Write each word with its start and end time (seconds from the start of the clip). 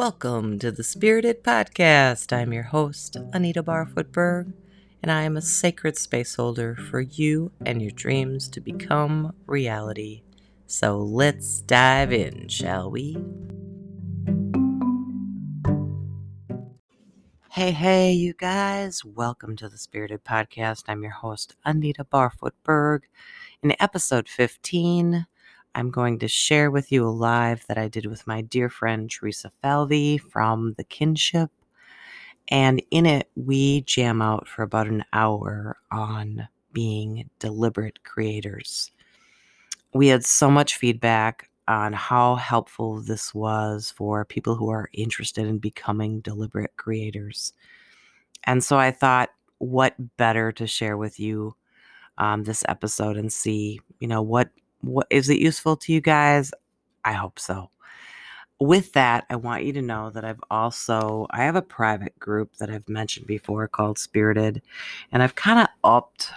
Welcome 0.00 0.58
to 0.60 0.72
the 0.72 0.82
Spirited 0.82 1.44
Podcast. 1.44 2.34
I'm 2.34 2.54
your 2.54 2.62
host, 2.62 3.18
Anita 3.34 3.62
Barfoot 3.62 4.10
Berg, 4.12 4.54
and 5.02 5.12
I 5.12 5.24
am 5.24 5.36
a 5.36 5.42
sacred 5.42 5.98
space 5.98 6.36
holder 6.36 6.74
for 6.74 7.02
you 7.02 7.52
and 7.66 7.82
your 7.82 7.90
dreams 7.90 8.48
to 8.48 8.62
become 8.62 9.34
reality. 9.44 10.22
So 10.66 10.96
let's 10.96 11.60
dive 11.60 12.14
in, 12.14 12.48
shall 12.48 12.90
we? 12.90 13.18
Hey, 17.50 17.72
hey, 17.72 18.12
you 18.14 18.32
guys. 18.32 19.04
Welcome 19.04 19.54
to 19.56 19.68
the 19.68 19.76
Spirited 19.76 20.24
Podcast. 20.24 20.84
I'm 20.88 21.02
your 21.02 21.12
host, 21.12 21.56
Anita 21.66 22.04
Barfoot 22.04 22.54
Berg. 22.64 23.06
In 23.62 23.76
episode 23.78 24.30
15, 24.30 25.26
I'm 25.74 25.90
going 25.90 26.18
to 26.20 26.28
share 26.28 26.70
with 26.70 26.90
you 26.90 27.06
a 27.06 27.10
live 27.10 27.64
that 27.68 27.78
I 27.78 27.88
did 27.88 28.06
with 28.06 28.26
my 28.26 28.40
dear 28.40 28.68
friend 28.68 29.10
Theresa 29.10 29.52
Falvey 29.62 30.18
from 30.18 30.74
The 30.76 30.84
Kinship. 30.84 31.50
And 32.48 32.82
in 32.90 33.06
it, 33.06 33.30
we 33.36 33.82
jam 33.82 34.20
out 34.20 34.48
for 34.48 34.62
about 34.62 34.88
an 34.88 35.04
hour 35.12 35.76
on 35.92 36.48
being 36.72 37.30
deliberate 37.38 38.02
creators. 38.02 38.90
We 39.94 40.08
had 40.08 40.24
so 40.24 40.50
much 40.50 40.76
feedback 40.76 41.48
on 41.68 41.92
how 41.92 42.34
helpful 42.34 43.00
this 43.00 43.32
was 43.32 43.92
for 43.92 44.24
people 44.24 44.56
who 44.56 44.70
are 44.70 44.90
interested 44.92 45.46
in 45.46 45.58
becoming 45.58 46.20
deliberate 46.20 46.76
creators. 46.76 47.52
And 48.44 48.64
so 48.64 48.76
I 48.76 48.90
thought, 48.90 49.30
what 49.58 49.94
better 50.16 50.50
to 50.52 50.66
share 50.66 50.96
with 50.96 51.20
you 51.20 51.54
um, 52.18 52.44
this 52.44 52.64
episode 52.68 53.16
and 53.16 53.32
see, 53.32 53.78
you 54.00 54.08
know, 54.08 54.22
what 54.22 54.50
what 54.80 55.06
is 55.10 55.28
it 55.28 55.38
useful 55.38 55.76
to 55.76 55.92
you 55.92 56.00
guys? 56.00 56.52
I 57.04 57.12
hope 57.12 57.38
so. 57.38 57.70
With 58.58 58.92
that, 58.92 59.24
I 59.30 59.36
want 59.36 59.64
you 59.64 59.72
to 59.74 59.82
know 59.82 60.10
that 60.10 60.24
I've 60.24 60.42
also 60.50 61.26
I 61.30 61.44
have 61.44 61.56
a 61.56 61.62
private 61.62 62.18
group 62.18 62.56
that 62.56 62.70
I've 62.70 62.88
mentioned 62.88 63.26
before 63.26 63.66
called 63.68 63.98
Spirited, 63.98 64.62
and 65.12 65.22
I've 65.22 65.34
kind 65.34 65.60
of 65.60 65.68
upped 65.82 66.30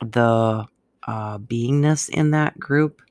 the 0.00 0.66
uh, 1.06 1.38
beingness 1.38 2.08
in 2.08 2.30
that 2.32 2.58
group. 2.58 3.02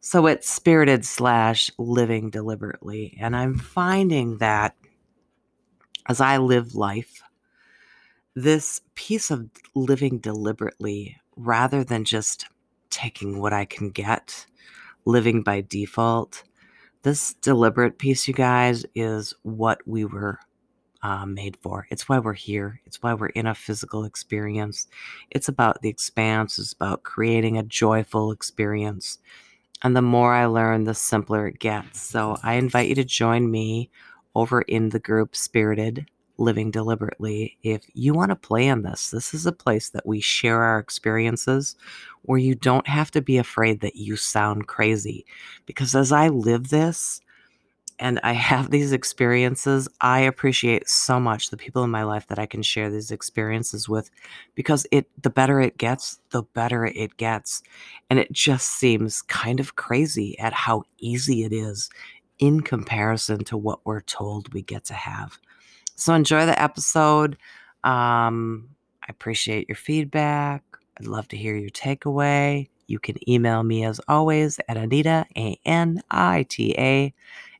So 0.00 0.26
it's 0.26 0.48
spirited 0.48 1.04
slash 1.04 1.70
living 1.78 2.30
deliberately. 2.30 3.16
And 3.20 3.36
I'm 3.36 3.58
finding 3.58 4.38
that 4.38 4.74
as 6.06 6.20
I 6.20 6.38
live 6.38 6.74
life, 6.74 7.22
this 8.34 8.80
piece 8.94 9.30
of 9.30 9.50
living 9.74 10.18
deliberately 10.18 11.18
rather 11.36 11.84
than 11.84 12.04
just 12.04 12.46
taking 12.90 13.40
what 13.40 13.52
I 13.52 13.64
can 13.64 13.90
get, 13.90 14.46
living 15.04 15.42
by 15.42 15.62
default. 15.62 16.42
This 17.02 17.34
deliberate 17.34 17.98
piece, 17.98 18.28
you 18.28 18.34
guys, 18.34 18.84
is 18.94 19.32
what 19.42 19.80
we 19.86 20.04
were 20.04 20.38
uh, 21.02 21.24
made 21.24 21.56
for. 21.62 21.86
It's 21.90 22.08
why 22.08 22.18
we're 22.18 22.34
here. 22.34 22.80
It's 22.84 23.02
why 23.02 23.14
we're 23.14 23.28
in 23.28 23.46
a 23.46 23.54
physical 23.54 24.04
experience. 24.04 24.86
It's 25.30 25.48
about 25.48 25.80
the 25.80 25.88
expanse. 25.88 26.58
It's 26.58 26.72
about 26.72 27.02
creating 27.02 27.56
a 27.56 27.62
joyful 27.62 28.32
experience. 28.32 29.18
And 29.82 29.96
the 29.96 30.02
more 30.02 30.34
I 30.34 30.44
learn, 30.46 30.84
the 30.84 30.94
simpler 30.94 31.46
it 31.46 31.58
gets. 31.58 32.00
So 32.00 32.36
I 32.42 32.54
invite 32.54 32.88
you 32.88 32.94
to 32.96 33.04
join 33.04 33.50
me 33.50 33.90
over 34.34 34.60
in 34.62 34.90
the 34.90 35.00
group 35.00 35.34
Spirited 35.34 36.06
living 36.40 36.70
deliberately, 36.70 37.56
if 37.62 37.84
you 37.94 38.14
want 38.14 38.30
to 38.30 38.36
play 38.36 38.66
in 38.66 38.82
this, 38.82 39.10
this 39.10 39.34
is 39.34 39.46
a 39.46 39.52
place 39.52 39.90
that 39.90 40.06
we 40.06 40.20
share 40.20 40.62
our 40.62 40.78
experiences 40.78 41.76
where 42.22 42.38
you 42.38 42.54
don't 42.54 42.88
have 42.88 43.10
to 43.12 43.20
be 43.20 43.38
afraid 43.38 43.80
that 43.80 43.96
you 43.96 44.16
sound 44.16 44.66
crazy. 44.66 45.24
Because 45.66 45.94
as 45.94 46.10
I 46.10 46.28
live 46.28 46.68
this 46.68 47.20
and 47.98 48.18
I 48.22 48.32
have 48.50 48.70
these 48.70 48.92
experiences, 48.92 49.88
I 50.00 50.20
appreciate 50.20 50.88
so 50.88 51.20
much 51.20 51.50
the 51.50 51.56
people 51.56 51.84
in 51.84 51.90
my 51.90 52.02
life 52.02 52.26
that 52.28 52.38
I 52.38 52.46
can 52.46 52.62
share 52.62 52.90
these 52.90 53.10
experiences 53.10 53.88
with 53.88 54.10
because 54.54 54.86
it 54.90 55.06
the 55.22 55.30
better 55.30 55.60
it 55.60 55.78
gets, 55.78 56.18
the 56.30 56.42
better 56.42 56.86
it 56.86 57.16
gets. 57.18 57.62
And 58.08 58.18
it 58.18 58.32
just 58.32 58.68
seems 58.68 59.22
kind 59.22 59.60
of 59.60 59.76
crazy 59.76 60.38
at 60.38 60.52
how 60.52 60.84
easy 60.98 61.44
it 61.44 61.52
is 61.52 61.90
in 62.38 62.62
comparison 62.62 63.44
to 63.44 63.56
what 63.56 63.80
we're 63.84 64.00
told 64.00 64.52
we 64.52 64.62
get 64.62 64.84
to 64.86 64.94
have. 64.94 65.38
So 66.00 66.14
enjoy 66.14 66.46
the 66.46 66.60
episode. 66.60 67.36
Um, 67.84 68.70
I 69.02 69.10
appreciate 69.10 69.68
your 69.68 69.76
feedback. 69.76 70.64
I'd 70.98 71.06
love 71.06 71.28
to 71.28 71.36
hear 71.36 71.54
your 71.54 71.68
takeaway. 71.70 72.68
You 72.86 72.98
can 72.98 73.16
email 73.30 73.62
me 73.62 73.84
as 73.84 74.00
always 74.08 74.58
at 74.66 74.78
Anita, 74.78 75.26
A 75.36 75.60
N 75.66 76.02
I 76.10 76.46
T 76.48 76.74
A, 76.78 77.12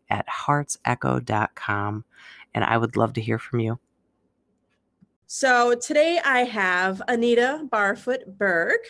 at 0.09 0.27
heartsecho.com. 0.27 2.05
And 2.55 2.65
I 2.65 2.79
would 2.79 2.97
love 2.97 3.13
to 3.13 3.21
hear 3.21 3.39
from 3.39 3.61
you. 3.61 3.79
So 5.27 5.75
today 5.75 6.19
I 6.25 6.41
have 6.45 7.03
Anita 7.09 7.69
Barfoot 7.71 8.39
Berg. 8.39 8.81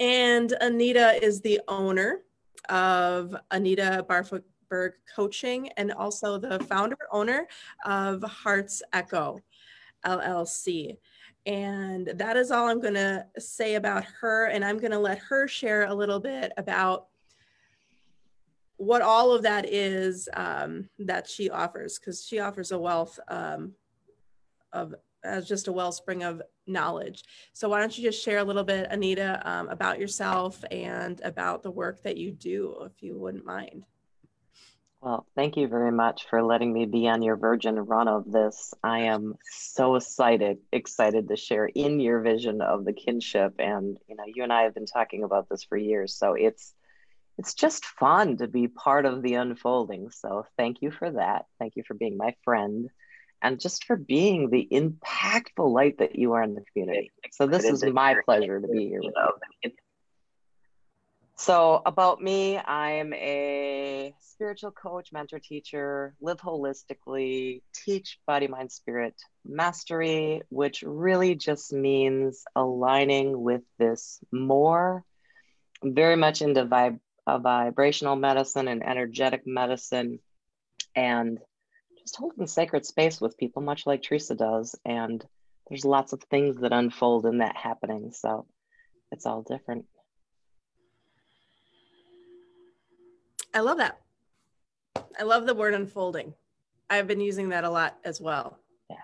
And 0.00 0.54
Anita 0.62 1.22
is 1.22 1.42
the 1.42 1.60
owner 1.68 2.22
of 2.70 3.36
Anita 3.50 4.06
Barfoot 4.08 4.42
Berg 4.68 4.94
Coaching 5.14 5.68
and 5.76 5.92
also 5.92 6.38
the 6.38 6.58
founder 6.64 6.98
owner 7.12 7.46
of 7.84 8.22
Hearts 8.22 8.82
Echo 8.92 9.40
LLC. 10.04 10.96
And 11.46 12.08
that 12.16 12.36
is 12.36 12.50
all 12.50 12.68
I'm 12.68 12.80
going 12.80 12.94
to 12.94 13.26
say 13.38 13.76
about 13.76 14.04
her. 14.20 14.46
And 14.46 14.64
I'm 14.64 14.78
going 14.78 14.90
to 14.90 14.98
let 14.98 15.18
her 15.18 15.48
share 15.48 15.86
a 15.86 15.94
little 15.94 16.20
bit 16.20 16.52
about 16.56 17.06
what 18.76 19.02
all 19.02 19.32
of 19.32 19.42
that 19.42 19.66
is 19.68 20.28
um, 20.34 20.88
that 21.00 21.28
she 21.28 21.50
offers, 21.50 21.98
because 21.98 22.24
she 22.24 22.38
offers 22.38 22.70
a 22.70 22.78
wealth 22.78 23.18
um, 23.28 23.72
of 24.72 24.94
as 25.24 25.48
just 25.48 25.68
a 25.68 25.72
wellspring 25.72 26.22
of 26.22 26.42
knowledge. 26.66 27.24
So 27.52 27.68
why 27.68 27.80
don't 27.80 27.96
you 27.96 28.04
just 28.04 28.22
share 28.22 28.38
a 28.38 28.44
little 28.44 28.62
bit, 28.62 28.86
Anita, 28.90 29.42
um, 29.44 29.68
about 29.68 29.98
yourself 29.98 30.62
and 30.70 31.20
about 31.24 31.62
the 31.62 31.70
work 31.70 32.02
that 32.02 32.16
you 32.16 32.30
do, 32.30 32.76
if 32.82 33.02
you 33.02 33.18
wouldn't 33.18 33.44
mind. 33.44 33.84
Well, 35.00 35.26
thank 35.36 35.56
you 35.56 35.68
very 35.68 35.92
much 35.92 36.26
for 36.28 36.42
letting 36.42 36.72
me 36.72 36.84
be 36.84 37.06
on 37.08 37.22
your 37.22 37.36
virgin 37.36 37.76
run 37.76 38.08
of 38.08 38.30
this. 38.30 38.74
I 38.82 39.00
am 39.02 39.34
so 39.48 39.94
excited, 39.94 40.58
excited 40.72 41.28
to 41.28 41.36
share 41.36 41.66
in 41.66 42.00
your 42.00 42.20
vision 42.20 42.60
of 42.60 42.84
the 42.84 42.92
kinship. 42.92 43.54
And 43.60 43.96
you 44.08 44.16
know, 44.16 44.24
you 44.26 44.42
and 44.42 44.52
I 44.52 44.62
have 44.62 44.74
been 44.74 44.86
talking 44.86 45.22
about 45.22 45.48
this 45.48 45.62
for 45.62 45.76
years. 45.76 46.14
So 46.14 46.34
it's 46.34 46.74
it's 47.38 47.54
just 47.54 47.84
fun 47.84 48.38
to 48.38 48.48
be 48.48 48.66
part 48.66 49.06
of 49.06 49.22
the 49.22 49.34
unfolding. 49.34 50.10
So 50.10 50.44
thank 50.56 50.82
you 50.82 50.90
for 50.90 51.12
that. 51.12 51.46
Thank 51.60 51.76
you 51.76 51.84
for 51.86 51.94
being 51.94 52.16
my 52.16 52.34
friend 52.44 52.90
and 53.40 53.60
just 53.60 53.84
for 53.84 53.94
being 53.94 54.50
the 54.50 54.66
impactful 54.72 55.72
light 55.72 55.98
that 55.98 56.16
you 56.16 56.32
are 56.32 56.42
in 56.42 56.54
the 56.54 56.64
community. 56.72 57.12
So 57.30 57.46
this 57.46 57.64
is 57.64 57.84
my 57.84 58.16
pleasure 58.24 58.60
to 58.60 58.66
be 58.66 58.88
here 58.88 59.00
with 59.00 59.14
you. 59.62 59.70
So, 61.40 61.80
about 61.86 62.20
me, 62.20 62.58
I'm 62.58 63.14
a 63.14 64.12
spiritual 64.18 64.72
coach, 64.72 65.12
mentor, 65.12 65.38
teacher, 65.38 66.16
live 66.20 66.38
holistically, 66.38 67.62
teach 67.72 68.18
body, 68.26 68.48
mind, 68.48 68.72
spirit 68.72 69.14
mastery, 69.46 70.42
which 70.48 70.82
really 70.82 71.36
just 71.36 71.72
means 71.72 72.42
aligning 72.56 73.40
with 73.40 73.62
this 73.78 74.18
more. 74.32 75.04
I'm 75.80 75.94
very 75.94 76.16
much 76.16 76.42
into 76.42 76.64
vib- 76.64 76.98
uh, 77.24 77.38
vibrational 77.38 78.16
medicine 78.16 78.66
and 78.66 78.84
energetic 78.84 79.46
medicine, 79.46 80.18
and 80.96 81.38
just 82.00 82.16
holding 82.16 82.48
sacred 82.48 82.84
space 82.84 83.20
with 83.20 83.38
people, 83.38 83.62
much 83.62 83.86
like 83.86 84.02
Theresa 84.02 84.34
does. 84.34 84.74
And 84.84 85.24
there's 85.68 85.84
lots 85.84 86.12
of 86.12 86.20
things 86.20 86.58
that 86.62 86.72
unfold 86.72 87.26
in 87.26 87.38
that 87.38 87.56
happening. 87.56 88.10
So, 88.10 88.44
it's 89.12 89.24
all 89.24 89.42
different. 89.42 89.84
I 93.54 93.60
love 93.60 93.78
that. 93.78 94.00
I 95.18 95.24
love 95.24 95.46
the 95.46 95.54
word 95.54 95.74
unfolding. 95.74 96.34
I've 96.90 97.06
been 97.06 97.20
using 97.20 97.50
that 97.50 97.64
a 97.64 97.70
lot 97.70 97.98
as 98.04 98.20
well. 98.20 98.58
Yeah. 98.88 98.96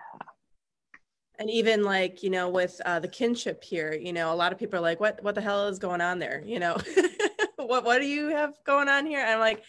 And 1.37 1.49
even 1.49 1.83
like, 1.83 2.23
you 2.23 2.29
know, 2.29 2.49
with 2.49 2.79
uh, 2.85 2.99
the 2.99 3.07
kinship 3.07 3.63
here, 3.63 3.93
you 3.93 4.13
know, 4.13 4.33
a 4.33 4.35
lot 4.35 4.51
of 4.51 4.57
people 4.57 4.79
are 4.79 4.81
like, 4.81 4.99
what, 4.99 5.21
what 5.23 5.35
the 5.35 5.41
hell 5.41 5.67
is 5.67 5.79
going 5.79 6.01
on 6.01 6.19
there? 6.19 6.41
You 6.45 6.59
know, 6.59 6.77
what, 7.57 7.83
what 7.83 7.99
do 7.99 8.05
you 8.05 8.29
have 8.29 8.53
going 8.65 8.89
on 8.89 9.05
here? 9.05 9.19
And 9.19 9.31
I'm 9.31 9.39
like, 9.39 9.63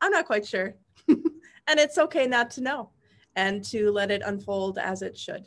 I'm 0.00 0.10
not 0.10 0.26
quite 0.26 0.46
sure. 0.46 0.74
and 1.08 1.80
it's 1.80 1.98
okay 1.98 2.26
not 2.26 2.50
to 2.52 2.60
know 2.60 2.90
and 3.36 3.64
to 3.66 3.90
let 3.90 4.10
it 4.10 4.22
unfold 4.24 4.78
as 4.78 5.02
it 5.02 5.16
should. 5.16 5.46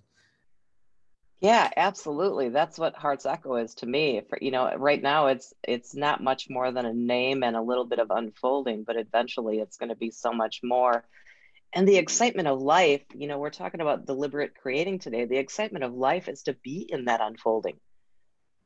Yeah, 1.41 1.71
absolutely. 1.75 2.49
That's 2.49 2.77
what 2.77 2.95
Heart's 2.95 3.25
Echo 3.25 3.55
is 3.55 3.73
to 3.75 3.88
me. 3.88 4.21
For 4.29 4.38
you 4.39 4.51
know, 4.51 4.75
right 4.77 5.01
now 5.01 5.27
it's 5.27 5.53
it's 5.63 5.95
not 5.95 6.21
much 6.23 6.49
more 6.51 6.71
than 6.71 6.85
a 6.85 6.93
name 6.93 7.43
and 7.43 7.55
a 7.55 7.61
little 7.61 7.85
bit 7.85 7.97
of 7.97 8.11
unfolding, 8.11 8.83
but 8.83 8.95
eventually 8.95 9.59
it's 9.59 9.77
going 9.77 9.89
to 9.89 9.95
be 9.95 10.11
so 10.11 10.31
much 10.33 10.59
more. 10.63 11.03
And 11.73 11.88
the 11.88 11.97
excitement 11.97 12.47
of 12.47 12.61
life, 12.61 13.01
you 13.15 13.27
know, 13.27 13.39
we're 13.39 13.49
talking 13.49 13.81
about 13.81 14.05
deliberate 14.05 14.53
creating 14.55 14.99
today. 14.99 15.25
The 15.25 15.38
excitement 15.38 15.83
of 15.83 15.93
life 15.95 16.29
is 16.29 16.43
to 16.43 16.53
be 16.53 16.88
in 16.88 17.05
that 17.05 17.21
unfolding. 17.21 17.79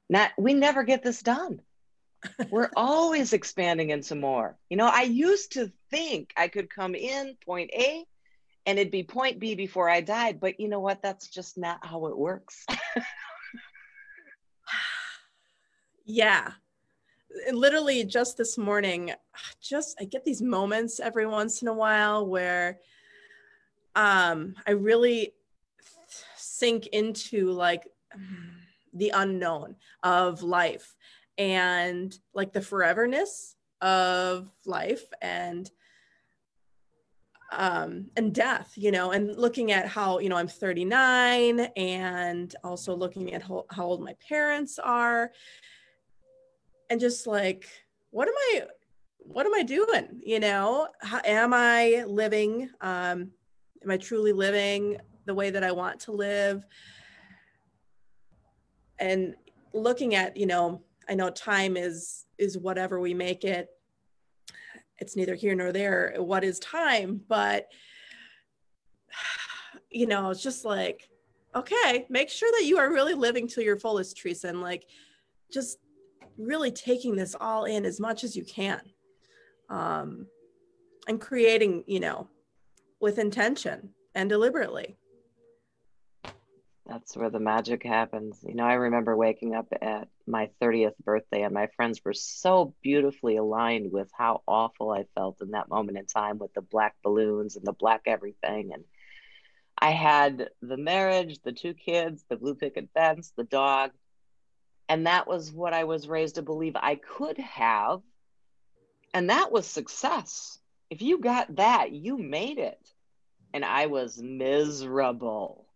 Not 0.10 0.32
we 0.38 0.54
never 0.54 0.84
get 0.84 1.02
this 1.02 1.22
done. 1.22 1.62
we're 2.52 2.72
always 2.76 3.32
expanding 3.32 3.90
into 3.92 4.16
more. 4.16 4.58
You 4.70 4.76
know, 4.76 4.90
I 4.92 5.04
used 5.04 5.54
to 5.54 5.72
think 5.92 6.34
I 6.36 6.50
could 6.50 6.70
come 6.70 6.94
in 6.94 7.38
point 7.46 7.72
A 7.74 8.04
and 8.66 8.80
it'd 8.80 8.92
be 8.92 9.04
point 9.04 9.40
B 9.40 9.56
before 9.56 9.90
I 9.90 10.02
died. 10.02 10.40
But 10.40 10.60
you 10.60 10.68
know 10.68 10.80
what? 10.80 11.02
That's 11.02 11.28
just 11.28 11.58
not 11.58 11.86
how 11.86 12.08
it 12.08 12.18
works. 12.18 12.66
yeah. 16.06 16.52
Literally, 17.52 18.04
just 18.06 18.38
this 18.38 18.58
morning, 18.58 19.12
just 19.62 19.98
I 20.00 20.06
get 20.06 20.24
these 20.24 20.42
moments 20.42 21.00
every 21.00 21.28
once 21.28 21.62
in 21.62 21.68
a 21.68 21.74
while 21.74 22.26
where 22.26 22.80
um, 23.96 24.56
I 24.66 24.72
really 24.72 25.34
sink 26.38 26.88
into 26.88 27.52
like 27.52 27.88
the 28.94 29.12
unknown 29.14 29.76
of 30.04 30.42
life 30.42 30.96
and 31.38 32.18
like 32.34 32.54
the 32.54 32.62
foreverness 32.62 33.56
of 33.82 34.50
life 34.66 35.04
and 35.22 35.70
um, 37.52 38.08
and 38.16 38.34
death, 38.34 38.74
you 38.76 38.92
know, 38.92 39.12
and 39.12 39.36
looking 39.38 39.72
at 39.72 39.88
how, 39.88 40.20
you 40.20 40.30
know, 40.30 40.36
I'm 40.36 40.48
39 40.48 41.60
and 41.78 42.56
also 42.64 42.96
looking 42.96 43.34
at 43.34 43.44
how, 43.44 43.66
how 43.70 43.86
old 43.86 44.04
my 44.04 44.16
parents 44.28 44.80
are 44.80 45.32
and 46.90 47.00
just 47.00 47.28
like, 47.28 47.68
what 48.12 48.28
am 48.28 48.34
I, 48.38 48.62
what 49.20 49.46
am 49.46 49.54
I 49.54 49.64
doing? 49.64 50.22
You 50.24 50.40
know, 50.40 50.88
how, 51.02 51.22
am 51.24 51.54
I 51.54 52.04
living? 52.08 52.70
Um, 52.82 53.32
am 53.84 53.92
I 53.92 53.98
truly 53.98 54.32
living 54.32 54.98
the 55.26 55.34
way 55.34 55.50
that 55.50 55.64
I 55.64 55.72
want 55.72 56.00
to 56.02 56.12
live? 56.12 56.66
And 59.00 59.36
looking 59.74 60.16
at, 60.16 60.38
you 60.38 60.46
know, 60.46 60.82
I 61.10 61.16
know 61.16 61.30
time 61.30 61.78
is, 61.78 62.26
is 62.38 62.58
whatever 62.58 63.00
we 63.00 63.14
make 63.14 63.44
it 63.44 63.70
it's 65.00 65.16
neither 65.16 65.36
here 65.36 65.56
nor 65.56 65.72
there 65.72 66.14
what 66.18 66.44
is 66.44 66.60
time 66.60 67.22
but 67.28 67.68
you 69.90 70.08
know 70.08 70.30
it's 70.30 70.44
just 70.44 70.66
like 70.66 71.10
okay 71.56 72.06
make 72.10 72.30
sure 72.30 72.50
that 72.58 72.66
you 72.66 72.78
are 72.78 72.92
really 72.92 73.14
living 73.14 73.48
to 73.48 73.64
your 73.64 73.78
fullest 73.78 74.18
theresa 74.18 74.48
and 74.48 74.62
like 74.62 74.86
just 75.52 75.78
really 76.38 76.72
taking 76.72 77.16
this 77.16 77.36
all 77.40 77.66
in 77.66 77.86
as 77.86 78.00
much 78.00 78.24
as 78.24 78.36
you 78.36 78.44
can 78.44 78.82
um 79.70 80.28
and 81.08 81.22
creating 81.22 81.84
you 81.88 82.00
know 82.00 82.28
with 83.00 83.20
intention 83.20 83.90
and 84.16 84.30
deliberately 84.30 84.98
that's 86.86 87.18
where 87.18 87.30
the 87.30 87.40
magic 87.40 87.84
happens. 87.84 88.44
You 88.48 88.54
know, 88.54 88.66
I 88.66 88.74
remember 88.74 89.16
waking 89.16 89.56
up 89.56 89.68
at 89.82 90.08
my 90.28 90.50
30th 90.62 90.98
birthday, 91.04 91.44
and 91.44 91.54
my 91.54 91.68
friends 91.76 92.02
were 92.04 92.14
so 92.14 92.74
beautifully 92.82 93.38
aligned 93.38 93.92
with 93.92 94.10
how 94.18 94.42
awful 94.48 94.92
I 94.92 95.06
felt 95.16 95.42
in 95.42 95.52
that 95.52 95.70
moment 95.70 95.98
in 95.98 96.06
time 96.06 96.40
with 96.40 96.54
the 96.54 96.62
black 96.62 96.96
balloons 97.04 97.56
and 97.56 97.66
the 97.66 97.74
black 97.74 98.02
everything. 98.06 98.72
And 98.74 98.84
I 99.78 99.92
had 99.92 100.50
the 100.62 100.78
marriage, 100.78 101.40
the 101.44 101.52
two 101.52 101.74
kids, 101.74 102.24
the 102.30 102.38
blue 102.38 102.56
picket 102.56 102.90
fence, 102.94 103.32
the 103.36 103.44
dog. 103.44 103.92
And 104.88 105.08
that 105.08 105.28
was 105.28 105.52
what 105.52 105.74
I 105.74 105.84
was 105.84 106.08
raised 106.08 106.36
to 106.36 106.42
believe 106.42 106.76
I 106.76 106.96
could 106.96 107.38
have. 107.38 108.02
And 109.14 109.30
that 109.30 109.52
was 109.52 109.66
success. 109.68 110.60
If 110.90 111.02
you 111.02 111.20
got 111.20 111.56
that, 111.56 111.92
you 111.92 112.18
made 112.18 112.58
it. 112.58 112.80
And 113.54 113.64
I 113.64 113.88
was 113.88 114.22
miserable 114.22 115.68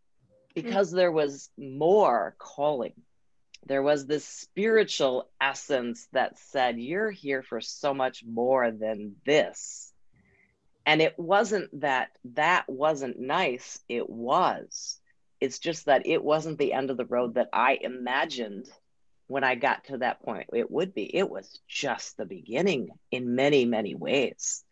hmm. 0.56 0.62
because 0.62 0.92
there 0.92 1.12
was 1.12 1.50
more 1.58 2.36
calling. 2.38 2.94
There 3.66 3.84
was 3.84 4.06
this 4.06 4.26
spiritual 4.26 5.30
essence 5.40 6.08
that 6.14 6.40
said, 6.40 6.80
You're 6.80 7.12
here 7.12 7.44
for 7.44 7.62
so 7.62 7.94
much 7.94 8.24
more 8.26 8.72
than 8.72 9.16
this. 9.26 9.92
And 10.86 11.02
it 11.02 11.20
wasn't 11.20 11.82
that 11.82 12.10
that 12.34 12.68
wasn't 12.68 13.20
nice, 13.20 13.80
it 13.88 14.10
was. 14.10 15.00
It's 15.40 15.60
just 15.60 15.86
that 15.86 16.08
it 16.08 16.24
wasn't 16.24 16.58
the 16.58 16.74
end 16.74 16.90
of 16.90 16.98
the 16.98 17.06
road 17.06 17.36
that 17.36 17.50
I 17.54 17.78
imagined 17.80 18.68
when 19.28 19.44
I 19.44 19.56
got 19.56 19.86
to 19.86 20.00
that 20.00 20.24
point. 20.24 20.50
It 20.54 20.70
would 20.72 20.96
be. 20.96 21.04
It 21.16 21.30
was 21.30 21.60
just 21.68 22.18
the 22.18 22.26
beginning 22.26 22.90
in 23.12 23.36
many, 23.36 23.66
many 23.66 23.94
ways. 23.94 24.64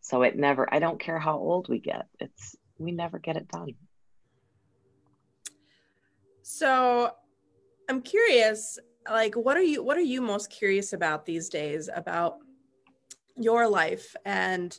So 0.00 0.22
it 0.22 0.36
never, 0.36 0.72
I 0.72 0.78
don't 0.78 1.00
care 1.00 1.18
how 1.18 1.38
old 1.38 1.68
we 1.68 1.80
get, 1.80 2.06
it's, 2.20 2.54
we 2.78 2.92
never 2.92 3.18
get 3.18 3.36
it 3.36 3.48
done. 3.48 3.74
So 6.42 7.10
I'm 7.88 8.00
curious, 8.00 8.78
like 9.10 9.34
what 9.34 9.56
are 9.56 9.62
you 9.62 9.82
what 9.82 9.96
are 9.96 10.00
you 10.02 10.22
most 10.22 10.50
curious 10.50 10.92
about 10.92 11.26
these 11.26 11.48
days 11.48 11.90
about 11.94 12.38
your 13.36 13.68
life 13.68 14.16
and 14.24 14.78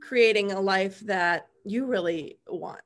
creating 0.00 0.52
a 0.52 0.60
life 0.60 1.00
that 1.00 1.46
you 1.64 1.86
really 1.86 2.38
want? 2.46 2.82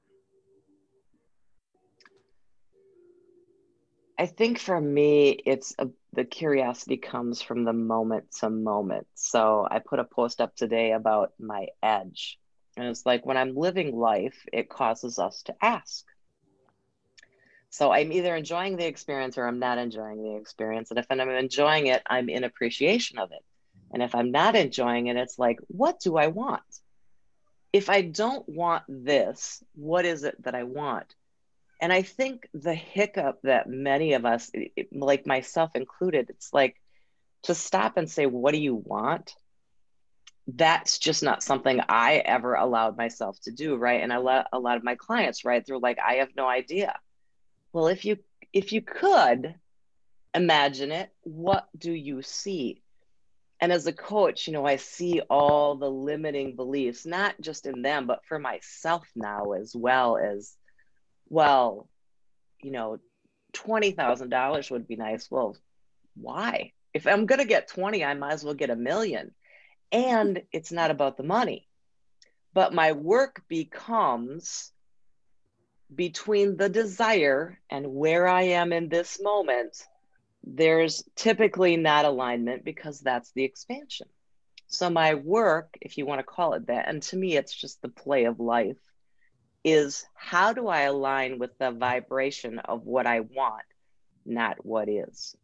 I 4.19 4.26
think 4.26 4.58
for 4.58 4.81
me, 4.81 5.31
it's 5.44 5.75
a, 5.78 5.88
the 6.14 6.25
curiosity 6.25 6.96
comes 6.96 7.43
from 7.43 7.64
the 7.64 7.75
moment 7.75 8.32
to 8.40 8.49
moment. 8.49 9.06
So 9.14 9.67
I 9.70 9.81
put 9.81 9.99
a 9.99 10.05
post 10.05 10.40
up 10.40 10.55
today 10.56 10.93
about 10.93 11.32
my 11.38 11.67
edge. 11.82 12.38
And 12.78 12.87
it's 12.87 13.05
like 13.05 13.26
when 13.26 13.37
I'm 13.37 13.55
living 13.55 13.94
life, 13.94 14.46
it 14.52 14.70
causes 14.70 15.19
us 15.19 15.43
to 15.43 15.55
ask 15.61 16.05
so 17.71 17.93
I'm 17.93 18.13
either 18.13 18.35
enjoying 18.35 18.77
the 18.77 18.87
experience 18.87 19.37
or 19.39 19.47
I'm 19.47 19.59
not 19.59 19.79
enjoying 19.79 20.23
the 20.23 20.37
experience. 20.37 20.91
And 20.91 20.99
if 20.99 21.07
I'm 21.11 21.21
enjoying 21.21 21.89
it, 21.89 22.03
I'm 22.07 22.29
in 22.29 22.45
appreciation 22.45 23.19
of 23.19 23.33
it. 23.33 23.45
And 23.93 24.03
if 24.03 24.15
I'm 24.15 24.31
not 24.31 24.57
enjoying 24.57 25.09
it, 25.09 25.17
it's 25.17 25.39
like, 25.39 25.59
what 25.69 26.01
do 26.01 26.17
I 26.17 26.29
want? 26.29 26.63
If 27.73 27.91
I 27.91 28.03
don't 28.03 28.49
want 28.49 28.85
this, 28.89 29.63
what 29.75 30.05
is 30.05 30.25
it 30.25 30.43
that 30.45 30.55
I 30.55 30.63
want? 30.63 31.15
And 31.81 31.93
I 31.93 32.03
think 32.03 32.49
the 32.55 32.75
hiccup 32.75 33.41
that 33.43 33.69
many 33.69 34.15
of 34.15 34.25
us, 34.25 34.51
like 34.91 35.27
myself 35.27 35.71
included, 35.75 36.31
it's 36.31 36.53
like 36.53 36.81
to 37.43 37.55
stop 37.55 37.97
and 37.97 38.11
say, 38.11 38.27
what 38.27 38.55
do 38.55 38.61
you 38.61 38.75
want? 38.75 39.35
That's 40.49 40.99
just 40.99 41.23
not 41.23 41.43
something 41.43 41.81
I 41.89 42.19
ever 42.19 42.55
allowed 42.55 42.97
myself 42.97 43.39
to 43.43 43.51
do, 43.51 43.77
right? 43.77 44.03
And 44.03 44.12
I 44.12 44.19
let 44.19 44.47
a 44.53 44.59
lot 44.59 44.79
of 44.79 44.85
my 44.85 44.95
clients, 44.95 45.45
right? 45.45 45.62
They're 45.67 45.79
like, 45.79 45.99
I 45.99 46.15
have 46.15 46.31
no 46.37 46.47
idea 46.49 46.95
well, 47.76 47.88
if 47.88 48.06
you 48.06 48.17
if 48.55 48.73
you 48.73 48.81
could 48.81 49.55
imagine 50.32 50.93
it, 50.93 51.11
what 51.25 51.69
do 51.76 51.93
you 51.93 52.23
see? 52.23 52.81
And 53.61 53.70
as 53.70 53.87
a 53.87 53.92
coach, 53.92 54.47
you 54.47 54.54
know, 54.54 54.64
I 54.64 54.76
see 54.76 55.21
all 55.28 55.75
the 55.75 55.90
limiting 55.90 56.56
beliefs, 56.56 57.04
not 57.04 57.38
just 57.38 57.66
in 57.66 57.83
them, 57.83 58.06
but 58.06 58.25
for 58.26 58.38
myself 58.38 59.06
now 59.14 59.52
as 59.52 59.76
well 59.76 60.16
as, 60.16 60.56
well, 61.28 61.87
you 62.62 62.71
know, 62.71 62.99
$20,000 63.52 64.71
would 64.71 64.88
be 64.88 64.97
nice. 64.97 65.30
Well, 65.30 65.54
why? 66.14 66.73
If 66.95 67.06
I'm 67.06 67.26
going 67.26 67.40
to 67.40 67.45
get 67.45 67.68
20, 67.68 68.02
I 68.02 68.14
might 68.14 68.33
as 68.33 68.42
well 68.42 68.54
get 68.54 68.71
a 68.71 68.76
million. 68.76 69.35
And 69.92 70.45
it's 70.50 70.73
not 70.73 70.90
about 70.90 71.18
the 71.18 71.25
money. 71.25 71.68
But 72.54 72.73
my 72.73 72.92
work 72.92 73.42
becomes 73.49 74.73
between 75.95 76.57
the 76.57 76.69
desire 76.69 77.59
and 77.71 77.87
where 77.87 78.26
I 78.26 78.43
am 78.43 78.73
in 78.73 78.88
this 78.88 79.21
moment, 79.23 79.76
there's 80.45 81.05
typically 81.14 81.76
not 81.76 82.05
alignment 82.05 82.64
because 82.64 83.00
that's 83.00 83.33
the 83.33 83.45
expansion. 83.45 84.09
So, 84.69 84.90
my 84.90 85.14
work, 85.14 85.76
if 85.81 85.97
you 85.97 86.07
want 86.07 86.19
to 86.21 86.25
call 86.25 86.55
it 86.55 86.66
that, 86.66 86.88
and 86.88 87.02
to 87.05 87.16
me, 87.16 87.37
it's 87.37 87.55
just 87.55 87.81
the 87.83 87.88
play 87.88 88.25
of 88.25 88.40
life, 88.40 88.78
is 89.64 90.05
how 90.14 90.52
do 90.52 90.69
I 90.69 90.83
align 90.83 91.38
with 91.38 91.57
the 91.59 91.71
vibration 91.71 92.59
of 92.59 92.85
what 92.85 93.07
I 93.07 93.21
want, 93.21 93.64
not 94.25 94.64
what 94.64 94.88
is? 94.88 95.37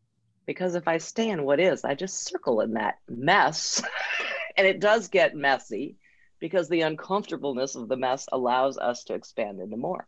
Because 0.47 0.75
if 0.75 0.89
I 0.89 0.99
stay 0.99 1.29
in 1.29 1.45
what 1.45 1.61
is, 1.61 1.85
I 1.85 1.95
just 1.95 2.25
circle 2.25 2.61
in 2.61 2.75
that 2.75 2.97
mess. 3.09 3.83
and 4.57 4.67
it 4.67 4.81
does 4.81 5.09
get 5.09 5.37
messy 5.37 5.97
because 6.41 6.69
the 6.69 6.81
uncomfortableness 6.81 7.77
of 7.77 7.89
the 7.89 7.97
mess 7.97 8.29
allows 8.33 8.77
us 8.77 9.05
to 9.05 9.15
expand 9.15 9.61
into 9.61 9.77
more. 9.77 10.07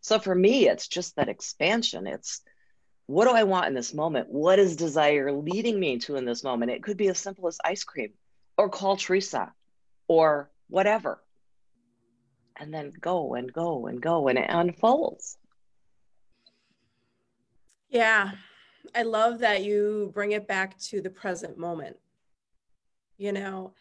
So 0.00 0.18
for 0.18 0.34
me, 0.34 0.68
it's 0.68 0.88
just 0.88 1.16
that 1.16 1.28
expansion. 1.28 2.06
It's 2.06 2.40
what 3.06 3.24
do 3.26 3.32
I 3.32 3.42
want 3.42 3.66
in 3.66 3.74
this 3.74 3.92
moment? 3.92 4.28
What 4.30 4.58
is 4.58 4.76
desire 4.76 5.32
leading 5.32 5.78
me 5.78 5.98
to 6.00 6.16
in 6.16 6.24
this 6.24 6.44
moment? 6.44 6.70
It 6.70 6.82
could 6.82 6.96
be 6.96 7.08
as 7.08 7.18
simple 7.18 7.48
as 7.48 7.58
ice 7.64 7.84
cream 7.84 8.12
or 8.56 8.68
call 8.68 8.96
Theresa 8.96 9.52
or 10.06 10.50
whatever. 10.68 11.22
And 12.56 12.72
then 12.72 12.92
go 13.00 13.34
and 13.34 13.52
go 13.52 13.86
and 13.86 14.00
go 14.00 14.28
and 14.28 14.38
it 14.38 14.46
unfolds. 14.48 15.38
Yeah. 17.88 18.32
I 18.94 19.02
love 19.02 19.40
that 19.40 19.64
you 19.64 20.10
bring 20.14 20.32
it 20.32 20.46
back 20.46 20.78
to 20.78 21.00
the 21.00 21.10
present 21.10 21.58
moment. 21.58 21.96
You 23.18 23.32
know, 23.32 23.74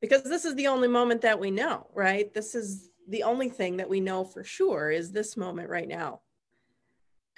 because 0.00 0.22
this 0.24 0.44
is 0.44 0.54
the 0.54 0.66
only 0.66 0.88
moment 0.88 1.22
that 1.22 1.40
we 1.40 1.50
know, 1.50 1.86
right? 1.94 2.32
This 2.34 2.54
is 2.54 2.89
the 3.08 3.22
only 3.22 3.48
thing 3.48 3.76
that 3.78 3.88
we 3.88 4.00
know 4.00 4.24
for 4.24 4.44
sure 4.44 4.90
is 4.90 5.12
this 5.12 5.36
moment 5.36 5.68
right 5.68 5.88
now. 5.88 6.20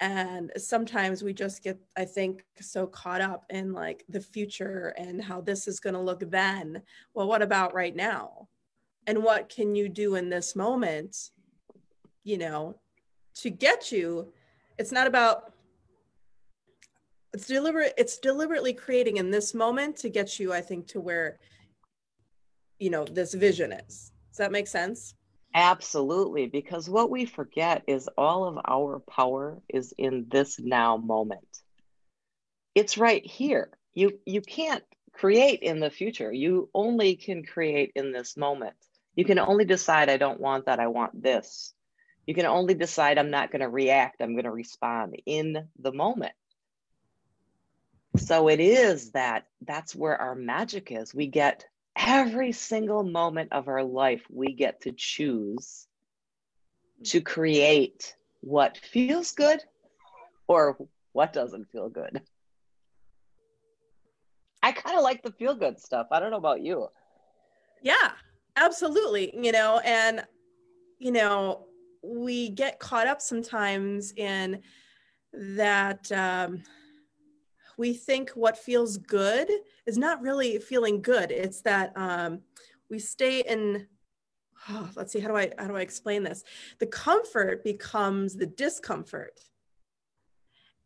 And 0.01 0.51
sometimes 0.57 1.23
we 1.23 1.33
just 1.33 1.63
get, 1.63 1.79
I 1.97 2.05
think, 2.05 2.45
so 2.61 2.87
caught 2.87 3.21
up 3.21 3.45
in 3.51 3.73
like 3.73 4.05
the 4.09 4.21
future 4.21 4.95
and 4.99 5.23
how 5.23 5.41
this 5.41 5.69
is 5.69 5.81
going 5.81 5.95
to 5.95 6.01
look 6.01 6.29
then. 6.31 6.83
Well, 7.15 7.29
what 7.29 7.43
about 7.43 7.73
right 7.73 7.95
now? 7.95 8.49
and 9.07 9.23
what 9.23 9.49
can 9.49 9.75
you 9.75 9.89
do 9.89 10.15
in 10.15 10.29
this 10.29 10.55
moment 10.55 11.31
you 12.25 12.39
know 12.39 12.77
to 13.35 13.51
get 13.51 13.91
you 13.91 14.33
it's 14.79 14.93
not 14.93 15.07
about 15.07 15.53
it's 17.33 17.47
deliberate 17.47 17.95
it's 17.97 18.19
deliberately 18.19 18.73
creating 18.73 19.17
in 19.17 19.31
this 19.31 19.55
moment 19.55 19.97
to 19.97 20.09
get 20.09 20.39
you 20.39 20.53
i 20.53 20.61
think 20.61 20.87
to 20.87 21.01
where 21.01 21.39
you 22.79 22.91
know 22.91 23.05
this 23.05 23.35
vision 23.35 23.73
is 23.73 24.13
does 24.31 24.39
that 24.39 24.53
make 24.53 24.67
sense 24.67 25.15
absolutely 25.55 26.47
because 26.47 26.89
what 26.89 27.11
we 27.11 27.25
forget 27.25 27.83
is 27.87 28.09
all 28.17 28.47
of 28.47 28.59
our 28.67 29.01
power 29.01 29.61
is 29.69 29.93
in 29.97 30.27
this 30.31 30.59
now 30.59 30.97
moment. 30.97 31.47
It's 32.75 32.99
right 32.99 33.25
here. 33.25 33.71
You 33.95 34.19
you 34.25 34.41
can't 34.41 34.85
create 35.13 35.61
in 35.61 35.81
the 35.81 35.91
future. 35.91 36.33
You 36.33 36.71
only 36.75 37.17
can 37.17 37.45
create 37.45 37.93
in 37.95 38.13
this 38.13 38.37
moment. 38.37 38.77
You 39.15 39.25
can 39.25 39.39
only 39.39 39.67
decide 39.67 40.09
i 40.09 40.17
don't 40.17 40.41
want 40.41 40.67
that 40.67 40.81
i 40.81 40.87
want 40.87 41.23
this. 41.23 41.75
You 42.27 42.35
can 42.35 42.47
only 42.47 42.75
decide 42.75 43.19
i'm 43.19 43.31
not 43.31 43.51
going 43.51 43.61
to 43.61 43.69
react 43.69 44.23
i'm 44.23 44.33
going 44.33 44.45
to 44.45 44.51
respond 44.51 45.17
in 45.27 45.69
the 45.79 45.93
moment. 45.93 46.33
So 48.17 48.49
it 48.49 48.61
is 48.61 49.13
that 49.13 49.47
that's 49.63 49.95
where 49.95 50.17
our 50.17 50.35
magic 50.35 50.93
is. 50.93 51.15
We 51.15 51.27
get 51.29 51.65
every 51.97 52.53
single 52.53 53.03
moment 53.03 53.53
of 53.53 53.69
our 53.69 53.85
life 53.85 54.23
we 54.31 54.53
get 54.53 54.83
to 54.83 54.93
choose 54.93 55.87
to 57.05 57.21
create 57.21 58.17
what 58.41 58.77
feels 58.77 59.33
good 59.33 59.61
or 60.47 60.79
what 61.13 61.33
doesn't 61.33 61.71
feel 61.71 61.89
good 61.89 62.23
I 64.63 64.73
kind 64.73 64.97
of 64.97 65.03
like 65.03 65.23
the 65.23 65.33
feel 65.33 65.55
good 65.55 65.81
stuff. 65.81 66.07
I 66.11 66.21
don't 66.21 66.31
know 66.31 66.37
about 66.37 66.63
you. 66.63 66.89
Yeah, 67.83 68.13
absolutely. 68.57 69.35
You 69.37 69.51
know, 69.53 69.81
and, 69.85 70.25
you 70.99 71.11
know, 71.11 71.67
we 72.03 72.51
get 72.51 72.79
caught 72.79 73.07
up 73.07 73.21
sometimes 73.21 74.13
in 74.17 74.63
that 75.33 76.11
um, 76.13 76.63
we 77.83 77.93
think 77.93 78.31
what 78.37 78.57
feels 78.57 78.97
good 78.97 79.51
is 79.87 79.99
not 79.99 80.23
really 80.23 80.61
feeling 80.61 81.03
good. 81.03 81.33
It's 81.33 81.63
that 81.63 81.93
um, 81.97 82.43
we 82.89 83.01
stay 83.01 83.41
in. 83.41 83.89
Oh, 84.69 84.89
let's 84.95 85.13
see 85.13 85.19
how 85.19 85.27
do 85.27 85.37
I 85.37 85.51
how 85.59 85.67
do 85.67 85.77
I 85.77 85.81
explain 85.81 86.23
this? 86.23 86.45
The 86.79 86.87
comfort 86.87 87.65
becomes 87.65 88.37
the 88.37 88.47
discomfort, 88.47 89.41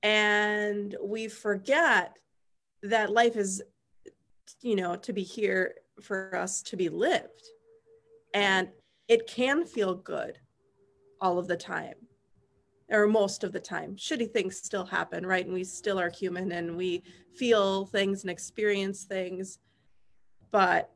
and 0.03 0.97
we 1.05 1.29
forget 1.29 2.17
that 2.83 3.13
life 3.13 3.37
is 3.37 3.63
you 4.63 4.77
know 4.77 4.97
to 4.97 5.13
be 5.13 5.23
here 5.23 5.75
for 6.01 6.35
us 6.35 6.63
to 6.63 6.79
be 6.79 6.89
lived 6.89 7.45
and 8.33 8.69
it 9.09 9.27
can 9.27 9.67
feel 9.67 9.95
good 9.95 10.39
all 11.21 11.39
of 11.39 11.47
the 11.47 11.57
time 11.57 12.06
or 12.91 13.07
most 13.07 13.43
of 13.43 13.53
the 13.53 13.61
time 13.61 13.97
shitty 13.97 14.31
things 14.31 14.57
still 14.57 14.85
happen 14.85 15.27
right? 15.27 15.45
And 15.45 15.55
we 15.55 15.65
still 15.65 15.99
are 15.99 16.11
human 16.11 16.53
and 16.53 16.77
we 16.77 17.03
feel 17.35 17.87
things 17.87 18.23
and 18.23 18.31
experience 18.31 19.05
things. 19.05 19.59
But 20.51 20.91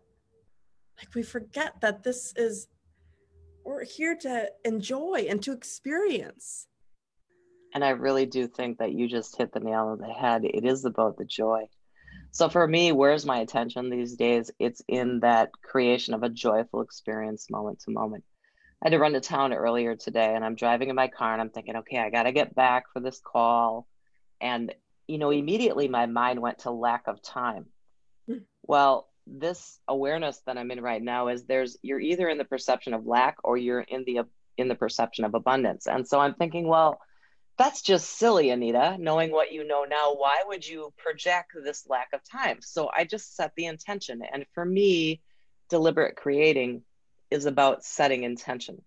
like 0.99 1.15
we 1.15 1.23
forget 1.23 1.81
that 1.81 2.03
this 2.03 2.33
is 2.37 2.69
we're 3.65 3.85
here 3.85 4.17
to 4.17 4.51
enjoy 4.65 5.27
and 5.29 5.43
to 5.43 5.53
experience. 5.53 6.67
And 7.73 7.85
i 7.85 7.91
really 7.91 8.27
do 8.27 8.49
think 8.49 8.79
that 8.79 8.93
you 8.93 9.09
just 9.09 9.37
hit 9.37 9.53
the 9.53 9.61
nail 9.61 9.87
on 9.87 9.99
the 9.99 10.13
head. 10.13 10.45
It 10.45 10.65
is 10.65 10.85
about 10.85 11.17
the 11.17 11.25
joy. 11.25 11.69
So 12.33 12.49
for 12.49 12.67
me, 12.67 12.93
where's 12.93 13.27
my 13.27 13.39
attention 13.39 13.91
these 13.91 14.17
days? 14.17 14.51
It's 14.59 14.83
in 14.89 15.21
that 15.21 15.51
creation 15.63 16.15
of 16.15 16.23
a 16.23 16.29
joyful 16.29 16.81
experience 16.81 17.51
moment 17.51 17.81
to 17.81 17.91
moment. 17.91 18.25
I 18.83 18.87
had 18.87 18.93
to 18.93 18.99
run 18.99 19.13
to 19.13 19.21
town 19.21 19.53
earlier 19.53 19.95
today 19.95 20.35
and 20.35 20.45
I'm 20.45 20.55
driving 20.55 20.89
in 20.89 20.97
my 20.97 21.09
car 21.09 21.33
and 21.33 21.41
I'm 21.41 21.51
thinking, 21.51 21.77
okay, 21.77 21.99
I 21.99 22.09
got 22.09 22.23
to 22.23 22.33
get 22.33 22.55
back 22.55 22.85
for 22.93 23.01
this 23.01 23.21
call. 23.23 23.87
And, 24.41 24.75
you 25.07 25.19
know, 25.19 25.31
immediately 25.31 25.87
my 25.89 26.07
mind 26.07 26.41
went 26.41 26.61
to 26.61 26.71
lack 26.71 27.07
of 27.07 27.21
time. 27.23 27.67
Mm. 28.29 28.43
Well, 28.63 29.09
this 29.27 29.79
awareness 29.87 30.41
that 30.47 30.57
I'm 30.57 30.71
in 30.71 30.81
right 30.81 31.03
now 31.03 31.29
is 31.29 31.45
there's 31.45 31.77
you're 31.83 32.01
either 32.01 32.29
in 32.29 32.39
the 32.39 32.45
perception 32.45 32.95
of 32.95 33.07
lack 33.07 33.37
or 33.45 33.57
you're 33.57 33.81
in 33.81 34.05
the 34.05 34.21
in 34.57 34.69
the 34.69 34.75
perception 34.75 35.25
of 35.25 35.35
abundance. 35.35 35.87
And 35.87 36.09
so 36.09 36.19
I'm 36.19 36.35
thinking, 36.35 36.67
well, 36.67 37.01
that's 37.59 37.83
just 37.83 38.19
silly, 38.19 38.51
Anita. 38.51 38.97
Knowing 38.99 39.31
what 39.31 39.53
you 39.53 39.67
know 39.67 39.85
now, 39.85 40.15
why 40.15 40.43
would 40.47 40.67
you 40.67 40.93
project 40.97 41.53
this 41.63 41.87
lack 41.87 42.09
of 42.15 42.21
time? 42.25 42.59
So 42.63 42.89
I 42.95 43.05
just 43.05 43.37
set 43.37 43.53
the 43.57 43.67
intention. 43.67 44.23
And 44.33 44.47
for 44.55 44.65
me, 44.65 45.21
deliberate 45.69 46.17
creating 46.17 46.83
is 47.31 47.47
about 47.47 47.85
setting 47.85 48.25
intention. 48.25 48.83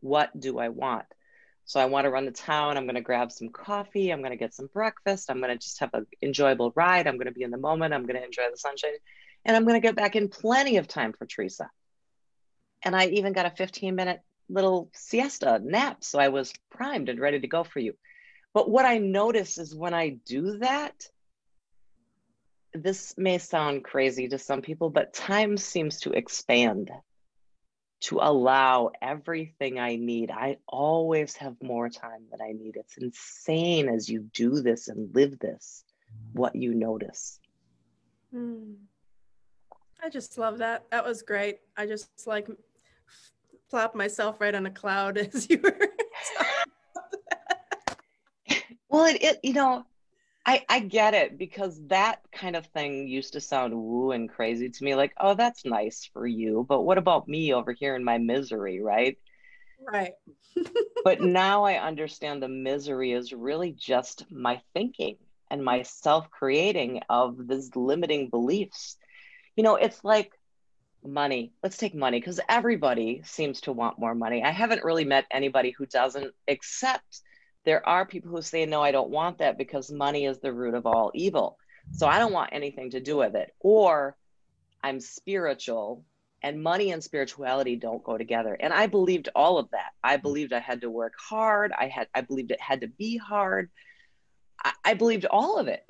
What 0.00 0.38
do 0.38 0.58
I 0.58 0.68
want? 0.68 1.06
So 1.66 1.80
I 1.80 1.86
want 1.86 2.04
to 2.04 2.10
run 2.10 2.26
to 2.26 2.30
town. 2.30 2.76
I'm 2.76 2.84
going 2.84 2.96
to 2.96 3.00
grab 3.00 3.32
some 3.32 3.48
coffee. 3.48 4.10
I'm 4.10 4.20
going 4.20 4.32
to 4.32 4.36
get 4.36 4.54
some 4.54 4.68
breakfast. 4.72 5.30
I'm 5.30 5.38
going 5.38 5.50
to 5.50 5.58
just 5.58 5.80
have 5.80 5.90
an 5.94 6.06
enjoyable 6.22 6.72
ride. 6.76 7.06
I'm 7.06 7.16
going 7.16 7.26
to 7.26 7.32
be 7.32 7.42
in 7.42 7.50
the 7.50 7.56
moment. 7.56 7.94
I'm 7.94 8.04
going 8.04 8.20
to 8.20 8.24
enjoy 8.24 8.44
the 8.50 8.58
sunshine. 8.58 8.90
And 9.44 9.56
I'm 9.56 9.64
going 9.64 9.80
to 9.80 9.86
get 9.86 9.96
back 9.96 10.14
in 10.14 10.28
plenty 10.28 10.76
of 10.76 10.88
time 10.88 11.12
for 11.12 11.26
Theresa. 11.26 11.70
And 12.82 12.94
I 12.94 13.06
even 13.06 13.32
got 13.32 13.46
a 13.46 13.50
15 13.50 13.94
minute 13.94 14.20
little 14.50 14.90
siesta 14.92 15.60
nap. 15.62 16.04
So 16.04 16.18
I 16.18 16.28
was 16.28 16.52
primed 16.70 17.08
and 17.08 17.18
ready 17.18 17.40
to 17.40 17.48
go 17.48 17.64
for 17.64 17.78
you. 17.78 17.94
But 18.52 18.70
what 18.70 18.84
I 18.84 18.98
notice 18.98 19.56
is 19.56 19.74
when 19.74 19.94
I 19.94 20.18
do 20.26 20.58
that, 20.58 21.08
this 22.74 23.14
may 23.16 23.38
sound 23.38 23.84
crazy 23.84 24.28
to 24.28 24.38
some 24.38 24.60
people, 24.60 24.90
but 24.90 25.14
time 25.14 25.56
seems 25.56 26.00
to 26.00 26.12
expand 26.12 26.90
to 28.02 28.18
allow 28.20 28.90
everything 29.00 29.78
I 29.78 29.96
need. 29.96 30.30
I 30.30 30.58
always 30.66 31.36
have 31.36 31.56
more 31.62 31.88
time 31.88 32.26
than 32.30 32.40
I 32.42 32.52
need. 32.52 32.76
It's 32.76 32.96
insane 32.98 33.88
as 33.88 34.08
you 34.08 34.28
do 34.32 34.60
this 34.60 34.88
and 34.88 35.14
live 35.14 35.38
this, 35.38 35.84
what 36.32 36.54
you 36.54 36.74
notice. 36.74 37.38
Hmm. 38.32 38.72
I 40.02 40.10
just 40.10 40.36
love 40.36 40.58
that. 40.58 40.84
That 40.90 41.06
was 41.06 41.22
great. 41.22 41.60
I 41.76 41.86
just 41.86 42.08
like 42.26 42.48
flop 43.70 43.94
myself 43.94 44.40
right 44.40 44.54
on 44.54 44.66
a 44.66 44.70
cloud 44.70 45.16
as 45.34 45.48
you 45.48 45.60
were. 45.62 45.78
Well, 48.94 49.06
it, 49.06 49.24
it 49.24 49.40
you 49.42 49.54
know, 49.54 49.84
I 50.46 50.64
I 50.68 50.80
get 50.80 51.14
it 51.14 51.38
because 51.38 51.80
that 51.88 52.20
kind 52.32 52.56
of 52.56 52.66
thing 52.66 53.08
used 53.08 53.32
to 53.32 53.40
sound 53.40 53.74
woo 53.74 54.10
and 54.12 54.28
crazy 54.28 54.68
to 54.68 54.84
me, 54.84 54.94
like, 54.94 55.12
oh, 55.18 55.34
that's 55.34 55.64
nice 55.64 56.08
for 56.12 56.26
you, 56.26 56.66
but 56.68 56.82
what 56.82 56.98
about 56.98 57.28
me 57.28 57.54
over 57.54 57.72
here 57.72 57.96
in 57.96 58.04
my 58.04 58.18
misery, 58.18 58.80
right? 58.80 59.18
Right. 59.80 60.12
but 61.04 61.20
now 61.20 61.64
I 61.64 61.74
understand 61.74 62.42
the 62.42 62.48
misery 62.48 63.12
is 63.12 63.32
really 63.32 63.72
just 63.72 64.30
my 64.30 64.60
thinking 64.74 65.16
and 65.50 65.64
my 65.64 65.82
self-creating 65.82 67.02
of 67.08 67.48
these 67.48 67.74
limiting 67.76 68.28
beliefs. 68.28 68.96
You 69.56 69.62
know, 69.62 69.76
it's 69.76 70.02
like 70.04 70.32
money. 71.04 71.52
Let's 71.62 71.76
take 71.76 71.94
money 71.94 72.18
because 72.18 72.40
everybody 72.48 73.22
seems 73.24 73.60
to 73.62 73.72
want 73.72 73.98
more 73.98 74.14
money. 74.14 74.42
I 74.42 74.50
haven't 74.50 74.84
really 74.84 75.04
met 75.04 75.26
anybody 75.30 75.70
who 75.70 75.86
doesn't, 75.86 76.32
except 76.46 77.20
there 77.64 77.86
are 77.88 78.06
people 78.06 78.30
who 78.30 78.42
say, 78.42 78.66
no, 78.66 78.82
I 78.82 78.92
don't 78.92 79.10
want 79.10 79.38
that 79.38 79.58
because 79.58 79.90
money 79.90 80.26
is 80.26 80.38
the 80.38 80.52
root 80.52 80.74
of 80.74 80.86
all 80.86 81.10
evil. 81.14 81.58
So 81.92 82.06
I 82.06 82.18
don't 82.18 82.32
want 82.32 82.50
anything 82.52 82.90
to 82.90 83.00
do 83.00 83.16
with 83.16 83.34
it. 83.34 83.54
Or 83.60 84.16
I'm 84.82 85.00
spiritual 85.00 86.04
and 86.42 86.62
money 86.62 86.92
and 86.92 87.02
spirituality 87.02 87.76
don't 87.76 88.04
go 88.04 88.18
together. 88.18 88.54
And 88.58 88.72
I 88.72 88.86
believed 88.86 89.30
all 89.34 89.56
of 89.58 89.70
that. 89.70 89.92
I 90.02 90.14
mm-hmm. 90.14 90.22
believed 90.22 90.52
I 90.52 90.60
had 90.60 90.82
to 90.82 90.90
work 90.90 91.14
hard. 91.18 91.72
I 91.72 91.88
had, 91.88 92.08
I 92.14 92.20
believed 92.20 92.50
it 92.50 92.60
had 92.60 92.82
to 92.82 92.88
be 92.88 93.16
hard. 93.16 93.70
I, 94.62 94.72
I 94.84 94.94
believed 94.94 95.24
all 95.24 95.58
of 95.58 95.68
it. 95.68 95.84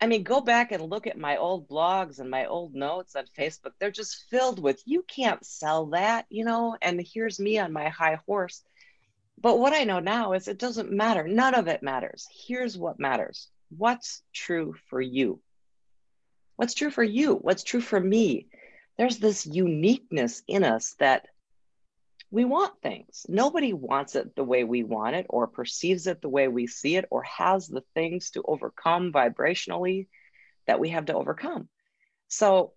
I 0.00 0.06
mean, 0.06 0.22
go 0.22 0.40
back 0.40 0.72
and 0.72 0.82
look 0.82 1.06
at 1.06 1.18
my 1.18 1.38
old 1.38 1.68
blogs 1.68 2.20
and 2.20 2.30
my 2.30 2.46
old 2.46 2.74
notes 2.74 3.16
on 3.16 3.24
Facebook. 3.36 3.72
They're 3.80 3.90
just 3.90 4.26
filled 4.30 4.62
with, 4.62 4.82
you 4.84 5.02
can't 5.08 5.44
sell 5.44 5.86
that, 5.86 6.26
you 6.28 6.44
know, 6.44 6.76
and 6.82 7.00
here's 7.00 7.40
me 7.40 7.58
on 7.58 7.72
my 7.72 7.88
high 7.88 8.20
horse 8.26 8.62
but 9.40 9.58
what 9.58 9.74
I 9.74 9.84
know 9.84 10.00
now 10.00 10.32
is 10.32 10.48
it 10.48 10.58
doesn't 10.58 10.90
matter. 10.90 11.26
None 11.26 11.54
of 11.54 11.68
it 11.68 11.82
matters. 11.82 12.26
Here's 12.46 12.76
what 12.78 12.98
matters 12.98 13.48
what's 13.76 14.22
true 14.32 14.74
for 14.88 15.00
you? 15.00 15.40
What's 16.56 16.74
true 16.74 16.90
for 16.90 17.02
you? 17.02 17.34
What's 17.34 17.64
true 17.64 17.80
for 17.80 18.00
me? 18.00 18.46
There's 18.96 19.18
this 19.18 19.44
uniqueness 19.44 20.42
in 20.46 20.64
us 20.64 20.94
that 21.00 21.26
we 22.30 22.44
want 22.44 22.80
things. 22.82 23.26
Nobody 23.28 23.72
wants 23.72 24.14
it 24.14 24.34
the 24.34 24.44
way 24.44 24.64
we 24.64 24.82
want 24.82 25.16
it, 25.16 25.26
or 25.28 25.46
perceives 25.46 26.06
it 26.06 26.22
the 26.22 26.28
way 26.28 26.48
we 26.48 26.66
see 26.66 26.96
it, 26.96 27.06
or 27.10 27.22
has 27.24 27.68
the 27.68 27.84
things 27.94 28.30
to 28.30 28.42
overcome 28.46 29.12
vibrationally 29.12 30.08
that 30.66 30.80
we 30.80 30.90
have 30.90 31.06
to 31.06 31.14
overcome. 31.14 31.68
So 32.28 32.72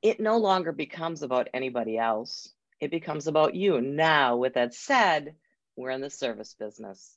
it 0.00 0.20
no 0.20 0.38
longer 0.38 0.72
becomes 0.72 1.22
about 1.22 1.48
anybody 1.52 1.98
else 1.98 2.52
it 2.80 2.90
becomes 2.90 3.26
about 3.26 3.54
you. 3.54 3.80
Now, 3.80 4.36
with 4.36 4.54
that 4.54 4.74
said, 4.74 5.34
we're 5.76 5.90
in 5.90 6.00
the 6.00 6.10
service 6.10 6.54
business. 6.58 7.16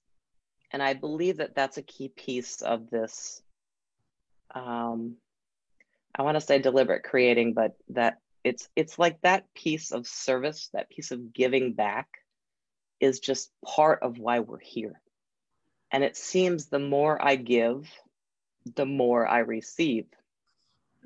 And 0.72 0.82
I 0.84 0.94
believe 0.94 1.38
that 1.38 1.56
that's 1.56 1.78
a 1.78 1.84
key 1.84 2.10
piece 2.10 2.62
of 2.62 2.90
this. 2.90 3.42
Um, 4.54 5.16
I 6.16 6.24
want 6.24 6.36
to 6.36 6.42
say 6.42 6.60
deliberate 6.60 7.04
creating, 7.04 7.54
but 7.54 7.78
that 7.90 8.20
it's 8.48 8.70
it's 8.76 8.98
like 8.98 9.20
that 9.22 9.54
piece 9.54 9.92
of 9.92 10.08
service 10.08 10.70
that 10.74 10.90
piece 10.90 11.12
of 11.12 11.34
giving 11.34 11.74
back 11.74 12.08
is 13.00 13.20
just 13.20 13.52
part 13.64 14.02
of 14.02 14.20
why 14.20 14.40
we're 14.40 14.60
here 14.60 15.02
and 15.92 16.04
it 16.04 16.16
seems 16.16 16.68
the 16.68 16.80
more 16.80 17.22
i 17.24 17.36
give 17.36 17.90
the 18.76 18.86
more 18.86 19.28
i 19.28 19.40
receive 19.40 20.06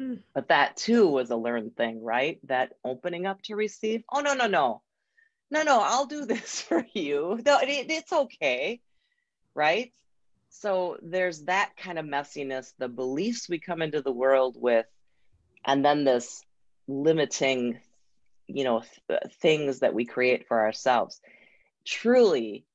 mm. 0.01 0.20
but 0.34 0.48
that 0.50 0.77
too 0.77 1.08
was 1.08 1.29
a 1.29 1.36
learned 1.36 1.75
thing 1.75 2.03
right? 2.03 2.39
That 2.48 2.74
opening 2.84 3.25
up 3.25 3.41
to 3.43 3.55
receive. 3.55 4.03
Oh 4.12 4.22
no 4.22 4.34
no 4.34 4.48
no. 4.48 4.81
No 5.50 5.63
no 5.63 5.81
i'll 5.81 6.05
do 6.05 6.25
this 6.25 6.62
for 6.62 6.86
you. 6.93 7.39
No 7.46 7.60
it, 7.60 7.89
it's 7.89 8.13
okay 8.13 8.81
right? 9.53 9.91
So 10.50 10.98
there's 11.01 11.43
that 11.43 11.72
kind 11.77 12.00
of 12.00 12.05
messiness 12.05 12.74
the 12.77 12.89
beliefs 12.89 13.48
we 13.50 13.60
come 13.60 13.81
into 13.81 14.01
the 14.01 14.12
world 14.12 14.58
with 14.60 14.86
and 15.65 15.84
then 15.86 16.03
this 16.03 16.43
limiting 16.88 17.79
you 18.48 18.63
know 18.63 18.81
th- 19.08 19.22
things 19.41 19.79
that 19.79 19.93
we 19.93 20.05
create 20.05 20.48
for 20.48 20.60
ourselves. 20.60 21.22
Truly 21.86 22.65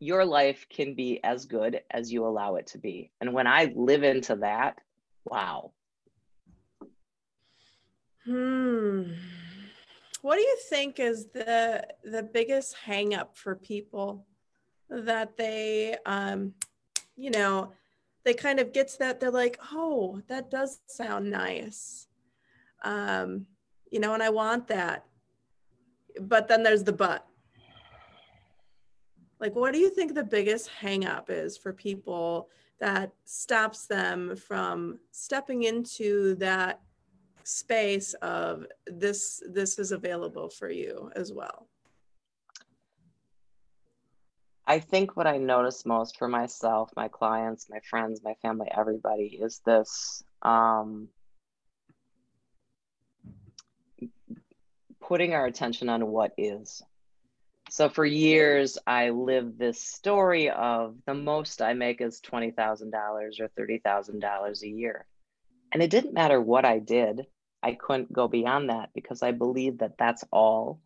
your 0.00 0.24
life 0.24 0.66
can 0.70 0.94
be 0.94 1.18
as 1.24 1.46
good 1.46 1.80
as 1.90 2.12
you 2.12 2.24
allow 2.24 2.54
it 2.54 2.68
to 2.68 2.78
be. 2.78 3.10
And 3.20 3.32
when 3.32 3.46
i 3.46 3.72
live 3.74 4.02
into 4.04 4.36
that 4.36 4.78
wow 5.24 5.72
hmm 8.28 9.02
what 10.20 10.36
do 10.36 10.42
you 10.42 10.58
think 10.68 11.00
is 11.00 11.26
the 11.28 11.82
the 12.04 12.22
biggest 12.22 12.74
hang 12.74 13.14
up 13.14 13.36
for 13.36 13.54
people 13.54 14.26
that 14.90 15.36
they 15.36 15.96
um 16.04 16.52
you 17.16 17.30
know 17.30 17.72
they 18.24 18.34
kind 18.34 18.60
of 18.60 18.72
gets 18.72 18.96
that 18.96 19.18
they're 19.18 19.30
like 19.30 19.58
oh 19.72 20.20
that 20.28 20.50
does 20.50 20.80
sound 20.86 21.30
nice 21.30 22.08
um, 22.82 23.46
you 23.90 24.00
know, 24.00 24.14
and 24.14 24.22
I 24.22 24.30
want 24.30 24.68
that. 24.68 25.04
But 26.20 26.48
then 26.48 26.62
there's 26.62 26.84
the 26.84 26.92
but. 26.92 27.26
Like, 29.40 29.54
what 29.54 29.72
do 29.72 29.78
you 29.78 29.90
think 29.90 30.14
the 30.14 30.24
biggest 30.24 30.68
hangup 30.80 31.30
is 31.30 31.56
for 31.56 31.72
people 31.72 32.48
that 32.80 33.12
stops 33.24 33.86
them 33.86 34.36
from 34.36 34.98
stepping 35.12 35.64
into 35.64 36.34
that 36.36 36.80
space 37.48 38.14
of 38.14 38.66
this 38.86 39.42
this 39.50 39.78
is 39.78 39.92
available 39.92 40.50
for 40.50 40.70
you 40.70 41.10
as 41.16 41.32
well 41.32 41.66
i 44.66 44.78
think 44.78 45.16
what 45.16 45.26
i 45.26 45.38
notice 45.38 45.86
most 45.86 46.18
for 46.18 46.28
myself 46.28 46.90
my 46.96 47.08
clients 47.08 47.68
my 47.70 47.80
friends 47.88 48.20
my 48.22 48.34
family 48.42 48.68
everybody 48.76 49.38
is 49.40 49.60
this 49.64 50.22
um, 50.42 51.08
putting 55.08 55.32
our 55.32 55.46
attention 55.46 55.88
on 55.88 56.06
what 56.06 56.32
is. 56.36 56.82
So 57.70 57.88
for 57.88 58.04
years, 58.04 58.76
I 58.86 59.08
lived 59.10 59.58
this 59.58 59.82
story 59.82 60.50
of 60.50 60.96
the 61.06 61.14
most 61.14 61.62
I 61.62 61.72
make 61.72 62.02
is 62.02 62.20
$20,000 62.20 63.40
or 63.40 63.48
$30,000 63.48 64.62
a 64.62 64.68
year. 64.68 65.06
And 65.72 65.82
it 65.82 65.90
didn't 65.90 66.12
matter 66.12 66.40
what 66.40 66.66
I 66.66 66.78
did, 66.78 67.26
I 67.62 67.72
couldn't 67.72 68.12
go 68.12 68.28
beyond 68.28 68.70
that 68.70 68.90
because 68.94 69.22
I 69.22 69.32
believe 69.32 69.78
that 69.78 69.98
that's 69.98 70.24
all 70.32 70.80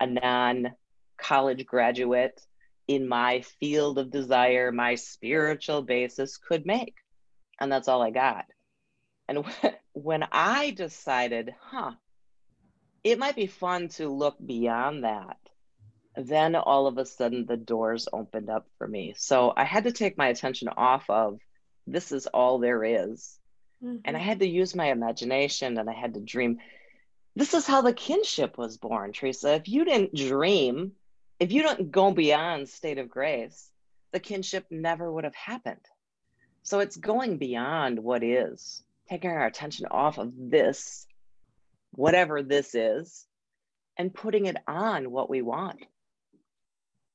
a 0.00 0.06
non 0.06 0.72
college 1.16 1.66
graduate 1.66 2.40
in 2.88 3.08
my 3.08 3.42
field 3.60 3.98
of 3.98 4.10
desire, 4.10 4.72
my 4.72 4.96
spiritual 4.96 5.82
basis 5.82 6.36
could 6.36 6.66
make. 6.66 6.94
And 7.60 7.70
that's 7.70 7.88
all 7.88 8.02
I 8.02 8.10
got. 8.10 8.46
And 9.28 9.44
when 9.92 10.24
I 10.32 10.70
decided, 10.70 11.54
huh, 11.60 11.92
it 13.04 13.18
might 13.18 13.36
be 13.36 13.46
fun 13.46 13.88
to 13.88 14.08
look 14.08 14.36
beyond 14.44 15.04
that 15.04 15.36
then 16.16 16.56
all 16.56 16.88
of 16.88 16.98
a 16.98 17.06
sudden 17.06 17.46
the 17.46 17.56
doors 17.56 18.08
opened 18.12 18.50
up 18.50 18.66
for 18.76 18.86
me 18.86 19.14
so 19.16 19.54
i 19.56 19.62
had 19.64 19.84
to 19.84 19.92
take 19.92 20.18
my 20.18 20.26
attention 20.26 20.68
off 20.68 21.08
of 21.08 21.38
this 21.90 22.12
is 22.12 22.26
all 22.26 22.58
there 22.58 22.84
is. 22.84 23.39
Mm-hmm. 23.82 23.96
and 24.04 24.16
i 24.16 24.20
had 24.20 24.40
to 24.40 24.46
use 24.46 24.74
my 24.74 24.90
imagination 24.90 25.78
and 25.78 25.88
i 25.88 25.92
had 25.92 26.14
to 26.14 26.20
dream 26.20 26.58
this 27.36 27.54
is 27.54 27.66
how 27.66 27.80
the 27.80 27.92
kinship 27.92 28.58
was 28.58 28.76
born 28.76 29.12
theresa 29.12 29.54
if 29.54 29.68
you 29.68 29.84
didn't 29.84 30.14
dream 30.14 30.92
if 31.38 31.52
you 31.52 31.62
don't 31.62 31.90
go 31.90 32.12
beyond 32.12 32.68
state 32.68 32.98
of 32.98 33.08
grace 33.08 33.70
the 34.12 34.20
kinship 34.20 34.66
never 34.70 35.10
would 35.10 35.24
have 35.24 35.34
happened 35.34 35.80
so 36.62 36.80
it's 36.80 36.96
going 36.96 37.38
beyond 37.38 37.98
what 37.98 38.22
is 38.22 38.82
taking 39.08 39.30
our 39.30 39.46
attention 39.46 39.86
off 39.90 40.18
of 40.18 40.32
this 40.36 41.06
whatever 41.92 42.42
this 42.42 42.74
is 42.74 43.26
and 43.96 44.14
putting 44.14 44.46
it 44.46 44.56
on 44.66 45.10
what 45.10 45.28
we 45.28 45.42
want. 45.42 45.78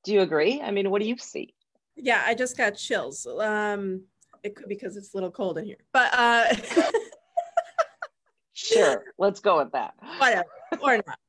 Do 0.04 0.13
you 0.13 0.21
agree? 0.21 0.62
I 0.62 0.71
mean, 0.71 0.91
what 0.91 1.01
do 1.01 1.08
you 1.08 1.17
see? 1.17 1.54
Yeah, 1.95 2.21
I 2.23 2.36
just 2.36 2.58
got 2.58 2.75
chills. 2.75 3.25
Um, 3.25 4.04
it 4.45 4.55
could 4.55 4.69
because 4.69 4.95
it's 4.95 5.13
a 5.13 5.17
little 5.17 5.31
cold 5.31 5.58
in 5.58 5.65
here, 5.65 5.84
but 5.91 6.13
uh, 6.13 6.55
sure, 8.53 9.03
let's 9.17 9.39
go 9.39 9.58
with 9.58 9.71
that. 9.73 9.93
Whatever, 10.19 10.45
or 10.81 10.97
not. 11.05 11.19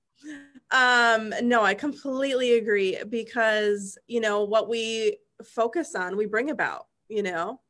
Um, 0.71 1.33
no, 1.43 1.63
I 1.63 1.75
completely 1.75 2.55
agree 2.55 2.99
because 3.09 3.99
you 4.07 4.21
know 4.21 4.45
what 4.45 4.69
we 4.69 5.19
focus 5.45 5.95
on, 5.95 6.17
we 6.17 6.27
bring 6.27 6.51
about. 6.51 6.87
You 7.09 7.23
know, 7.23 7.61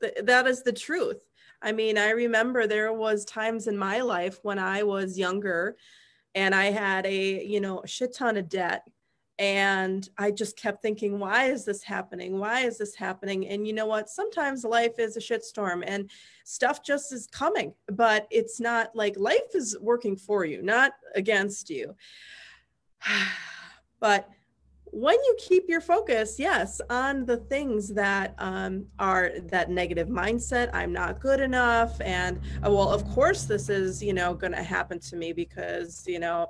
Th- 0.00 0.14
that 0.24 0.46
is 0.46 0.62
the 0.62 0.72
truth. 0.72 1.20
I 1.62 1.72
mean, 1.72 1.96
I 1.96 2.10
remember 2.10 2.66
there 2.66 2.92
was 2.92 3.24
times 3.24 3.68
in 3.68 3.78
my 3.78 4.00
life 4.00 4.38
when 4.42 4.58
I 4.58 4.82
was 4.82 5.18
younger 5.18 5.76
and 6.34 6.54
I 6.54 6.66
had 6.66 7.06
a, 7.06 7.44
you 7.44 7.60
know, 7.60 7.80
a 7.80 7.86
shit 7.86 8.14
ton 8.14 8.36
of 8.36 8.48
debt 8.48 8.82
and 9.42 10.08
I 10.18 10.30
just 10.30 10.56
kept 10.56 10.82
thinking, 10.82 11.18
why 11.18 11.46
is 11.46 11.64
this 11.64 11.82
happening? 11.82 12.38
Why 12.38 12.60
is 12.60 12.78
this 12.78 12.94
happening? 12.94 13.48
And 13.48 13.66
you 13.66 13.72
know 13.72 13.86
what? 13.86 14.08
Sometimes 14.08 14.62
life 14.62 15.00
is 15.00 15.16
a 15.16 15.20
shitstorm 15.20 15.82
and 15.84 16.08
stuff 16.44 16.84
just 16.84 17.12
is 17.12 17.26
coming, 17.26 17.74
but 17.88 18.28
it's 18.30 18.60
not 18.60 18.94
like 18.94 19.18
life 19.18 19.56
is 19.56 19.76
working 19.80 20.14
for 20.14 20.44
you, 20.44 20.62
not 20.62 20.92
against 21.16 21.70
you. 21.70 21.96
but 24.00 24.28
when 24.84 25.14
you 25.14 25.36
keep 25.38 25.68
your 25.68 25.80
focus 25.80 26.38
yes 26.38 26.78
on 26.90 27.24
the 27.24 27.38
things 27.38 27.88
that 27.88 28.34
um, 28.36 28.84
are 28.98 29.32
that 29.44 29.70
negative 29.70 30.08
mindset 30.08 30.68
i'm 30.74 30.92
not 30.92 31.18
good 31.18 31.40
enough 31.40 31.98
and 32.02 32.38
uh, 32.62 32.70
well 32.70 32.90
of 32.90 33.02
course 33.08 33.44
this 33.44 33.70
is 33.70 34.02
you 34.02 34.12
know 34.12 34.34
going 34.34 34.52
to 34.52 34.62
happen 34.62 34.98
to 34.98 35.16
me 35.16 35.32
because 35.32 36.04
you 36.06 36.18
know 36.18 36.46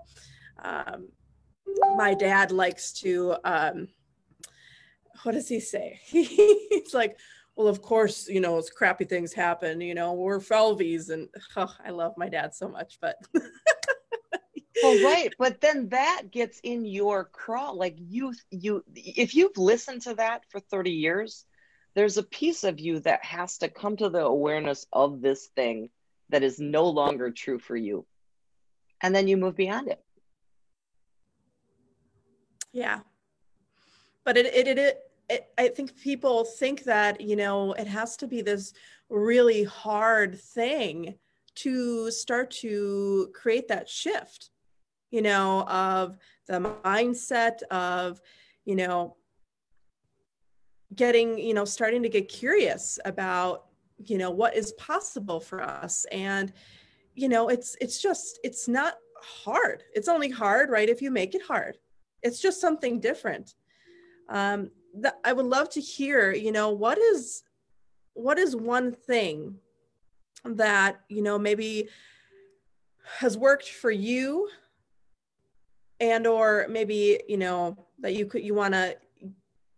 um, 0.64 1.07
my 1.96 2.14
dad 2.14 2.51
likes 2.51 2.92
to 2.92 3.37
um, 3.44 3.88
what 5.22 5.33
does 5.33 5.48
he 5.48 5.61
say? 5.61 6.01
He's 6.07 6.94
like 6.94 7.18
well 7.55 7.68
of 7.68 7.83
course 7.83 8.29
you 8.29 8.40
know 8.40 8.57
as 8.57 8.70
crappy 8.70 9.05
things 9.05 9.35
happen 9.35 9.79
you 9.83 9.94
know 9.94 10.14
we're 10.14 10.40
Falveys 10.40 11.11
and 11.11 11.29
oh, 11.55 11.70
i 11.85 11.90
love 11.90 12.14
my 12.16 12.27
dad 12.27 12.55
so 12.55 12.66
much 12.66 12.96
but 12.98 13.16
well 14.83 15.05
right 15.05 15.35
but 15.38 15.61
then 15.61 15.90
that 15.90 16.22
gets 16.31 16.61
in 16.61 16.87
your 16.87 17.27
crawl 17.27 17.77
like 17.77 17.94
you 17.98 18.33
you 18.51 18.83
if 18.94 19.35
you've 19.35 19.59
listened 19.59 20.01
to 20.01 20.14
that 20.14 20.44
for 20.48 20.61
30 20.61 20.92
years 20.92 21.44
there's 21.94 22.16
a 22.16 22.22
piece 22.22 22.64
of 22.64 22.81
you 22.81 23.01
that 23.01 23.25
has 23.25 23.59
to 23.59 23.68
come 23.68 23.96
to 23.96 24.09
the 24.09 24.25
awareness 24.25 24.87
of 24.92 25.20
this 25.20 25.48
thing 25.55 25.90
that 26.31 26.42
is 26.42 26.59
no 26.59 26.88
longer 26.88 27.31
true 27.31 27.59
for 27.59 27.77
you. 27.77 28.07
And 29.03 29.14
then 29.14 29.29
you 29.29 29.37
move 29.37 29.57
beyond 29.57 29.88
it 29.88 30.03
yeah 32.72 33.00
but 34.24 34.37
it 34.37 34.46
it, 34.46 34.78
it, 34.78 34.98
it 35.28 35.46
I 35.56 35.68
think 35.68 35.96
people 35.96 36.44
think 36.44 36.85
that, 36.85 37.20
you 37.20 37.37
know, 37.37 37.72
it 37.72 37.87
has 37.87 38.16
to 38.18 38.26
be 38.26 38.42
this 38.42 38.74
really 39.08 39.64
hard 39.64 40.38
thing 40.38 41.14
to 41.54 42.11
start 42.11 42.50
to 42.50 43.30
create 43.35 43.68
that 43.68 43.88
shift 43.88 44.50
you 45.12 45.22
know, 45.22 45.62
of 45.64 46.16
the 46.48 46.58
mindset 46.85 47.62
of, 47.70 48.20
you 48.64 48.74
know, 48.74 49.14
getting, 50.94 51.38
you 51.38 51.54
know, 51.54 51.64
starting 51.64 52.02
to 52.02 52.08
get 52.08 52.28
curious 52.28 52.98
about, 53.04 53.66
you 53.98 54.18
know, 54.18 54.30
what 54.30 54.56
is 54.56 54.72
possible 54.72 55.38
for 55.38 55.62
us. 55.62 56.06
And, 56.11 56.52
you 57.14 57.28
know, 57.28 57.48
it's 57.48 57.76
it's 57.80 58.00
just 58.00 58.40
it's 58.42 58.66
not 58.66 58.94
hard. 59.22 59.85
It's 59.94 60.08
only 60.08 60.30
hard, 60.30 60.70
right, 60.70 60.88
if 60.88 61.02
you 61.02 61.11
make 61.11 61.35
it 61.35 61.42
hard. 61.42 61.76
It's 62.22 62.40
just 62.40 62.61
something 62.61 63.00
different. 63.00 63.54
Um, 64.28 64.70
I 65.24 65.32
would 65.32 65.46
love 65.46 65.70
to 65.70 65.80
hear, 65.80 66.32
you 66.32 66.52
know, 66.52 66.70
what 66.70 66.98
is 66.98 67.42
what 68.14 68.38
is 68.38 68.54
one 68.54 68.92
thing 68.92 69.56
that, 70.44 71.00
you 71.08 71.22
know, 71.22 71.38
maybe 71.38 71.88
has 73.18 73.38
worked 73.38 73.68
for 73.68 73.90
you 73.90 74.48
and 76.02 76.26
or 76.26 76.66
maybe 76.68 77.20
you 77.28 77.37
know 77.37 77.76
that 78.00 78.14
you 78.14 78.26
could 78.26 78.42
you 78.42 78.54
want 78.54 78.74
to 78.74 78.96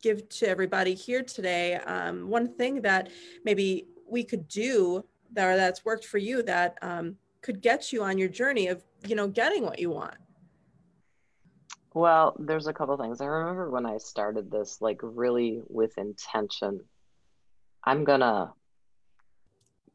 give 0.03 0.29
to 0.29 0.49
everybody 0.49 0.95
here 0.95 1.23
today 1.23 1.75
um, 1.75 2.29
one 2.29 2.49
thing 2.49 2.81
that 2.83 3.11
maybe 3.45 3.87
we 4.09 4.25
could 4.25 4.49
do 4.49 5.05
that 5.33 5.47
or 5.47 5.57
that's 5.57 5.85
worked 5.85 6.05
for 6.05 6.19
you 6.19 6.43
that 6.43 6.77
um, 6.83 7.17
could 7.43 7.61
get 7.61 7.93
you 7.93 8.03
on 8.03 8.19
your 8.19 8.29
journey 8.29 8.69
of 8.69 8.83
you 9.07 9.15
know 9.15 9.29
getting 9.29 9.63
what 9.65 9.79
you 9.79 9.91
want 9.91 10.17
well 11.95 12.37
there's 12.39 12.67
a 12.67 12.73
couple 12.75 12.97
things. 12.97 13.21
I 13.21 13.27
remember 13.27 13.71
when 13.71 13.87
i 13.87 13.99
started 13.99 14.51
this 14.51 14.81
like 14.81 15.01
really 15.03 15.63
with 15.69 15.97
intention 15.97 16.81
i'm 17.83 18.05
gonna 18.05 18.53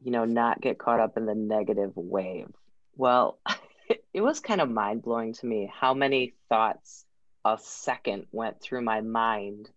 you 0.02 0.10
know 0.10 0.24
not 0.24 0.60
get 0.60 0.78
caught 0.78 1.00
up 1.00 1.16
in 1.16 1.26
the 1.26 1.34
negative 1.34 1.92
wave. 1.94 2.48
Well 2.96 3.38
it 4.14 4.20
was 4.20 4.40
kind 4.40 4.60
of 4.60 4.70
mind-blowing 4.70 5.34
to 5.34 5.46
me 5.46 5.70
how 5.72 5.94
many 5.94 6.34
thoughts 6.48 7.04
a 7.44 7.58
second 7.60 8.26
went 8.32 8.60
through 8.60 8.82
my 8.82 9.00
mind 9.00 9.70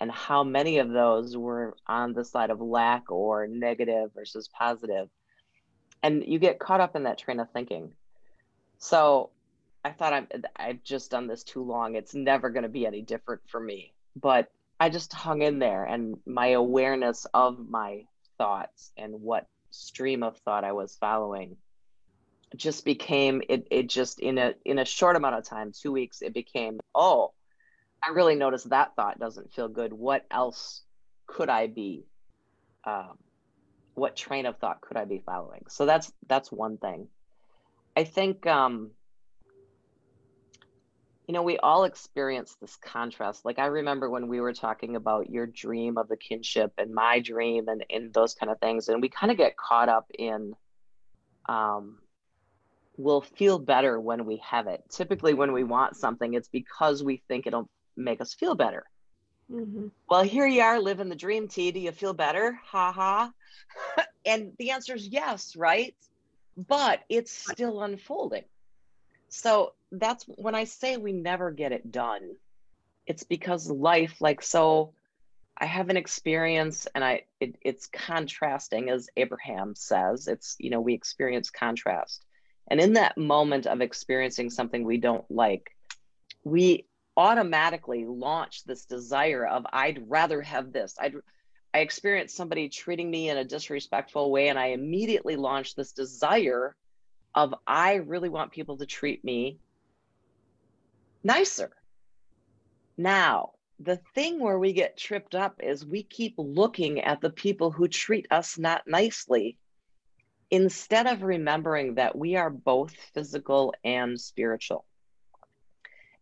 and 0.00 0.10
how 0.10 0.44
many 0.44 0.78
of 0.78 0.90
those 0.90 1.36
were 1.36 1.76
on 1.86 2.12
the 2.12 2.24
side 2.24 2.50
of 2.50 2.60
lack 2.60 3.10
or 3.10 3.46
negative 3.46 4.10
versus 4.14 4.48
positive. 4.48 5.08
And 6.02 6.24
you 6.24 6.38
get 6.38 6.60
caught 6.60 6.80
up 6.80 6.94
in 6.94 7.04
that 7.04 7.18
train 7.18 7.40
of 7.40 7.50
thinking. 7.50 7.92
So 8.78 9.30
i 9.84 9.90
thought 9.90 10.12
i'm 10.12 10.26
i've 10.56 10.82
just 10.82 11.10
done 11.10 11.26
this 11.26 11.44
too 11.44 11.62
long 11.62 11.94
it's 11.94 12.14
never 12.14 12.50
going 12.50 12.62
to 12.62 12.68
be 12.68 12.86
any 12.86 13.02
different 13.02 13.40
for 13.46 13.60
me 13.60 13.92
but 14.16 14.50
i 14.80 14.88
just 14.88 15.12
hung 15.12 15.42
in 15.42 15.58
there 15.58 15.84
and 15.84 16.16
my 16.26 16.48
awareness 16.48 17.26
of 17.34 17.58
my 17.68 18.02
thoughts 18.38 18.92
and 18.96 19.20
what 19.20 19.46
stream 19.70 20.22
of 20.22 20.36
thought 20.38 20.64
i 20.64 20.72
was 20.72 20.96
following 21.00 21.56
just 22.56 22.84
became 22.84 23.42
it 23.48 23.66
it 23.70 23.88
just 23.88 24.20
in 24.20 24.38
a 24.38 24.54
in 24.64 24.78
a 24.78 24.84
short 24.84 25.16
amount 25.16 25.34
of 25.34 25.44
time 25.44 25.70
two 25.72 25.92
weeks 25.92 26.22
it 26.22 26.32
became 26.32 26.80
oh 26.94 27.32
I 28.06 28.10
really 28.10 28.34
noticed 28.34 28.70
that 28.70 28.94
thought 28.96 29.18
doesn't 29.18 29.52
feel 29.52 29.68
good. 29.68 29.92
What 29.92 30.24
else 30.30 30.82
could 31.26 31.48
I 31.48 31.66
be? 31.66 32.06
Um, 32.84 33.18
what 33.94 34.16
train 34.16 34.46
of 34.46 34.58
thought 34.58 34.80
could 34.80 34.96
I 34.96 35.04
be 35.04 35.18
following? 35.24 35.64
So 35.68 35.86
that's 35.86 36.12
that's 36.28 36.52
one 36.52 36.78
thing. 36.78 37.08
I 37.96 38.04
think 38.04 38.46
um, 38.46 38.92
you 41.28 41.34
know 41.34 41.42
we 41.42 41.58
all 41.58 41.84
experience 41.84 42.56
this 42.58 42.76
contrast. 42.76 43.44
Like 43.44 43.58
I 43.58 43.66
remember 43.66 44.08
when 44.08 44.28
we 44.28 44.40
were 44.40 44.54
talking 44.54 44.96
about 44.96 45.28
your 45.28 45.46
dream 45.46 45.98
of 45.98 46.08
the 46.08 46.16
kinship 46.16 46.72
and 46.78 46.94
my 46.94 47.20
dream 47.20 47.68
and 47.68 47.84
and 47.90 48.12
those 48.14 48.34
kind 48.34 48.50
of 48.50 48.58
things, 48.58 48.88
and 48.88 49.02
we 49.02 49.10
kind 49.10 49.30
of 49.30 49.36
get 49.36 49.56
caught 49.56 49.90
up 49.90 50.10
in. 50.18 50.54
Um, 51.46 51.98
we'll 52.96 53.20
feel 53.20 53.58
better 53.58 54.00
when 54.00 54.24
we 54.24 54.42
have 54.44 54.66
it. 54.66 54.82
Typically, 54.90 55.34
when 55.34 55.52
we 55.52 55.64
want 55.64 55.96
something, 55.96 56.32
it's 56.32 56.48
because 56.48 57.04
we 57.04 57.22
think 57.28 57.46
it'll 57.46 57.68
make 57.94 58.20
us 58.22 58.34
feel 58.34 58.54
better. 58.54 58.84
Mm-hmm. 59.52 59.88
Well, 60.08 60.22
here 60.22 60.46
you 60.46 60.62
are 60.62 60.80
living 60.80 61.08
the 61.10 61.16
dream, 61.16 61.46
T. 61.48 61.70
Do 61.72 61.80
you 61.80 61.92
feel 61.92 62.14
better? 62.14 62.58
Ha 62.64 62.92
ha. 62.92 63.32
and 64.26 64.52
the 64.58 64.70
answer 64.70 64.94
is 64.94 65.06
yes, 65.06 65.56
right? 65.56 65.94
But 66.56 67.00
it's 67.08 67.32
still 67.32 67.82
unfolding. 67.82 68.44
So 69.28 69.74
that's 69.92 70.24
when 70.24 70.54
I 70.54 70.64
say 70.64 70.96
we 70.96 71.12
never 71.12 71.50
get 71.50 71.72
it 71.72 71.90
done. 71.90 72.36
It's 73.06 73.22
because 73.22 73.70
life, 73.70 74.20
like 74.20 74.42
so, 74.42 74.92
I 75.56 75.66
have 75.66 75.88
an 75.88 75.96
experience, 75.96 76.86
and 76.94 77.04
I 77.04 77.22
it, 77.40 77.56
it's 77.62 77.86
contrasting, 77.86 78.90
as 78.90 79.08
Abraham 79.16 79.74
says. 79.74 80.28
It's 80.28 80.56
you 80.58 80.70
know 80.70 80.80
we 80.80 80.94
experience 80.94 81.50
contrast, 81.50 82.24
and 82.70 82.80
in 82.80 82.94
that 82.94 83.16
moment 83.16 83.66
of 83.66 83.80
experiencing 83.80 84.50
something 84.50 84.84
we 84.84 84.98
don't 84.98 85.28
like, 85.30 85.74
we 86.44 86.86
automatically 87.16 88.04
launch 88.06 88.64
this 88.64 88.84
desire 88.84 89.44
of 89.44 89.66
I'd 89.72 90.08
rather 90.08 90.42
have 90.42 90.72
this. 90.72 90.94
I'd 91.00 91.14
I 91.74 91.80
experienced 91.80 92.36
somebody 92.36 92.68
treating 92.68 93.10
me 93.10 93.28
in 93.28 93.36
a 93.36 93.44
disrespectful 93.44 94.30
way 94.30 94.48
and 94.48 94.58
I 94.58 94.68
immediately 94.68 95.36
launched 95.36 95.76
this 95.76 95.92
desire 95.92 96.74
of 97.34 97.54
I 97.66 97.96
really 97.96 98.30
want 98.30 98.52
people 98.52 98.78
to 98.78 98.86
treat 98.86 99.22
me 99.22 99.58
nicer. 101.28 101.70
Now, 102.96 103.52
the 103.78 104.00
thing 104.14 104.40
where 104.40 104.58
we 104.58 104.72
get 104.72 104.96
tripped 104.96 105.34
up 105.34 105.60
is 105.62 105.84
we 105.86 106.02
keep 106.02 106.34
looking 106.38 107.02
at 107.02 107.20
the 107.20 107.30
people 107.30 107.70
who 107.70 107.86
treat 107.86 108.26
us 108.30 108.58
not 108.58 108.82
nicely 108.88 109.58
instead 110.50 111.06
of 111.06 111.22
remembering 111.22 111.96
that 111.96 112.16
we 112.16 112.34
are 112.36 112.50
both 112.50 112.92
physical 113.12 113.74
and 113.84 114.18
spiritual. 114.18 114.86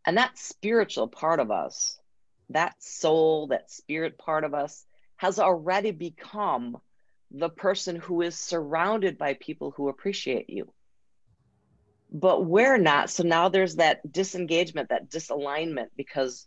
And 0.05 0.19
that 0.19 0.37
spiritual 0.37 1.07
part 1.07 1.39
of 1.39 1.53
us, 1.53 1.99
that 2.51 2.75
soul, 2.83 3.47
that 3.49 3.71
spirit 3.71 4.19
part 4.19 4.43
of 4.43 4.55
us, 4.55 4.85
has 5.19 5.39
already 5.39 5.93
become 5.93 6.79
the 7.31 7.49
person 7.49 7.95
who 7.97 8.23
is 8.23 8.37
surrounded 8.37 9.17
by 9.19 9.35
people 9.35 9.73
who 9.77 9.89
appreciate 9.89 10.51
you. 10.51 10.73
But 12.11 12.45
we're 12.45 12.79
not. 12.79 13.11
So 13.11 13.23
now 13.23 13.49
there's 13.49 13.77
that 13.77 14.11
disengagement, 14.11 14.91
that 14.91 15.11
disalignment, 15.11 15.89
because 15.97 16.47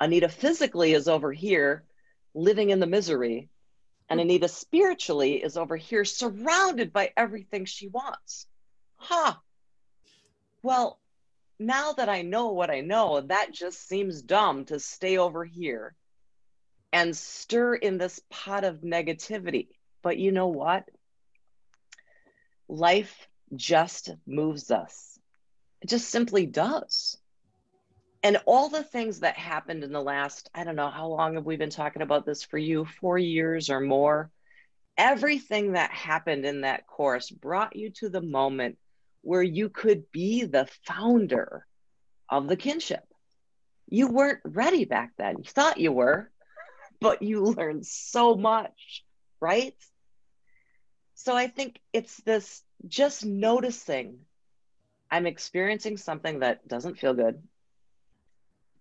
Anita 0.00 0.28
physically 0.28 0.92
is 0.92 1.08
over 1.08 1.32
here 1.32 1.84
living 2.34 2.70
in 2.70 2.80
the 2.80 2.86
misery, 2.86 3.48
and 4.08 4.18
mm-hmm. 4.18 4.28
Anita 4.28 4.48
spiritually 4.48 5.42
is 5.42 5.56
over 5.56 5.76
here 5.76 6.04
surrounded 6.04 6.92
by 6.92 7.12
everything 7.16 7.64
she 7.64 7.88
wants. 7.88 8.46
Huh. 8.96 9.34
Well, 10.62 10.98
now 11.58 11.92
that 11.92 12.08
I 12.08 12.22
know 12.22 12.48
what 12.48 12.70
I 12.70 12.80
know, 12.80 13.20
that 13.20 13.52
just 13.52 13.86
seems 13.86 14.22
dumb 14.22 14.64
to 14.66 14.80
stay 14.80 15.18
over 15.18 15.44
here 15.44 15.94
and 16.92 17.16
stir 17.16 17.74
in 17.74 17.98
this 17.98 18.20
pot 18.30 18.64
of 18.64 18.80
negativity. 18.80 19.68
But 20.02 20.18
you 20.18 20.32
know 20.32 20.48
what? 20.48 20.88
Life 22.68 23.28
just 23.54 24.10
moves 24.26 24.70
us. 24.70 25.18
It 25.80 25.88
just 25.88 26.08
simply 26.08 26.46
does. 26.46 27.18
And 28.22 28.38
all 28.46 28.70
the 28.70 28.82
things 28.82 29.20
that 29.20 29.36
happened 29.36 29.84
in 29.84 29.92
the 29.92 30.00
last, 30.00 30.48
I 30.54 30.64
don't 30.64 30.76
know, 30.76 30.88
how 30.88 31.08
long 31.08 31.34
have 31.34 31.44
we 31.44 31.56
been 31.56 31.68
talking 31.68 32.00
about 32.00 32.24
this 32.24 32.42
for 32.42 32.56
you? 32.56 32.86
Four 32.86 33.18
years 33.18 33.68
or 33.68 33.80
more? 33.80 34.30
Everything 34.96 35.72
that 35.72 35.90
happened 35.90 36.46
in 36.46 36.62
that 36.62 36.86
course 36.86 37.30
brought 37.30 37.76
you 37.76 37.90
to 37.90 38.08
the 38.08 38.22
moment 38.22 38.78
where 39.20 39.42
you 39.42 39.68
could 39.68 40.10
be 40.10 40.44
the 40.44 40.66
founder 40.86 41.66
of 42.30 42.48
the 42.48 42.56
kinship. 42.56 43.04
You 43.88 44.08
weren't 44.08 44.40
ready 44.44 44.86
back 44.86 45.12
then. 45.18 45.36
You 45.38 45.44
thought 45.44 45.78
you 45.78 45.92
were, 45.92 46.30
but 47.00 47.22
you 47.22 47.44
learned 47.44 47.84
so 47.84 48.36
much, 48.36 49.04
right? 49.40 49.74
So 51.14 51.36
I 51.36 51.46
think 51.48 51.78
it's 51.92 52.16
this 52.22 52.62
just 52.88 53.24
noticing 53.24 54.18
I'm 55.10 55.26
experiencing 55.26 55.96
something 55.96 56.40
that 56.40 56.66
doesn't 56.66 56.98
feel 56.98 57.14
good, 57.14 57.42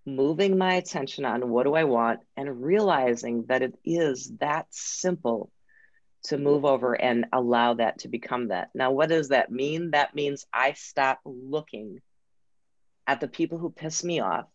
moving 0.06 0.58
my 0.58 0.76
attention 0.76 1.26
on 1.26 1.50
what 1.50 1.63
do 1.63 1.76
I 1.76 1.84
want, 1.84 2.22
and 2.36 2.63
realizing 2.63 3.46
that 3.48 3.62
it 3.62 3.76
is 3.86 4.32
that 4.39 4.68
simple 4.72 5.52
to 6.24 6.38
move 6.38 6.66
over 6.66 7.00
and 7.00 7.26
allow 7.34 7.74
that 7.76 8.00
to 8.00 8.08
become 8.08 8.48
that. 8.48 8.70
Now, 8.74 8.92
what 8.92 9.10
does 9.10 9.30
that 9.30 9.52
mean? 9.52 9.92
That 9.92 10.16
means 10.16 10.46
I 10.54 10.74
stop 10.74 11.20
looking 11.26 12.02
at 13.06 13.20
the 13.20 13.28
people 13.28 13.58
who 13.58 13.70
piss 13.70 14.04
me 14.04 14.22
off. 14.22 14.46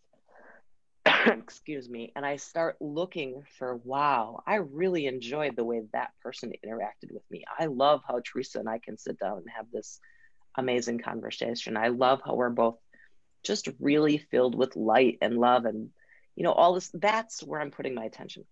Excuse 1.27 1.89
me. 1.89 2.13
And 2.17 2.25
I 2.25 2.37
start 2.37 2.77
looking 2.81 3.43
for, 3.59 3.77
wow, 3.77 4.43
I 4.47 4.57
really 4.57 5.07
enjoyed 5.07 5.57
the 5.57 5.65
way 5.65 5.83
that 5.93 6.11
person 6.23 6.53
interacted 6.65 7.13
with 7.13 7.23
me. 7.31 7.45
I 7.59 7.67
love 7.67 8.03
how 8.07 8.21
Theresa 8.21 8.59
and 8.59 8.69
I 8.69 8.79
can 8.79 8.99
sit 8.99 9.19
down 9.19 9.39
and 9.39 9.47
have 9.55 9.67
this 9.73 10.01
amazing 10.57 10.99
conversation. 10.99 11.77
I 11.77 11.89
love 11.89 12.21
how 12.25 12.35
we're 12.35 12.51
both 12.51 12.77
just 13.45 13.69
really 13.81 14.19
filled 14.19 14.55
with 14.55 14.77
light 14.77 15.19
and 15.21 15.39
love 15.39 15.65
and, 15.65 15.91
you 16.35 16.45
know, 16.45 16.53
all 16.53 16.75
this. 16.75 16.91
That's 16.93 17.43
where 17.43 17.61
I'm 17.61 17.71
putting 17.71 17.95
my 17.95 18.05
attention. 18.05 18.45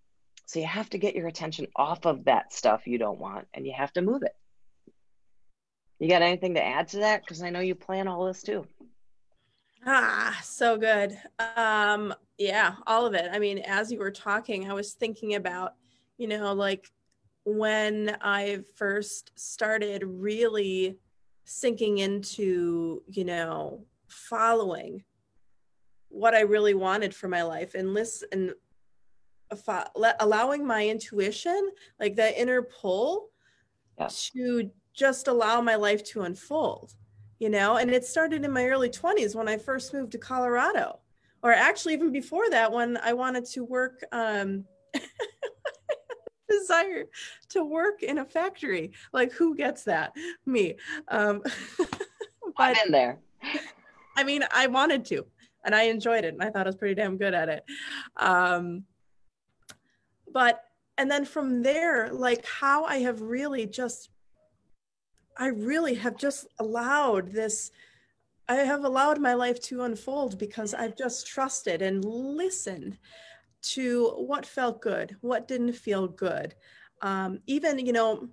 So 0.46 0.60
you 0.60 0.66
have 0.66 0.88
to 0.90 0.98
get 0.98 1.16
your 1.16 1.26
attention 1.26 1.66
off 1.74 2.06
of 2.06 2.26
that 2.26 2.52
stuff 2.52 2.86
you 2.86 2.98
don't 2.98 3.18
want 3.18 3.48
and 3.52 3.66
you 3.66 3.74
have 3.76 3.92
to 3.94 4.02
move 4.02 4.22
it. 4.22 4.34
You 5.98 6.08
got 6.08 6.22
anything 6.22 6.54
to 6.54 6.64
add 6.64 6.88
to 6.88 6.98
that? 6.98 7.22
Because 7.22 7.42
I 7.42 7.50
know 7.50 7.60
you 7.60 7.74
plan 7.74 8.06
all 8.06 8.26
this 8.26 8.42
too. 8.42 8.66
Ah, 9.88 10.38
so 10.42 10.76
good. 10.76 11.16
Um, 11.56 12.12
yeah, 12.38 12.74
all 12.88 13.06
of 13.06 13.14
it. 13.14 13.30
I 13.32 13.38
mean, 13.38 13.58
as 13.60 13.92
you 13.92 14.00
were 14.00 14.10
talking, 14.10 14.68
I 14.68 14.74
was 14.74 14.94
thinking 14.94 15.36
about, 15.36 15.74
you 16.18 16.26
know, 16.26 16.52
like 16.52 16.90
when 17.44 18.16
I 18.20 18.60
first 18.74 19.30
started 19.36 20.02
really 20.04 20.98
sinking 21.44 21.98
into, 21.98 23.02
you 23.06 23.24
know, 23.24 23.84
following 24.08 25.04
what 26.08 26.34
I 26.34 26.40
really 26.40 26.74
wanted 26.74 27.14
for 27.14 27.28
my 27.28 27.42
life 27.42 27.74
and 27.74 27.94
listen 27.94 28.28
and 28.32 28.54
allowing 30.18 30.66
my 30.66 30.88
intuition, 30.88 31.70
like 32.00 32.16
that 32.16 32.36
inner 32.36 32.62
pull, 32.62 33.28
yeah. 33.96 34.08
to 34.10 34.70
just 34.92 35.28
allow 35.28 35.60
my 35.60 35.76
life 35.76 36.02
to 36.02 36.22
unfold, 36.22 36.96
you 37.38 37.48
know? 37.48 37.76
And 37.76 37.90
it 37.90 38.04
started 38.04 38.44
in 38.44 38.52
my 38.52 38.66
early 38.66 38.90
20s 38.90 39.34
when 39.34 39.48
I 39.48 39.56
first 39.56 39.92
moved 39.92 40.12
to 40.12 40.18
Colorado, 40.18 41.00
or 41.42 41.52
actually 41.52 41.94
even 41.94 42.12
before 42.12 42.48
that, 42.50 42.72
when 42.72 42.96
I 42.98 43.12
wanted 43.12 43.46
to 43.46 43.64
work. 43.64 44.00
Um, 44.12 44.64
desire 46.48 47.06
to 47.48 47.64
work 47.64 48.04
in 48.04 48.18
a 48.18 48.24
factory 48.24 48.92
like 49.12 49.32
who 49.32 49.56
gets 49.56 49.82
that 49.82 50.12
me 50.46 50.76
um 51.08 51.42
I've 52.56 52.76
been 52.82 52.92
there. 52.92 53.18
I 54.16 54.24
mean, 54.24 54.44
I 54.50 54.66
wanted 54.66 55.04
to, 55.06 55.26
and 55.64 55.74
I 55.74 55.84
enjoyed 55.84 56.24
it, 56.24 56.34
and 56.34 56.42
I 56.42 56.50
thought 56.50 56.66
I 56.66 56.70
was 56.70 56.76
pretty 56.76 56.94
damn 56.94 57.18
good 57.18 57.34
at 57.34 57.48
it. 57.48 57.64
Um, 58.16 58.84
but 60.32 60.62
and 60.98 61.10
then 61.10 61.24
from 61.24 61.62
there, 61.62 62.10
like 62.12 62.44
how 62.46 62.84
I 62.84 62.98
have 62.98 63.20
really 63.20 63.66
just, 63.66 64.08
I 65.38 65.48
really 65.48 65.94
have 65.94 66.16
just 66.16 66.46
allowed 66.58 67.32
this. 67.32 67.70
I 68.48 68.56
have 68.56 68.84
allowed 68.84 69.20
my 69.20 69.34
life 69.34 69.60
to 69.62 69.82
unfold 69.82 70.38
because 70.38 70.72
I've 70.72 70.96
just 70.96 71.26
trusted 71.26 71.82
and 71.82 72.04
listened 72.04 72.98
to 73.62 74.10
what 74.10 74.46
felt 74.46 74.80
good, 74.80 75.16
what 75.20 75.48
didn't 75.48 75.72
feel 75.72 76.06
good. 76.08 76.54
Um, 77.02 77.40
even, 77.46 77.84
you 77.84 77.92
know, 77.92 78.28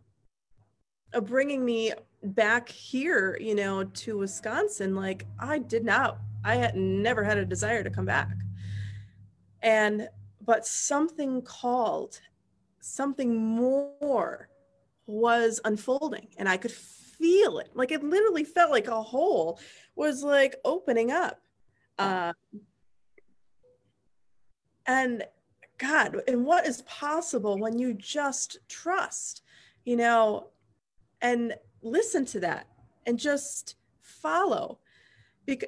uh, 1.14 1.22
bringing 1.22 1.66
me 1.66 1.94
back 2.24 2.70
here, 2.70 3.38
you 3.42 3.56
know, 3.56 3.84
to 3.84 4.18
Wisconsin, 4.18 4.96
like 4.96 5.26
I 5.40 5.60
did 5.60 5.84
not, 5.84 6.20
I 6.46 6.56
had 6.56 6.76
never 6.76 7.24
had 7.24 7.38
a 7.38 7.46
desire 7.46 7.84
to 7.84 7.90
come 7.90 8.06
back. 8.06 8.30
And, 9.62 10.08
but 10.46 10.66
something 10.66 11.42
called, 11.42 12.20
something 12.80 13.36
more 13.36 14.50
was 15.06 15.60
unfolding 15.66 16.28
and 16.38 16.48
I 16.48 16.58
could 16.58 16.72
feel 16.72 17.60
it. 17.60 17.72
Like 17.74 17.92
it 17.92 18.04
literally 18.04 18.44
felt 18.44 18.72
like 18.72 18.88
a 18.88 19.02
hole 19.02 19.60
was 19.96 20.24
like 20.24 20.56
opening 20.66 21.12
up. 21.12 21.40
Uh, 21.98 22.34
and 24.86 25.24
God, 25.78 26.22
and 26.28 26.46
what 26.46 26.66
is 26.66 26.82
possible 26.84 27.58
when 27.58 27.78
you 27.78 27.94
just 27.94 28.58
trust, 28.68 29.42
you 29.86 29.96
know, 29.96 30.50
and 31.22 31.56
listen 31.82 32.26
to 32.26 32.40
that 32.42 32.68
and 33.06 33.20
just 33.20 33.76
follow 34.02 34.80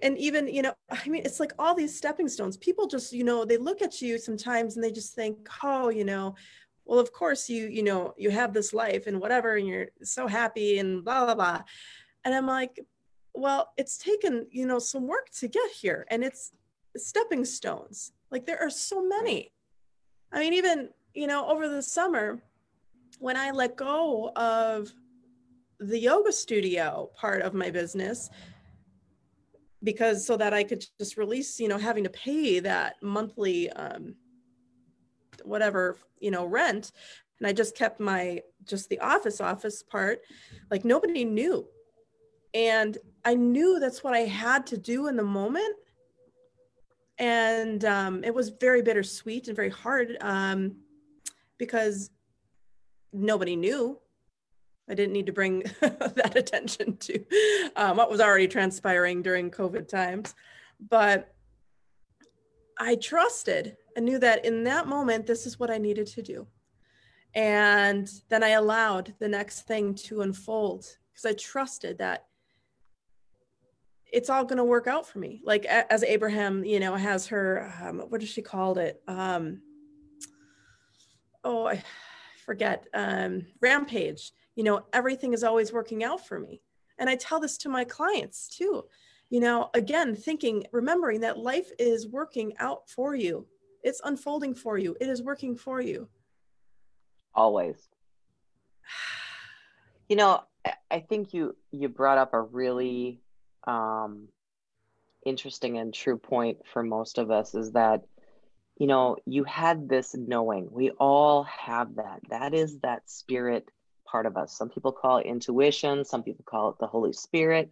and 0.03 0.17
even 0.17 0.47
you 0.47 0.61
know 0.61 0.73
i 0.89 1.09
mean 1.09 1.21
it's 1.25 1.39
like 1.39 1.51
all 1.59 1.75
these 1.75 1.95
stepping 1.95 2.29
stones 2.29 2.55
people 2.55 2.87
just 2.87 3.11
you 3.11 3.23
know 3.23 3.43
they 3.43 3.57
look 3.57 3.81
at 3.81 4.01
you 4.01 4.17
sometimes 4.17 4.75
and 4.75 4.83
they 4.83 4.91
just 4.91 5.13
think 5.13 5.47
oh 5.63 5.89
you 5.89 6.05
know 6.05 6.33
well 6.85 6.99
of 6.99 7.11
course 7.11 7.49
you 7.49 7.67
you 7.67 7.83
know 7.83 8.13
you 8.17 8.29
have 8.29 8.53
this 8.53 8.73
life 8.73 9.07
and 9.07 9.19
whatever 9.19 9.55
and 9.55 9.67
you're 9.67 9.87
so 10.03 10.27
happy 10.27 10.79
and 10.79 11.03
blah 11.03 11.25
blah 11.25 11.35
blah. 11.35 11.61
And 12.23 12.33
i'm 12.33 12.47
like 12.47 12.79
well 13.33 13.71
it's 13.77 13.97
taken 13.97 14.47
you 14.51 14.65
know 14.65 14.79
some 14.79 15.07
work 15.07 15.29
to 15.39 15.47
get 15.47 15.69
here 15.71 16.05
and 16.09 16.23
it's 16.23 16.51
stepping 16.97 17.43
stones. 17.43 18.13
Like 18.31 18.45
there 18.45 18.61
are 18.61 18.69
so 18.69 19.05
many. 19.05 19.51
I 20.31 20.39
mean 20.39 20.53
even 20.53 20.89
you 21.13 21.27
know 21.27 21.47
over 21.47 21.67
the 21.67 21.81
summer 21.81 22.41
when 23.19 23.37
i 23.37 23.51
let 23.51 23.77
go 23.77 24.31
of 24.35 24.91
the 25.79 25.99
yoga 25.99 26.31
studio 26.31 27.09
part 27.15 27.41
of 27.41 27.53
my 27.53 27.69
business 27.69 28.29
because 29.85 30.25
so 30.25 30.35
that 30.35 30.53
I 30.53 30.63
could 30.63 30.83
just 30.99 31.15
release, 31.15 31.59
you 31.59 31.69
know, 31.69 31.77
having 31.77 32.03
to 32.03 32.09
pay 32.09 32.59
that 32.59 32.95
monthly, 33.01 33.69
um, 33.69 34.15
whatever, 35.45 35.97
you 36.19 36.31
know, 36.31 36.45
rent. 36.45 36.91
And 37.39 37.47
I 37.47 37.53
just 37.53 37.75
kept 37.75 37.99
my, 37.99 38.41
just 38.63 38.89
the 38.89 38.99
office 38.99 39.41
office 39.41 39.83
part, 39.83 40.21
like 40.71 40.85
nobody 40.85 41.25
knew. 41.25 41.67
And 42.53 42.97
I 43.25 43.35
knew 43.35 43.79
that's 43.79 44.03
what 44.03 44.13
I 44.13 44.19
had 44.21 44.65
to 44.67 44.77
do 44.77 45.07
in 45.07 45.15
the 45.17 45.23
moment. 45.23 45.75
And 47.17 47.83
um, 47.85 48.23
it 48.23 48.33
was 48.33 48.49
very 48.49 48.81
bittersweet 48.81 49.47
and 49.47 49.55
very 49.55 49.69
hard 49.69 50.17
um, 50.21 50.77
because 51.57 52.09
nobody 53.13 53.55
knew 53.55 53.99
I 54.89 54.93
didn't 54.93 55.13
need 55.13 55.25
to 55.25 55.33
bring 55.33 55.63
that 55.81 56.33
attention 56.35 56.97
to 56.97 57.25
um, 57.75 57.97
what 57.97 58.09
was 58.09 58.21
already 58.21 58.47
transpiring 58.47 59.21
during 59.21 59.49
COVID 59.49 59.87
times. 59.87 60.35
But 60.89 61.33
I 62.77 62.95
trusted 62.95 63.77
and 63.95 64.05
knew 64.05 64.19
that 64.19 64.45
in 64.45 64.63
that 64.65 64.87
moment, 64.87 65.25
this 65.25 65.45
is 65.45 65.59
what 65.59 65.71
I 65.71 65.77
needed 65.77 66.07
to 66.07 66.21
do. 66.21 66.47
And 67.33 68.09
then 68.29 68.43
I 68.43 68.49
allowed 68.49 69.13
the 69.19 69.27
next 69.27 69.61
thing 69.61 69.95
to 69.95 70.21
unfold 70.21 70.85
because 71.11 71.25
I 71.25 71.33
trusted 71.33 71.97
that 71.97 72.25
it's 74.11 74.29
all 74.29 74.45
going 74.45 74.57
to 74.57 74.63
work 74.63 74.87
out 74.87 75.05
for 75.05 75.19
me. 75.19 75.41
Like 75.43 75.65
as 75.65 76.03
Abraham, 76.03 76.63
you 76.63 76.79
know, 76.79 76.95
has 76.95 77.27
her, 77.27 77.73
um, 77.83 77.99
what 78.09 78.21
does 78.21 78.29
she 78.29 78.41
called 78.41 78.77
it? 78.77 79.01
Um, 79.07 79.61
oh, 81.43 81.67
I 81.67 81.83
forget, 82.45 82.85
um, 82.93 83.45
rampage 83.61 84.31
you 84.55 84.63
know, 84.63 84.85
everything 84.93 85.33
is 85.33 85.43
always 85.43 85.73
working 85.73 86.03
out 86.03 86.25
for 86.25 86.39
me. 86.39 86.61
And 86.97 87.09
I 87.09 87.15
tell 87.15 87.39
this 87.39 87.57
to 87.59 87.69
my 87.69 87.83
clients 87.83 88.47
too. 88.47 88.85
You 89.29 89.41
know, 89.41 89.69
again, 89.73 90.15
thinking, 90.15 90.65
remembering 90.71 91.21
that 91.21 91.37
life 91.37 91.69
is 91.77 92.07
working 92.07 92.53
out 92.57 92.89
for 92.89 93.15
you. 93.15 93.47
It's 93.85 94.01
unfolding 94.03 94.55
for 94.55 94.79
you. 94.79 94.97
It 94.99 95.07
is 95.07 95.21
working 95.21 95.55
for 95.55 95.79
you. 95.79 96.09
Always. 97.33 97.77
You 100.07 100.17
know, 100.17 100.43
I 100.91 100.99
think 100.99 101.33
you 101.33 101.55
you 101.71 101.89
brought 101.89 102.19
up 102.19 102.35
a 102.35 102.39
really 102.39 103.21
um, 103.65 104.27
interesting 105.25 105.79
and 105.79 105.91
true 105.91 106.19
point 106.19 106.59
for 106.71 106.83
most 106.83 107.17
of 107.17 107.31
us 107.31 107.55
is 107.55 107.71
that 107.71 108.03
you 108.77 108.85
know 108.85 109.17
you 109.25 109.45
had 109.45 109.89
this 109.89 110.13
knowing 110.13 110.67
we 110.69 110.91
all 110.91 111.41
have 111.45 111.95
that 111.95 112.19
that 112.29 112.53
is 112.53 112.77
that 112.81 113.09
spirit 113.09 113.67
part 114.05 114.27
of 114.27 114.37
us. 114.37 114.55
Some 114.55 114.69
people 114.69 114.91
call 114.91 115.17
it 115.17 115.25
intuition, 115.25 116.05
some 116.05 116.21
people 116.21 116.45
call 116.47 116.69
it 116.69 116.75
the 116.79 116.85
Holy 116.85 117.13
Spirit. 117.13 117.71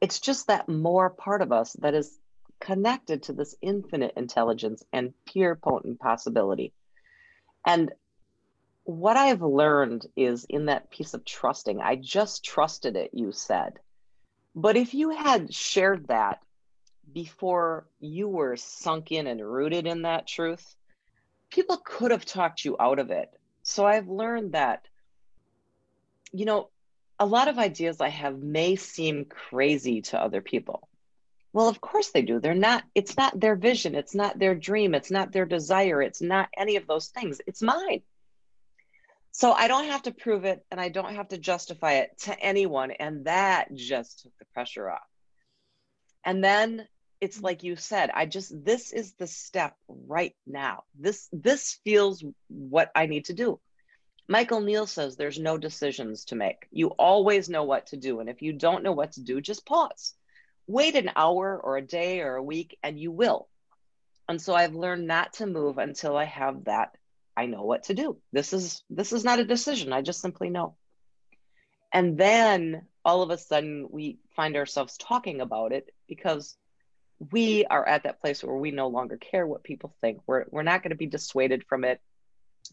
It's 0.00 0.20
just 0.20 0.46
that 0.46 0.68
more 0.68 1.10
part 1.10 1.42
of 1.42 1.50
us 1.50 1.72
that 1.80 1.94
is 1.94 2.20
connected 2.62 3.24
to 3.24 3.32
this 3.32 3.54
infinite 3.60 4.12
intelligence 4.16 4.84
and 4.92 5.12
pure 5.26 5.56
potent 5.56 5.98
possibility. 5.98 6.72
And 7.66 7.92
what 8.84 9.16
I've 9.16 9.42
learned 9.42 10.06
is 10.16 10.44
in 10.48 10.66
that 10.66 10.90
piece 10.90 11.14
of 11.14 11.24
trusting, 11.24 11.80
I 11.80 11.96
just 11.96 12.44
trusted 12.44 12.96
it, 12.96 13.10
you 13.12 13.32
said. 13.32 13.78
But 14.54 14.76
if 14.76 14.94
you 14.94 15.10
had 15.10 15.52
shared 15.52 16.08
that 16.08 16.40
before 17.12 17.86
you 18.00 18.28
were 18.28 18.56
sunk 18.56 19.10
in 19.10 19.26
and 19.26 19.40
rooted 19.40 19.86
in 19.86 20.02
that 20.02 20.26
truth, 20.26 20.74
people 21.50 21.78
could 21.84 22.10
have 22.10 22.24
talked 22.24 22.64
you 22.64 22.76
out 22.78 22.98
of 22.98 23.10
it. 23.10 23.28
So 23.62 23.84
I've 23.84 24.08
learned 24.08 24.52
that 24.52 24.86
you 26.32 26.46
know, 26.46 26.70
a 27.18 27.26
lot 27.26 27.48
of 27.48 27.58
ideas 27.58 28.00
I 28.00 28.08
have 28.08 28.38
may 28.38 28.76
seem 28.76 29.26
crazy 29.26 30.00
to 30.02 30.20
other 30.20 30.40
people. 30.40 30.88
Well, 31.52 31.68
of 31.68 31.80
course 31.80 32.10
they 32.10 32.22
do. 32.22 32.40
They're 32.40 32.54
not, 32.54 32.84
it's 32.94 33.16
not 33.16 33.38
their 33.38 33.56
vision, 33.56 33.94
it's 33.94 34.14
not 34.14 34.38
their 34.38 34.54
dream, 34.54 34.94
it's 34.94 35.10
not 35.10 35.32
their 35.32 35.44
desire, 35.44 36.00
it's 36.00 36.22
not 36.22 36.48
any 36.56 36.76
of 36.76 36.86
those 36.86 37.08
things. 37.08 37.40
It's 37.46 37.60
mine. 37.60 38.02
So 39.32 39.52
I 39.52 39.68
don't 39.68 39.86
have 39.86 40.02
to 40.02 40.12
prove 40.12 40.44
it 40.44 40.64
and 40.70 40.80
I 40.80 40.88
don't 40.88 41.14
have 41.14 41.28
to 41.28 41.38
justify 41.38 41.94
it 41.94 42.18
to 42.20 42.38
anyone. 42.38 42.90
And 42.90 43.24
that 43.24 43.74
just 43.74 44.20
took 44.20 44.32
the 44.38 44.44
pressure 44.52 44.90
off. 44.90 45.00
And 46.24 46.44
then 46.44 46.86
it's 47.20 47.40
like 47.40 47.62
you 47.62 47.76
said, 47.76 48.10
I 48.12 48.26
just, 48.26 48.52
this 48.64 48.92
is 48.92 49.14
the 49.14 49.26
step 49.26 49.74
right 49.88 50.34
now. 50.46 50.84
This, 50.98 51.28
this 51.32 51.78
feels 51.84 52.22
what 52.48 52.90
I 52.94 53.06
need 53.06 53.26
to 53.26 53.32
do. 53.32 53.58
Michael 54.28 54.60
Neill 54.60 54.86
says 54.86 55.16
there's 55.16 55.38
no 55.38 55.58
decisions 55.58 56.26
to 56.26 56.36
make. 56.36 56.66
You 56.70 56.88
always 56.88 57.48
know 57.48 57.64
what 57.64 57.86
to 57.88 57.96
do. 57.96 58.20
And 58.20 58.28
if 58.28 58.42
you 58.42 58.52
don't 58.52 58.82
know 58.82 58.92
what 58.92 59.12
to 59.12 59.22
do, 59.22 59.40
just 59.40 59.66
pause. 59.66 60.14
Wait 60.66 60.94
an 60.94 61.10
hour 61.16 61.58
or 61.62 61.76
a 61.76 61.82
day 61.82 62.20
or 62.20 62.36
a 62.36 62.42
week 62.42 62.78
and 62.82 62.98
you 62.98 63.10
will. 63.10 63.48
And 64.28 64.40
so 64.40 64.54
I've 64.54 64.74
learned 64.74 65.06
not 65.06 65.34
to 65.34 65.46
move 65.46 65.78
until 65.78 66.16
I 66.16 66.24
have 66.24 66.64
that 66.64 66.96
I 67.36 67.46
know 67.46 67.62
what 67.62 67.84
to 67.84 67.94
do. 67.94 68.18
This 68.32 68.52
is 68.52 68.82
this 68.90 69.12
is 69.12 69.24
not 69.24 69.38
a 69.38 69.44
decision. 69.44 69.92
I 69.92 70.02
just 70.02 70.20
simply 70.20 70.50
know. 70.50 70.76
And 71.92 72.16
then 72.16 72.82
all 73.04 73.22
of 73.22 73.30
a 73.30 73.38
sudden 73.38 73.88
we 73.90 74.18
find 74.36 74.56
ourselves 74.56 74.96
talking 74.96 75.40
about 75.40 75.72
it 75.72 75.90
because 76.08 76.56
we 77.30 77.64
are 77.64 77.86
at 77.86 78.04
that 78.04 78.20
place 78.20 78.42
where 78.42 78.56
we 78.56 78.70
no 78.70 78.88
longer 78.88 79.16
care 79.16 79.46
what 79.46 79.64
people 79.64 79.94
think. 80.00 80.20
We're 80.26 80.44
we're 80.50 80.62
not 80.62 80.82
going 80.82 80.90
to 80.90 80.96
be 80.96 81.06
dissuaded 81.06 81.64
from 81.64 81.84
it. 81.84 82.00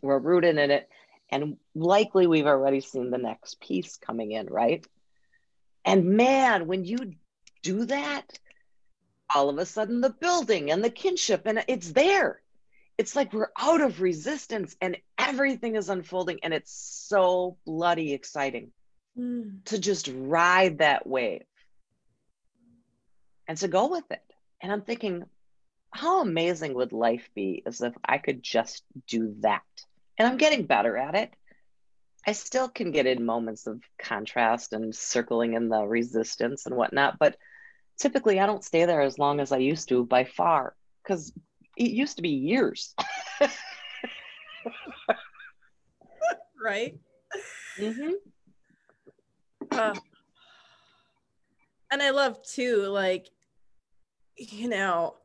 We're 0.02 0.19
rooted 0.19 0.58
in 0.58 0.71
it 0.71 0.89
and 1.32 1.58
likely 1.75 2.28
we've 2.28 2.47
already 2.47 2.82
seen 2.82 3.12
the 3.12 3.17
next 3.17 3.62
piece 3.62 3.97
coming 3.97 4.32
in, 4.32 4.47
right? 4.47 4.86
And 5.86 6.06
man, 6.17 6.67
when 6.67 6.86
you 6.86 7.13
do 7.62 7.86
that, 7.86 8.39
all 9.34 9.50
of 9.50 9.58
a 9.58 9.65
sudden 9.65 10.02
the 10.02 10.10
building 10.10 10.72
and 10.72 10.84
the 10.84 10.89
kinship 10.89 11.43
and 11.45 11.63
it's 11.67 11.91
there. 11.91 12.41
It's 12.98 13.15
like 13.15 13.32
we're 13.32 13.52
out 13.58 13.82
of 13.82 14.02
resistance 14.02 14.76
and 14.82 14.98
everything 15.17 15.76
is 15.76 15.89
unfolding 15.89 16.39
and 16.43 16.54
it's 16.54 16.74
so 17.08 17.58
bloody 17.65 18.13
exciting 18.13 18.72
mm. 19.17 19.63
to 19.65 19.80
just 19.80 20.12
ride 20.13 20.80
that 20.80 21.08
wave 21.08 21.45
and 23.48 23.58
to 23.60 23.67
go 23.67 23.88
with 23.88 24.12
it. 24.12 24.24
And 24.62 24.72
I'm 24.72 24.82
thinking, 24.82 25.24
how 25.91 26.22
amazing 26.22 26.74
would 26.74 26.91
life 26.91 27.30
be 27.34 27.63
as 27.65 27.82
if 27.82 27.93
I 28.04 28.17
could 28.17 28.43
just 28.43 28.84
do 29.08 29.36
that? 29.39 29.63
and 30.19 30.28
I'm 30.28 30.38
getting 30.38 30.65
better 30.65 30.98
at 30.98 31.15
it. 31.15 31.34
I 32.28 32.34
still 32.34 32.67
can 32.67 32.91
get 32.91 33.08
in 33.08 33.26
moments 33.26 33.65
of 33.65 33.82
contrast 33.98 34.74
and 34.74 34.93
circling 34.93 35.54
in 35.54 35.69
the 35.69 35.82
resistance 35.82 36.65
and 36.65 36.76
whatnot, 36.76 37.17
but 37.17 37.38
typically 37.99 38.39
I 38.39 38.45
don't 38.45 38.63
stay 38.63 38.85
there 38.85 39.01
as 39.01 39.19
long 39.19 39.39
as 39.39 39.51
I 39.51 39.57
used 39.57 39.89
to 39.89 40.05
by 40.05 40.23
far 40.23 40.75
because 41.03 41.33
it 41.77 41.91
used 41.91 42.15
to 42.15 42.21
be 42.21 42.29
years. 42.29 42.95
right? 46.62 46.97
Mm-hmm. 47.77 48.12
Uh, 49.71 49.95
and 51.91 52.01
I 52.01 52.09
love 52.09 52.41
too, 52.43 52.83
like, 52.88 53.29
you 54.38 54.67
know, 54.67 55.15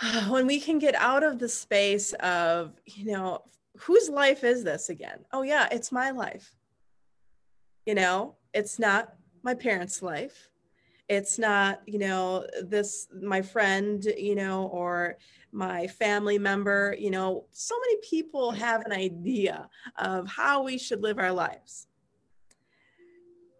when 0.28 0.46
we 0.46 0.60
can 0.60 0.78
get 0.78 0.94
out 0.94 1.22
of 1.22 1.38
the 1.38 1.48
space 1.48 2.12
of, 2.14 2.74
you 2.84 3.06
know, 3.06 3.42
whose 3.78 4.08
life 4.08 4.44
is 4.44 4.64
this 4.64 4.88
again? 4.88 5.24
Oh, 5.32 5.42
yeah, 5.42 5.68
it's 5.70 5.92
my 5.92 6.10
life. 6.10 6.54
You 7.86 7.94
know, 7.94 8.36
it's 8.52 8.78
not 8.78 9.14
my 9.42 9.54
parents' 9.54 10.02
life. 10.02 10.49
It's 11.10 11.40
not, 11.40 11.82
you 11.86 11.98
know, 11.98 12.46
this, 12.62 13.08
my 13.20 13.42
friend, 13.42 14.04
you 14.16 14.36
know, 14.36 14.68
or 14.68 15.18
my 15.50 15.88
family 15.88 16.38
member. 16.38 16.94
You 16.96 17.10
know, 17.10 17.46
so 17.50 17.74
many 17.80 17.96
people 18.08 18.52
have 18.52 18.82
an 18.86 18.92
idea 18.92 19.68
of 19.96 20.28
how 20.28 20.62
we 20.62 20.78
should 20.78 21.02
live 21.02 21.18
our 21.18 21.32
lives. 21.32 21.88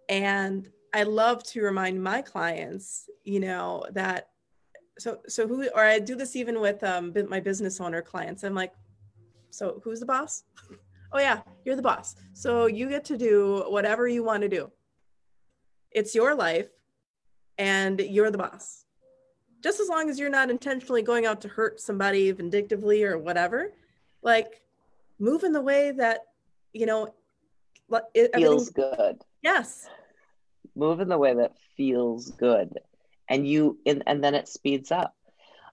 And 0.08 0.68
I 0.94 1.02
love 1.02 1.42
to 1.50 1.62
remind 1.62 2.00
my 2.00 2.22
clients, 2.22 3.10
you 3.24 3.40
know, 3.40 3.84
that 3.94 4.28
so 5.00 5.18
so 5.26 5.48
who 5.48 5.68
or 5.74 5.82
I 5.84 5.98
do 5.98 6.14
this 6.14 6.36
even 6.36 6.60
with 6.60 6.84
um, 6.84 7.12
my 7.28 7.40
business 7.40 7.80
owner 7.80 8.00
clients. 8.00 8.44
I'm 8.44 8.54
like, 8.54 8.74
so 9.50 9.80
who's 9.82 9.98
the 9.98 10.06
boss? 10.06 10.44
oh 11.12 11.18
yeah, 11.18 11.40
you're 11.64 11.74
the 11.74 11.82
boss. 11.82 12.14
So 12.32 12.66
you 12.66 12.88
get 12.88 13.04
to 13.06 13.16
do 13.16 13.64
whatever 13.66 14.06
you 14.06 14.22
want 14.22 14.42
to 14.42 14.48
do. 14.48 14.70
It's 15.90 16.14
your 16.14 16.36
life, 16.36 16.68
and 17.60 18.00
you're 18.00 18.30
the 18.30 18.38
boss. 18.38 18.86
Just 19.62 19.80
as 19.80 19.88
long 19.88 20.08
as 20.08 20.18
you're 20.18 20.30
not 20.30 20.50
intentionally 20.50 21.02
going 21.02 21.26
out 21.26 21.42
to 21.42 21.48
hurt 21.48 21.78
somebody 21.78 22.32
vindictively 22.32 23.04
or 23.04 23.18
whatever, 23.18 23.74
like 24.22 24.62
move 25.18 25.44
in 25.44 25.52
the 25.52 25.60
way 25.60 25.92
that 25.92 26.20
you 26.72 26.86
know 26.86 27.14
it 28.14 28.34
feels 28.34 28.70
good. 28.70 29.22
Yes. 29.42 29.86
Move 30.74 31.00
in 31.00 31.08
the 31.08 31.18
way 31.18 31.34
that 31.34 31.52
feels 31.76 32.30
good. 32.30 32.78
And 33.28 33.46
you 33.46 33.78
and, 33.84 34.02
and 34.06 34.24
then 34.24 34.34
it 34.34 34.48
speeds 34.48 34.90
up. 34.90 35.14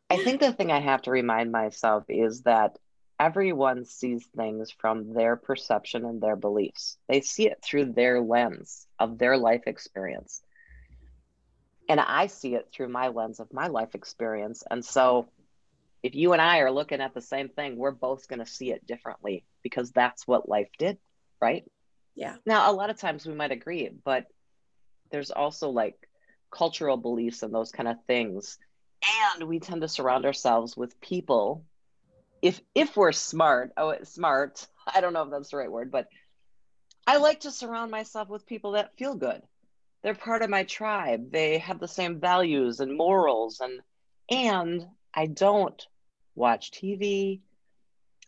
I 0.10 0.18
think 0.18 0.42
the 0.42 0.52
thing 0.52 0.72
i 0.72 0.80
have 0.80 1.02
to 1.04 1.12
remind 1.12 1.52
myself 1.52 2.06
is 2.10 2.42
that 2.42 2.78
everyone 3.20 3.86
sees 3.86 4.26
things 4.36 4.72
from 4.72 5.14
their 5.14 5.38
perception 5.38 6.04
and 6.04 6.22
their 6.22 6.36
beliefs. 6.36 6.98
They 7.08 7.22
see 7.22 7.48
it 7.48 7.62
through 7.64 7.94
their 7.94 8.20
lens 8.22 8.86
of 9.00 9.18
their 9.18 9.38
life 9.38 9.64
experience 9.68 10.42
and 11.90 12.00
i 12.00 12.28
see 12.28 12.56
it 12.56 12.68
through 12.72 12.88
my 12.88 13.08
lens 13.08 13.40
of 13.40 13.52
my 13.54 13.68
life 13.68 13.96
experience. 13.96 14.64
And 14.70 14.84
so 14.84 15.30
if 16.04 16.16
you 16.16 16.34
and 16.34 16.42
i 16.42 16.60
are 16.60 16.72
looking 16.72 17.02
at 17.02 17.14
the 17.14 17.22
same 17.22 17.50
thing 17.50 17.76
we're 17.76 17.92
both 17.92 18.28
going 18.28 18.40
to 18.40 18.46
see 18.46 18.72
it 18.72 18.86
differently 18.86 19.44
because 19.64 19.92
that's 19.92 20.28
what 20.28 20.50
life 20.50 20.70
did 20.78 20.98
right? 21.40 21.64
Yeah. 22.16 22.36
Now 22.48 22.72
a 22.72 22.74
lot 22.74 22.90
of 22.90 22.98
times 22.98 23.26
we 23.26 23.34
might 23.34 23.52
agree 23.52 23.90
but 24.04 24.26
there's 25.12 25.32
also 25.32 25.70
like 25.70 25.96
cultural 26.52 26.98
beliefs 26.98 27.44
and 27.44 27.54
those 27.54 27.72
kind 27.72 27.88
of 27.88 27.98
things. 28.08 28.58
And 29.36 29.48
we 29.48 29.60
tend 29.60 29.82
to 29.82 29.88
surround 29.88 30.26
ourselves 30.26 30.76
with 30.76 31.00
people. 31.00 31.64
If 32.42 32.62
if 32.76 32.96
we're 32.96 33.12
smart 33.12 33.72
oh 33.78 33.96
smart 34.04 34.68
i 34.94 35.02
don't 35.02 35.14
know 35.14 35.24
if 35.24 35.32
that's 35.32 35.50
the 35.50 35.58
right 35.58 35.72
word 35.72 35.92
but 35.92 36.08
i 37.08 37.18
like 37.18 37.42
to 37.42 37.52
surround 37.52 37.90
myself 37.90 38.30
with 38.30 38.46
people 38.46 38.74
that 38.74 38.96
feel 38.96 39.16
good 39.16 39.42
they're 40.04 40.16
part 40.16 40.42
of 40.42 40.50
my 40.50 40.64
tribe 40.64 41.32
they 41.32 41.58
have 41.58 41.80
the 41.80 41.88
same 41.88 42.20
values 42.20 42.80
and 42.80 42.96
morals 42.96 43.60
and 43.60 43.80
and 44.30 44.86
i 45.14 45.26
don't 45.26 45.88
watch 46.36 46.72
tv 46.72 47.42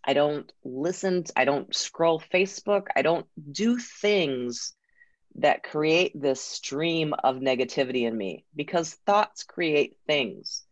i 0.04 0.14
don't 0.14 0.52
listen 0.64 1.24
i 1.36 1.46
don't 1.46 1.76
scroll 1.76 2.22
facebook 2.34 2.88
i 2.96 3.02
don't 3.02 3.28
do 3.52 3.78
things 3.78 4.74
that 5.36 5.64
create 5.64 6.20
this 6.20 6.42
stream 6.42 7.14
of 7.24 7.38
negativity 7.38 8.08
in 8.08 8.18
me 8.18 8.46
because 8.56 8.94
thoughts 9.06 9.44
create 9.44 9.98
things. 10.08 10.64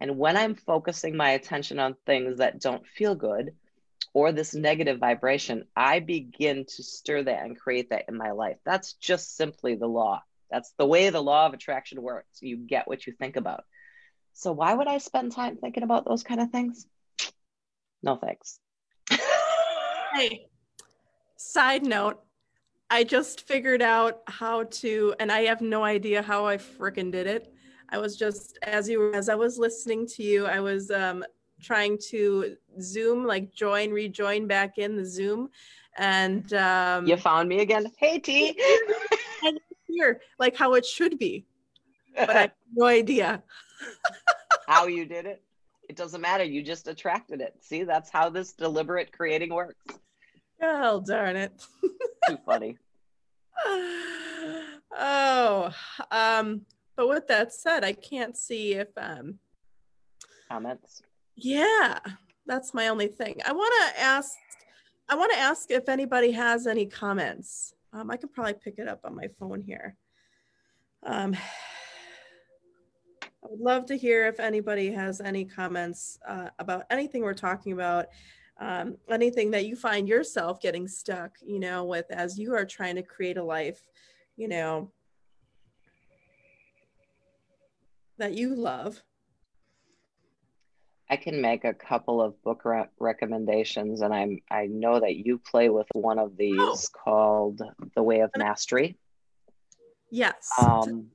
And 0.00 0.18
when 0.18 0.36
I'm 0.36 0.54
focusing 0.54 1.16
my 1.16 1.30
attention 1.30 1.78
on 1.78 1.96
things 2.06 2.38
that 2.38 2.60
don't 2.60 2.86
feel 2.86 3.14
good 3.14 3.54
or 4.12 4.32
this 4.32 4.54
negative 4.54 4.98
vibration, 4.98 5.64
I 5.74 6.00
begin 6.00 6.64
to 6.76 6.82
stir 6.82 7.22
that 7.22 7.44
and 7.44 7.58
create 7.58 7.90
that 7.90 8.06
in 8.08 8.16
my 8.16 8.32
life. 8.32 8.56
That's 8.64 8.94
just 8.94 9.36
simply 9.36 9.74
the 9.74 9.86
law. 9.86 10.22
That's 10.50 10.72
the 10.78 10.86
way 10.86 11.10
the 11.10 11.22
law 11.22 11.46
of 11.46 11.54
attraction 11.54 12.02
works. 12.02 12.40
You 12.40 12.56
get 12.56 12.86
what 12.86 13.06
you 13.06 13.12
think 13.12 13.36
about. 13.36 13.64
So, 14.32 14.52
why 14.52 14.74
would 14.74 14.86
I 14.86 14.98
spend 14.98 15.32
time 15.32 15.56
thinking 15.56 15.82
about 15.82 16.04
those 16.06 16.22
kind 16.22 16.40
of 16.40 16.50
things? 16.50 16.86
No 18.02 18.16
thanks. 18.16 18.60
hey, 20.14 20.46
side 21.36 21.82
note 21.82 22.22
I 22.90 23.02
just 23.02 23.46
figured 23.48 23.82
out 23.82 24.22
how 24.28 24.64
to, 24.64 25.14
and 25.18 25.32
I 25.32 25.42
have 25.42 25.60
no 25.60 25.82
idea 25.82 26.22
how 26.22 26.46
I 26.46 26.56
freaking 26.56 27.10
did 27.10 27.26
it. 27.26 27.52
I 27.90 27.98
was 27.98 28.16
just 28.16 28.58
as 28.62 28.88
you 28.88 29.12
as 29.12 29.28
I 29.28 29.34
was 29.34 29.58
listening 29.58 30.06
to 30.08 30.22
you, 30.22 30.46
I 30.46 30.60
was 30.60 30.90
um, 30.90 31.24
trying 31.60 31.98
to 32.10 32.56
Zoom, 32.80 33.24
like 33.24 33.52
join, 33.52 33.90
rejoin 33.90 34.46
back 34.46 34.78
in 34.78 34.96
the 34.96 35.04
Zoom, 35.04 35.50
and 35.96 36.52
um, 36.54 37.06
you 37.06 37.16
found 37.16 37.48
me 37.48 37.60
again. 37.60 37.90
Hey 37.96 38.18
T, 38.18 38.60
here 39.96 40.20
like 40.38 40.56
how 40.56 40.74
it 40.74 40.84
should 40.84 41.18
be, 41.18 41.46
but 42.14 42.30
I 42.30 42.40
have 42.42 42.52
no 42.74 42.86
idea 42.86 43.42
how 44.66 44.86
you 44.86 45.06
did 45.06 45.26
it. 45.26 45.42
It 45.88 45.96
doesn't 45.96 46.20
matter. 46.20 46.44
You 46.44 46.62
just 46.62 46.88
attracted 46.88 47.40
it. 47.40 47.54
See, 47.60 47.84
that's 47.84 48.10
how 48.10 48.28
this 48.28 48.52
deliberate 48.52 49.12
creating 49.12 49.54
works. 49.54 49.84
Oh 50.62 51.02
darn 51.06 51.36
it. 51.36 51.52
Too 52.28 52.38
funny. 52.44 52.76
oh, 54.96 55.70
um, 56.10 56.62
but 56.96 57.08
with 57.08 57.26
that 57.28 57.52
said, 57.52 57.84
I 57.84 57.92
can't 57.92 58.36
see 58.36 58.74
if 58.74 58.88
um 58.96 59.38
comments. 60.50 61.02
Yeah, 61.36 61.98
that's 62.46 62.74
my 62.74 62.88
only 62.88 63.08
thing. 63.08 63.40
I 63.46 63.52
want 63.52 63.72
to 63.94 64.00
ask. 64.02 64.32
I 65.08 65.14
want 65.14 65.32
to 65.32 65.38
ask 65.38 65.70
if 65.70 65.88
anybody 65.88 66.32
has 66.32 66.66
any 66.66 66.86
comments. 66.86 67.74
Um, 67.96 68.10
I 68.10 68.16
could 68.18 68.32
probably 68.32 68.54
pick 68.54 68.78
it 68.78 68.88
up 68.88 69.00
on 69.04 69.16
my 69.16 69.28
phone 69.38 69.62
here. 69.62 69.96
Um, 71.04 71.34
I 73.22 73.48
would 73.48 73.60
love 73.60 73.86
to 73.86 73.96
hear 73.96 74.26
if 74.26 74.38
anybody 74.38 74.90
has 74.92 75.20
any 75.20 75.46
comments 75.46 76.18
uh, 76.28 76.50
about 76.58 76.84
anything 76.90 77.22
we're 77.22 77.32
talking 77.32 77.72
about 77.72 78.06
um, 78.58 78.96
anything 79.10 79.50
that 79.50 79.66
you 79.66 79.76
find 79.76 80.08
yourself 80.08 80.60
getting 80.60 80.88
stuck, 80.88 81.36
you 81.42 81.60
know, 81.60 81.84
with 81.84 82.10
as 82.10 82.38
you 82.38 82.54
are 82.54 82.64
trying 82.64 82.96
to 82.96 83.02
create 83.02 83.36
a 83.36 83.44
life, 83.44 83.86
you 84.36 84.48
know, 84.48 84.90
that 88.18 88.34
you 88.34 88.54
love. 88.54 89.02
I 91.08 91.16
can 91.16 91.40
make 91.40 91.64
a 91.64 91.74
couple 91.74 92.20
of 92.20 92.42
book 92.42 92.64
re- 92.64 92.88
recommendations, 92.98 94.00
and 94.00 94.12
I'm 94.12 94.38
I 94.50 94.66
know 94.66 95.00
that 95.00 95.16
you 95.16 95.38
play 95.38 95.68
with 95.68 95.86
one 95.92 96.18
of 96.18 96.36
these 96.36 96.58
oh. 96.58 96.78
called 96.92 97.62
The 97.94 98.02
Way 98.02 98.20
of 98.20 98.30
Mastery. 98.36 98.96
Yes. 100.10 100.48
Um, 100.60 101.08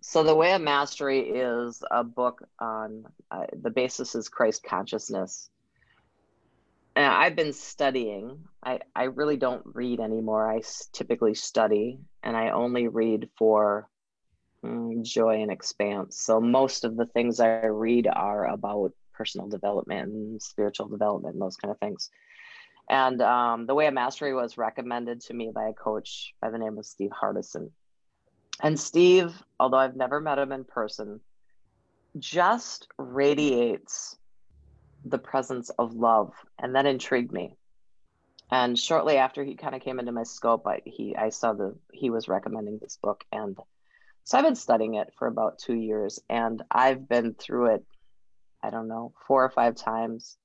so 0.00 0.22
The 0.22 0.34
Way 0.34 0.52
of 0.52 0.62
Mastery 0.62 1.20
is 1.20 1.82
a 1.90 2.04
book 2.04 2.46
on 2.60 3.04
uh, 3.30 3.46
the 3.60 3.70
basis 3.70 4.14
is 4.14 4.28
Christ 4.28 4.62
consciousness, 4.62 5.50
and 6.94 7.06
I've 7.06 7.34
been 7.34 7.52
studying. 7.52 8.38
I, 8.62 8.80
I 8.94 9.04
really 9.04 9.36
don't 9.36 9.64
read 9.66 10.00
anymore. 10.00 10.50
I 10.50 10.62
typically 10.92 11.34
study 11.34 11.98
and 12.22 12.36
I 12.36 12.50
only 12.50 12.88
read 12.88 13.28
for 13.36 13.88
mm, 14.64 15.02
joy 15.02 15.42
and 15.42 15.50
expanse. 15.50 16.20
So 16.20 16.40
most 16.40 16.84
of 16.84 16.96
the 16.96 17.06
things 17.06 17.40
I 17.40 17.66
read 17.66 18.06
are 18.06 18.46
about 18.46 18.92
personal 19.14 19.48
development 19.48 20.12
and 20.12 20.42
spiritual 20.42 20.88
development 20.88 21.34
and 21.34 21.42
those 21.42 21.56
kind 21.56 21.72
of 21.72 21.78
things. 21.78 22.10
And 22.88 23.20
um, 23.22 23.66
the 23.66 23.74
way 23.74 23.86
of 23.86 23.94
mastery 23.94 24.34
was 24.34 24.58
recommended 24.58 25.20
to 25.22 25.34
me 25.34 25.50
by 25.54 25.68
a 25.68 25.72
coach 25.72 26.34
by 26.42 26.50
the 26.50 26.58
name 26.58 26.76
of 26.78 26.84
Steve 26.84 27.10
Hardison. 27.10 27.70
And 28.62 28.78
Steve, 28.78 29.32
although 29.58 29.78
I've 29.78 29.96
never 29.96 30.20
met 30.20 30.38
him 30.38 30.52
in 30.52 30.64
person, 30.64 31.20
just 32.18 32.88
radiates 32.98 34.16
the 35.04 35.18
presence 35.18 35.70
of 35.70 35.94
love, 35.94 36.32
and 36.58 36.74
that 36.74 36.86
intrigued 36.86 37.32
me. 37.32 37.56
And 38.50 38.78
shortly 38.78 39.16
after 39.16 39.42
he 39.42 39.56
kind 39.56 39.74
of 39.74 39.82
came 39.82 39.98
into 39.98 40.12
my 40.12 40.22
scope, 40.22 40.66
I, 40.66 40.80
he 40.84 41.16
I 41.16 41.30
saw 41.30 41.52
the 41.52 41.74
he 41.92 42.10
was 42.10 42.28
recommending 42.28 42.78
this 42.78 42.98
book, 43.02 43.24
and 43.32 43.58
so 44.22 44.38
I've 44.38 44.44
been 44.44 44.54
studying 44.54 44.94
it 44.94 45.12
for 45.18 45.26
about 45.26 45.58
two 45.58 45.74
years, 45.74 46.20
and 46.30 46.62
I've 46.70 47.08
been 47.08 47.34
through 47.34 47.74
it, 47.74 47.84
I 48.64 48.70
don't 48.70 48.88
know, 48.88 49.12
four 49.26 49.44
or 49.44 49.50
five 49.50 49.74
times, 49.76 50.38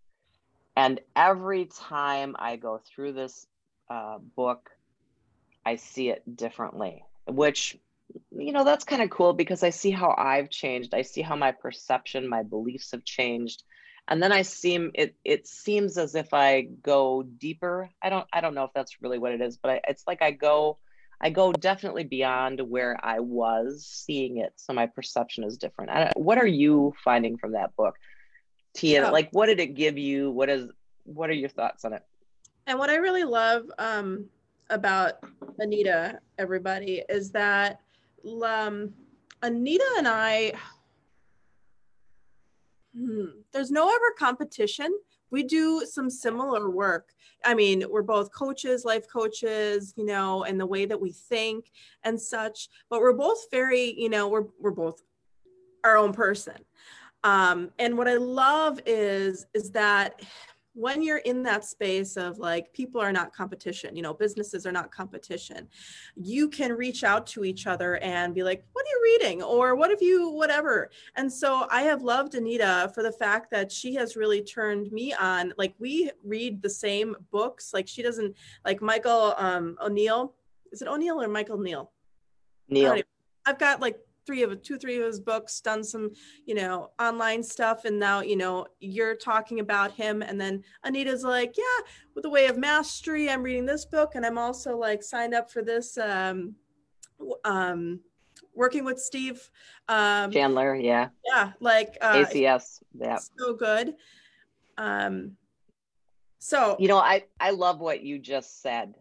and 0.76 0.99
every 1.15 1.65
time 1.65 2.36
I 2.39 2.55
go 2.55 2.80
through 2.86 3.13
this 3.13 3.47
uh, 3.89 4.17
book, 4.20 4.70
I 5.65 5.76
see 5.76 6.09
it 6.09 6.24
differently, 6.36 7.03
which, 7.28 7.78
you 8.32 8.51
know, 8.53 8.63
that's 8.63 8.86
kind 8.86 9.01
of 9.01 9.09
cool 9.09 9.34
because 9.34 9.61
I 9.61 9.72
see 9.72 9.91
how 9.91 10.15
I've 10.17 10.49
changed. 10.49 10.93
I 10.93 11.01
see 11.01 11.22
how 11.22 11.36
my 11.36 11.51
perception, 11.51 12.30
my 12.30 12.43
beliefs 12.43 12.91
have 12.91 13.03
changed. 13.03 13.63
And 14.07 14.24
then 14.24 14.32
I 14.32 14.41
seem 14.41 14.91
it 14.95 15.15
it 15.24 15.47
seems 15.47 15.97
as 15.97 16.15
if 16.15 16.34
I 16.34 16.61
go 16.82 17.24
deeper. 17.24 17.89
I 18.01 18.09
don't 18.09 18.26
I 18.34 18.41
don't 18.41 18.55
know 18.55 18.63
if 18.63 18.72
that's 18.74 19.01
really 19.01 19.20
what 19.20 19.34
it 19.34 19.41
is, 19.41 19.57
but 19.57 19.72
I, 19.72 19.82
it's 19.88 20.05
like 20.07 20.22
I 20.22 20.32
go 20.32 20.80
I 21.22 21.30
go 21.30 21.51
definitely 21.51 22.05
beyond 22.05 22.61
where 22.61 22.97
I 23.03 23.20
was 23.20 23.86
seeing 23.86 24.38
it. 24.38 24.53
So 24.55 24.74
my 24.74 24.88
perception 24.88 25.43
is 25.43 25.57
different. 25.57 25.91
What 26.15 26.38
are 26.38 26.47
you 26.47 26.93
finding 27.03 27.38
from 27.38 27.51
that 27.51 27.76
book? 27.76 27.97
Tia, 28.74 29.07
oh. 29.07 29.11
like 29.11 29.30
what 29.32 29.47
did 29.47 29.59
it 29.59 29.76
give 29.76 29.97
you? 29.97 30.32
What 30.32 30.49
is 30.49 30.70
what 31.03 31.30
are 31.30 31.34
your 31.34 31.49
thoughts 31.49 31.86
on 31.86 31.93
it? 31.93 32.03
And 32.67 32.78
what 32.78 32.89
I 32.89 32.95
really 32.95 33.24
love 33.24 33.63
um, 33.80 34.26
about 34.70 35.13
Anita, 35.57 36.20
everybody, 36.38 37.03
is 37.09 37.32
that 37.32 37.80
um, 38.43 38.93
Anita 39.41 39.86
and 39.97 40.07
I, 40.07 40.53
hmm, 42.95 43.26
there's 43.51 43.72
no 43.72 43.88
ever 43.88 44.13
competition. 44.17 44.93
We 45.32 45.43
do 45.43 45.84
some 45.89 46.09
similar 46.09 46.70
work. 46.70 47.09
I 47.45 47.53
mean, 47.53 47.84
we're 47.89 48.03
both 48.03 48.32
coaches, 48.34 48.84
life 48.86 49.07
coaches, 49.11 49.93
you 49.95 50.05
know, 50.05 50.43
and 50.43 50.59
the 50.59 50.65
way 50.65 50.86
that 50.86 50.99
we 50.99 51.11
think 51.11 51.72
and 52.03 52.20
such, 52.20 52.70
but 52.89 52.99
we're 52.99 53.13
both 53.13 53.49
very, 53.49 53.93
you 53.97 54.09
know, 54.09 54.28
we're, 54.28 54.45
we're 54.59 54.72
both 54.72 55.01
our 55.84 55.97
own 55.97 56.11
person. 56.11 56.55
Um, 57.24 57.72
and 57.80 57.97
what 57.97 58.07
I 58.07 58.15
love 58.15 58.80
is, 58.86 59.45
is 59.53 59.72
that 59.72 60.22
when 60.80 61.01
you're 61.01 61.17
in 61.17 61.43
that 61.43 61.65
space 61.65 62.15
of 62.15 62.38
like 62.38 62.72
people 62.74 63.01
are 63.01 63.11
not 63.11 63.34
competition 63.34 63.95
you 63.95 64.01
know 64.01 64.13
businesses 64.13 64.65
are 64.65 64.72
not 64.72 64.91
competition 64.91 65.67
you 66.15 66.47
can 66.47 66.72
reach 66.72 67.03
out 67.03 67.28
to 67.28 67.43
each 67.43 67.67
other 67.67 67.97
and 67.97 68.34
be 68.34 68.43
like 68.43 68.63
what 68.72 68.86
are 68.86 68.89
you 68.89 69.01
reading? 69.03 69.41
or 69.43 69.76
what 69.76 69.89
have 69.89 70.01
you 70.01 70.30
whatever. 70.30 70.89
And 71.15 71.32
so 71.32 71.67
i 71.70 71.82
have 71.82 72.01
loved 72.01 72.36
anita 72.36 72.91
for 72.93 73.03
the 73.03 73.11
fact 73.11 73.51
that 73.51 73.72
she 73.72 73.93
has 73.95 74.15
really 74.15 74.41
turned 74.41 74.91
me 74.91 75.13
on. 75.13 75.53
Like 75.57 75.74
we 75.80 76.11
read 76.24 76.61
the 76.61 76.70
same 76.70 77.15
books. 77.32 77.74
Like 77.74 77.88
she 77.88 78.01
doesn't 78.01 78.36
like 78.63 78.82
michael 78.82 79.34
um 79.38 79.76
o'neill 79.82 80.34
is 80.72 80.82
it 80.82 80.88
o'neill 80.88 81.22
or 81.22 81.28
michael 81.28 81.57
neill? 81.57 81.91
Neill. 82.70 83.01
i've 83.45 83.59
got 83.59 83.82
like 83.82 83.97
three 84.26 84.43
of 84.43 84.61
two, 84.61 84.78
three 84.78 84.97
of 84.97 85.05
his 85.05 85.20
books, 85.20 85.59
done 85.61 85.84
some, 85.84 86.11
you 86.45 86.55
know, 86.55 86.91
online 86.99 87.43
stuff. 87.43 87.86
And 87.86 87.99
now, 87.99 88.22
you 88.22 88.36
know, 88.36 88.67
you're 88.80 89.15
talking 89.15 89.59
about 89.59 89.91
him. 89.91 90.22
And 90.22 90.39
then 90.39 90.63
Anita's 90.84 91.24
like, 91.24 91.55
yeah, 91.57 91.86
with 92.15 92.24
the 92.24 92.30
way 92.30 92.47
of 92.47 92.57
mastery, 92.57 93.30
I'm 93.30 93.43
reading 93.43 93.65
this 93.65 93.86
book. 93.86 94.11
And 94.15 94.26
I'm 94.26 94.38
also 94.38 94.78
like 94.78 95.03
signed 95.03 95.34
up 95.34 95.51
for 95.51 95.61
this, 95.63 95.97
um, 95.97 96.55
um, 97.43 97.99
working 98.53 98.86
with 98.86 98.99
Steve 98.99 99.49
um, 99.88 100.32
Chandler. 100.32 100.76
Yeah. 100.76 101.09
Yeah. 101.26 101.53
Like 101.59 101.97
uh, 102.01 102.26
ACS. 102.26 102.82
Yeah. 102.93 103.17
So 103.38 103.53
good. 103.53 103.95
Um, 104.78 105.38
so, 106.39 106.78
you 106.80 106.88
know, 106.88 106.97
I, 106.97 107.26
I 107.39 107.51
love 107.51 107.80
what 107.80 108.01
you 108.01 108.20
just 108.20 108.61
said. 108.61 108.95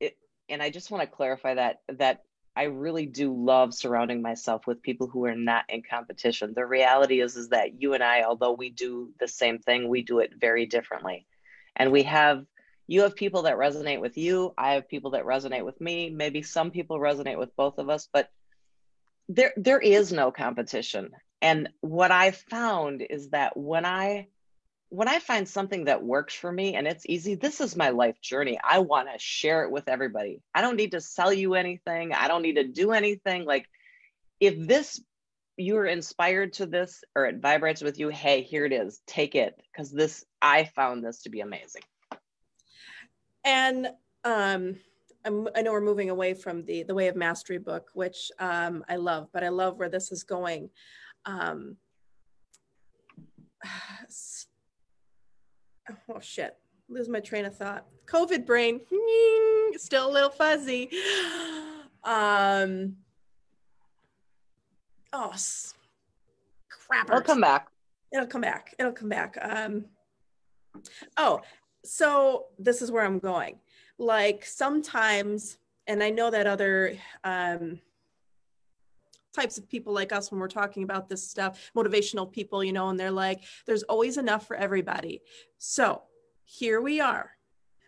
It, 0.00 0.16
and 0.48 0.62
I 0.62 0.70
just 0.70 0.90
want 0.90 1.02
to 1.02 1.06
clarify 1.06 1.54
that, 1.54 1.80
that 1.88 2.24
I 2.56 2.64
really 2.64 3.04
do 3.04 3.34
love 3.34 3.74
surrounding 3.74 4.22
myself 4.22 4.66
with 4.66 4.82
people 4.82 5.06
who 5.06 5.26
are 5.26 5.34
not 5.34 5.64
in 5.68 5.82
competition. 5.82 6.54
The 6.56 6.64
reality 6.64 7.20
is 7.20 7.36
is 7.36 7.50
that 7.50 7.80
you 7.80 7.92
and 7.92 8.02
I, 8.02 8.22
although 8.22 8.52
we 8.52 8.70
do 8.70 9.10
the 9.20 9.28
same 9.28 9.58
thing, 9.58 9.88
we 9.88 10.02
do 10.02 10.20
it 10.20 10.32
very 10.40 10.64
differently. 10.64 11.26
And 11.76 11.92
we 11.92 12.04
have 12.04 12.46
you 12.88 13.02
have 13.02 13.14
people 13.14 13.42
that 13.42 13.56
resonate 13.56 14.00
with 14.00 14.16
you, 14.16 14.54
I 14.56 14.74
have 14.74 14.88
people 14.88 15.10
that 15.10 15.24
resonate 15.24 15.64
with 15.64 15.80
me, 15.80 16.08
maybe 16.08 16.42
some 16.42 16.70
people 16.70 16.98
resonate 16.98 17.38
with 17.38 17.54
both 17.56 17.78
of 17.78 17.90
us, 17.90 18.08
but 18.12 18.30
there 19.28 19.52
there 19.56 19.80
is 19.80 20.12
no 20.12 20.30
competition. 20.30 21.10
And 21.42 21.68
what 21.80 22.10
I 22.10 22.30
found 22.30 23.02
is 23.08 23.30
that 23.30 23.56
when 23.56 23.84
I 23.84 24.28
when 24.88 25.08
I 25.08 25.18
find 25.18 25.48
something 25.48 25.84
that 25.84 26.02
works 26.02 26.34
for 26.34 26.50
me 26.50 26.74
and 26.74 26.86
it's 26.86 27.04
easy, 27.06 27.34
this 27.34 27.60
is 27.60 27.76
my 27.76 27.90
life 27.90 28.20
journey. 28.20 28.58
I 28.62 28.78
want 28.78 29.08
to 29.12 29.18
share 29.18 29.64
it 29.64 29.70
with 29.70 29.88
everybody. 29.88 30.40
I 30.54 30.60
don't 30.60 30.76
need 30.76 30.92
to 30.92 31.00
sell 31.00 31.32
you 31.32 31.54
anything. 31.54 32.12
I 32.12 32.28
don't 32.28 32.42
need 32.42 32.54
to 32.54 32.68
do 32.68 32.92
anything. 32.92 33.44
Like, 33.44 33.66
if 34.38 34.54
this, 34.66 35.00
you're 35.56 35.86
inspired 35.86 36.52
to 36.54 36.66
this 36.66 37.02
or 37.14 37.26
it 37.26 37.40
vibrates 37.40 37.82
with 37.82 37.98
you, 37.98 38.08
hey, 38.08 38.42
here 38.42 38.64
it 38.64 38.72
is. 38.72 39.00
Take 39.06 39.34
it. 39.34 39.60
Because 39.72 39.90
this, 39.90 40.24
I 40.40 40.64
found 40.64 41.04
this 41.04 41.22
to 41.22 41.30
be 41.30 41.40
amazing. 41.40 41.82
And, 43.44 43.88
um, 44.24 44.76
i 45.24 45.62
know 45.62 45.72
we're 45.72 45.80
moving 45.80 46.10
away 46.10 46.34
from 46.34 46.64
the 46.66 46.84
the 46.84 46.94
way 46.94 47.08
of 47.08 47.16
mastery 47.16 47.58
book, 47.58 47.88
which 47.94 48.30
um, 48.38 48.84
I 48.88 48.94
love, 48.94 49.26
but 49.32 49.42
I 49.42 49.48
love 49.48 49.76
where 49.76 49.88
this 49.88 50.12
is 50.12 50.22
going. 50.22 50.70
Um, 51.24 51.76
oh 56.08 56.20
shit, 56.20 56.56
lose 56.88 57.08
my 57.08 57.20
train 57.20 57.44
of 57.44 57.56
thought. 57.56 57.86
COVID 58.06 58.46
brain, 58.46 58.80
still 59.76 60.08
a 60.08 60.12
little 60.12 60.30
fuzzy. 60.30 60.90
Um, 62.06 62.98
oh, 65.12 65.32
crap. 66.68 67.10
It'll 67.10 67.20
come 67.20 67.40
back. 67.40 67.66
It'll 68.12 68.28
come 68.28 68.42
back. 68.42 68.74
It'll 68.78 68.92
come 68.92 69.08
back. 69.08 69.36
Um, 69.42 69.86
oh, 71.16 71.40
so 71.84 72.46
this 72.58 72.80
is 72.80 72.90
where 72.90 73.04
I'm 73.04 73.18
going. 73.18 73.58
Like 73.98 74.44
sometimes, 74.44 75.58
and 75.86 76.02
I 76.02 76.10
know 76.10 76.30
that 76.30 76.46
other 76.46 76.96
um, 77.24 77.80
types 79.36 79.58
of 79.58 79.68
people 79.68 79.92
like 79.92 80.12
us 80.12 80.30
when 80.30 80.40
we're 80.40 80.48
talking 80.48 80.82
about 80.82 81.08
this 81.08 81.28
stuff, 81.28 81.70
motivational 81.76 82.30
people, 82.30 82.64
you 82.64 82.72
know, 82.72 82.88
and 82.88 82.98
they're 82.98 83.10
like, 83.10 83.42
there's 83.66 83.84
always 83.84 84.16
enough 84.16 84.46
for 84.46 84.56
everybody. 84.56 85.22
So 85.58 86.02
here 86.44 86.80
we 86.80 87.00
are. 87.00 87.30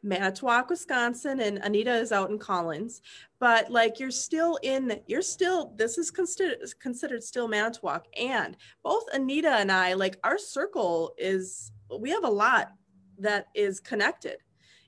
Manitowoc, 0.03 0.71
Wisconsin, 0.71 1.41
and 1.41 1.59
Anita 1.59 1.95
is 1.95 2.13
out 2.13 2.31
in 2.31 2.39
Collins, 2.39 3.03
but 3.41 3.69
like 3.69 3.99
you're 3.99 4.13
still 4.13 4.57
in, 4.63 5.01
you're 5.09 5.23
still, 5.23 5.75
this 5.77 5.99
is 5.99 6.11
considered 6.11 6.59
considered 6.81 7.25
still 7.25 7.49
Manitowoc. 7.49 8.07
And 8.17 8.57
both 8.85 9.05
Anita 9.13 9.51
and 9.51 9.73
I, 9.73 9.95
like 9.95 10.17
our 10.23 10.39
circle 10.39 11.15
is, 11.19 11.73
we 11.99 12.11
have 12.11 12.25
a 12.25 12.31
lot 12.31 12.71
that 13.19 13.47
is 13.57 13.81
connected, 13.81 14.37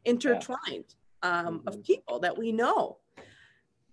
intertwined 0.04 0.94
um, 1.22 1.62
of 1.66 1.74
mm-hmm. 1.74 1.82
people 1.82 2.20
that 2.20 2.38
we 2.38 2.52
know 2.52 2.99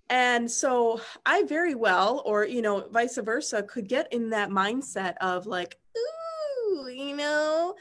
and 0.09 0.49
so 0.49 0.99
i 1.25 1.43
very 1.43 1.75
well 1.75 2.21
or 2.25 2.45
you 2.45 2.61
know 2.61 2.87
vice 2.91 3.17
versa 3.17 3.63
could 3.63 3.87
get 3.87 4.11
in 4.13 4.29
that 4.29 4.49
mindset 4.49 5.15
of 5.21 5.45
like 5.45 5.77
ooh 5.97 6.87
you 6.89 7.15
know? 7.15 7.75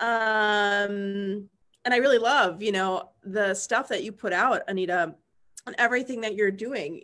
Um 0.00 1.48
and 1.84 1.94
i 1.94 1.96
really 1.96 2.18
love 2.18 2.62
you 2.62 2.72
know 2.72 3.10
the 3.22 3.54
stuff 3.54 3.88
that 3.88 4.02
you 4.02 4.12
put 4.12 4.32
out 4.32 4.62
anita 4.68 5.14
and 5.66 5.76
everything 5.78 6.22
that 6.22 6.34
you're 6.34 6.50
doing. 6.50 7.02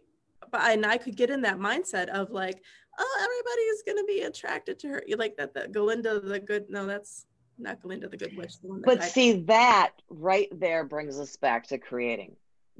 But 0.50 0.62
and 0.62 0.86
i 0.86 0.96
could 0.96 1.16
get 1.16 1.30
in 1.30 1.42
that 1.42 1.58
mindset 1.58 2.08
of 2.08 2.30
like 2.30 2.62
oh 2.98 3.18
everybody 3.22 3.62
is 3.62 3.82
going 3.84 3.98
to 3.98 4.04
be 4.04 4.22
attracted 4.22 4.78
to 4.78 4.88
her 4.88 5.02
you 5.06 5.16
like 5.16 5.36
that 5.36 5.52
the 5.52 5.68
galinda 5.68 6.26
the 6.26 6.38
good 6.38 6.66
no 6.70 6.86
that's 6.86 7.26
not 7.58 7.80
galinda 7.82 8.08
the 8.10 8.16
good 8.16 8.36
witch 8.36 8.58
the 8.62 8.82
but 8.84 9.02
I, 9.02 9.06
see 9.06 9.32
that 9.42 9.92
right 10.08 10.48
there 10.58 10.84
brings 10.84 11.18
us 11.18 11.36
back 11.36 11.66
to 11.68 11.78
creating 11.78 12.36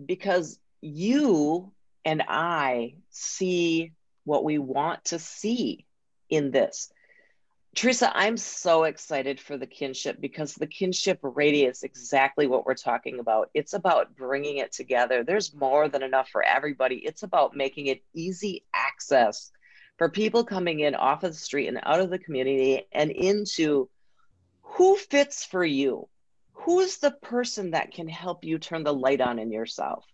because 0.07 0.59
you 0.81 1.73
and 2.05 2.23
I 2.29 2.97
see 3.11 3.93
what 4.25 4.45
we 4.45 4.59
want 4.59 5.05
to 5.07 5.19
see 5.19 5.87
in 6.29 6.51
this. 6.51 6.91
Theresa, 7.75 8.11
I'm 8.15 8.39
so 8.39 8.85
excited 8.85 9.39
for 9.39 9.59
the 9.59 9.67
kinship 9.67 10.19
because 10.19 10.55
the 10.55 10.67
kinship 10.67 11.19
radius 11.23 11.83
exactly 11.83 12.47
what 12.47 12.65
we're 12.65 12.75
talking 12.75 13.19
about. 13.19 13.51
It's 13.53 13.75
about 13.75 14.17
bringing 14.17 14.57
it 14.57 14.73
together. 14.73 15.23
There's 15.23 15.55
more 15.55 15.89
than 15.89 16.03
enough 16.03 16.31
for 16.31 16.43
everybody. 16.43 16.97
It's 16.97 17.23
about 17.23 17.55
making 17.55 17.89
it 17.89 18.03
easy 18.15 18.65
access 18.73 19.53
for 19.99 20.09
people 20.09 20.43
coming 20.43 20.81
in 20.81 20.95
off 20.95 21.23
of 21.23 21.33
the 21.33 21.39
street 21.39 21.69
and 21.69 21.79
out 21.83 22.01
of 22.01 22.09
the 22.09 22.19
community 22.19 22.87
and 22.93 23.11
into 23.11 23.91
who 24.63 24.97
fits 24.97 25.45
for 25.45 25.65
you. 25.65 26.09
Who's 26.53 26.97
the 26.97 27.11
person 27.11 27.73
that 27.73 27.93
can 27.93 28.09
help 28.09 28.43
you 28.43 28.59
turn 28.59 28.85
the 28.85 28.95
light 28.95 29.21
on 29.21 29.39
in 29.39 29.53
yourself? 29.53 30.05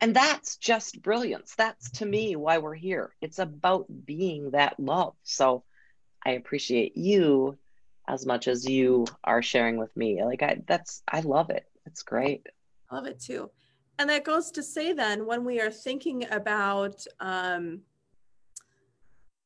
And 0.00 0.14
that's 0.14 0.56
just 0.56 1.02
brilliance. 1.02 1.54
That's 1.56 1.90
to 1.92 2.06
me 2.06 2.36
why 2.36 2.58
we're 2.58 2.74
here. 2.74 3.14
It's 3.20 3.38
about 3.38 3.86
being 4.04 4.52
that 4.52 4.78
love. 4.78 5.14
So 5.24 5.64
I 6.24 6.32
appreciate 6.32 6.96
you 6.96 7.58
as 8.06 8.24
much 8.24 8.48
as 8.48 8.68
you 8.68 9.06
are 9.24 9.42
sharing 9.42 9.76
with 9.76 9.94
me. 9.96 10.22
Like 10.24 10.42
I 10.42 10.62
that's 10.66 11.02
I 11.08 11.20
love 11.20 11.50
it. 11.50 11.66
It's 11.86 12.02
great. 12.02 12.46
I 12.90 12.96
love 12.96 13.06
it 13.06 13.20
too. 13.20 13.50
And 13.98 14.08
that 14.10 14.24
goes 14.24 14.52
to 14.52 14.62
say 14.62 14.92
then 14.92 15.26
when 15.26 15.44
we 15.44 15.60
are 15.60 15.70
thinking 15.70 16.26
about 16.30 17.04
um 17.18 17.80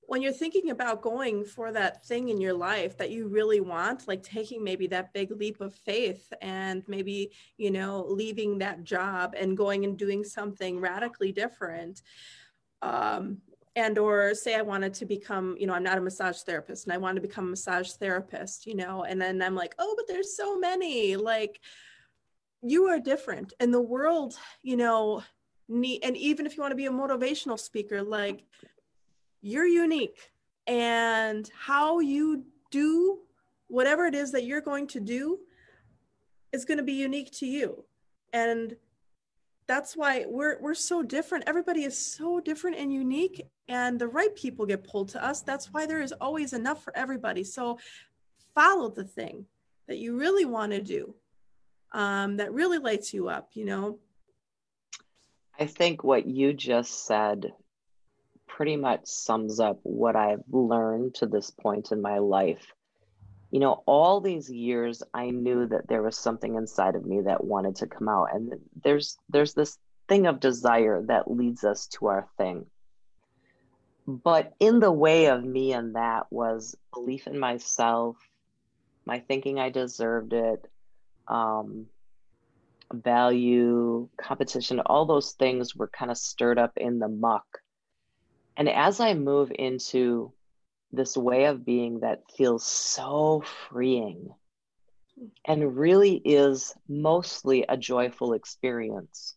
when 0.06 0.20
you're 0.20 0.32
thinking 0.32 0.70
about 0.70 1.00
going 1.00 1.44
for 1.44 1.72
that 1.72 2.04
thing 2.04 2.28
in 2.28 2.40
your 2.40 2.52
life 2.54 2.98
that 2.98 3.10
you 3.10 3.28
really 3.28 3.60
want, 3.60 4.08
like 4.08 4.22
taking 4.22 4.62
maybe 4.62 4.86
that 4.88 5.12
big 5.12 5.30
leap 5.30 5.60
of 5.60 5.74
faith 5.74 6.32
and 6.42 6.82
maybe, 6.86 7.32
you 7.56 7.70
know, 7.70 8.04
leaving 8.08 8.58
that 8.58 8.84
job 8.84 9.34
and 9.36 9.56
going 9.56 9.84
and 9.84 9.96
doing 9.96 10.24
something 10.24 10.80
radically 10.80 11.32
different. 11.32 12.02
Um, 12.82 13.38
and 13.74 13.96
or 13.96 14.34
say 14.34 14.54
i 14.54 14.62
wanted 14.62 14.92
to 14.92 15.06
become 15.06 15.56
you 15.58 15.66
know 15.66 15.72
i'm 15.72 15.82
not 15.82 15.98
a 15.98 16.00
massage 16.00 16.40
therapist 16.40 16.84
and 16.84 16.92
i 16.92 16.98
want 16.98 17.16
to 17.16 17.22
become 17.22 17.46
a 17.46 17.50
massage 17.50 17.92
therapist 17.92 18.66
you 18.66 18.74
know 18.74 19.04
and 19.04 19.20
then 19.20 19.40
i'm 19.40 19.54
like 19.54 19.74
oh 19.78 19.94
but 19.96 20.06
there's 20.06 20.36
so 20.36 20.58
many 20.58 21.16
like 21.16 21.58
you 22.60 22.86
are 22.86 22.98
different 22.98 23.52
and 23.60 23.72
the 23.72 23.80
world 23.80 24.36
you 24.62 24.76
know 24.76 25.22
need 25.68 26.04
and 26.04 26.16
even 26.16 26.44
if 26.44 26.56
you 26.56 26.62
want 26.62 26.72
to 26.72 26.76
be 26.76 26.86
a 26.86 26.90
motivational 26.90 27.58
speaker 27.58 28.02
like 28.02 28.44
you're 29.42 29.66
unique 29.66 30.30
and 30.66 31.50
how 31.58 31.98
you 31.98 32.44
do 32.70 33.18
whatever 33.66 34.06
it 34.06 34.14
is 34.14 34.32
that 34.32 34.44
you're 34.44 34.60
going 34.60 34.86
to 34.86 35.00
do 35.00 35.38
is 36.52 36.64
going 36.64 36.78
to 36.78 36.84
be 36.84 36.92
unique 36.92 37.30
to 37.32 37.46
you. 37.46 37.84
And 38.32 38.76
that's 39.66 39.96
why 39.96 40.24
we're 40.28 40.60
we're 40.60 40.74
so 40.74 41.02
different. 41.02 41.44
Everybody 41.46 41.84
is 41.84 41.96
so 41.96 42.40
different 42.40 42.76
and 42.76 42.92
unique 42.92 43.46
and 43.68 43.98
the 43.98 44.08
right 44.08 44.34
people 44.34 44.66
get 44.66 44.84
pulled 44.84 45.08
to 45.10 45.24
us. 45.24 45.42
That's 45.42 45.72
why 45.72 45.86
there 45.86 46.02
is 46.02 46.12
always 46.12 46.52
enough 46.52 46.82
for 46.82 46.96
everybody. 46.96 47.44
So 47.44 47.78
follow 48.54 48.90
the 48.90 49.04
thing 49.04 49.46
that 49.88 49.98
you 49.98 50.18
really 50.18 50.44
want 50.44 50.72
to 50.72 50.80
do 50.80 51.14
um, 51.92 52.36
that 52.36 52.52
really 52.52 52.78
lights 52.78 53.12
you 53.12 53.28
up 53.28 53.50
you 53.54 53.64
know? 53.64 53.98
I 55.58 55.66
think 55.66 56.02
what 56.02 56.26
you 56.26 56.52
just 56.52 57.06
said 57.06 57.52
pretty 58.56 58.76
much 58.76 59.06
sums 59.06 59.60
up 59.60 59.80
what 59.82 60.14
I've 60.14 60.42
learned 60.50 61.14
to 61.16 61.26
this 61.26 61.50
point 61.50 61.90
in 61.90 62.02
my 62.02 62.18
life. 62.18 62.66
You 63.50 63.60
know, 63.60 63.82
all 63.86 64.20
these 64.20 64.50
years 64.50 65.02
I 65.14 65.30
knew 65.30 65.66
that 65.66 65.88
there 65.88 66.02
was 66.02 66.18
something 66.18 66.54
inside 66.54 66.94
of 66.94 67.04
me 67.04 67.22
that 67.22 67.44
wanted 67.44 67.76
to 67.76 67.86
come 67.86 68.08
out 68.08 68.28
and 68.34 68.52
there's 68.82 69.16
there's 69.28 69.54
this 69.54 69.78
thing 70.08 70.26
of 70.26 70.40
desire 70.40 71.02
that 71.06 71.30
leads 71.30 71.64
us 71.64 71.86
to 71.88 72.06
our 72.06 72.28
thing. 72.36 72.66
But 74.06 74.52
in 74.58 74.80
the 74.80 74.92
way 74.92 75.26
of 75.26 75.44
me 75.44 75.72
and 75.72 75.94
that 75.94 76.26
was 76.30 76.76
belief 76.92 77.26
in 77.26 77.38
myself, 77.38 78.16
my 79.06 79.20
thinking 79.20 79.60
I 79.60 79.70
deserved 79.70 80.32
it, 80.32 80.66
um, 81.28 81.86
value, 82.92 84.08
competition, 84.20 84.80
all 84.80 85.06
those 85.06 85.32
things 85.32 85.74
were 85.74 85.88
kind 85.88 86.10
of 86.10 86.18
stirred 86.18 86.58
up 86.58 86.72
in 86.76 86.98
the 86.98 87.08
muck 87.08 87.61
and 88.56 88.68
as 88.68 89.00
I 89.00 89.14
move 89.14 89.52
into 89.56 90.32
this 90.92 91.16
way 91.16 91.46
of 91.46 91.64
being 91.64 92.00
that 92.00 92.22
feels 92.36 92.64
so 92.66 93.42
freeing 93.68 94.28
and 95.46 95.76
really 95.76 96.16
is 96.16 96.74
mostly 96.88 97.64
a 97.68 97.76
joyful 97.76 98.34
experience, 98.34 99.34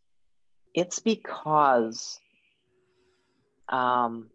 it's 0.73 0.99
because 0.99 2.19
um, 3.69 4.29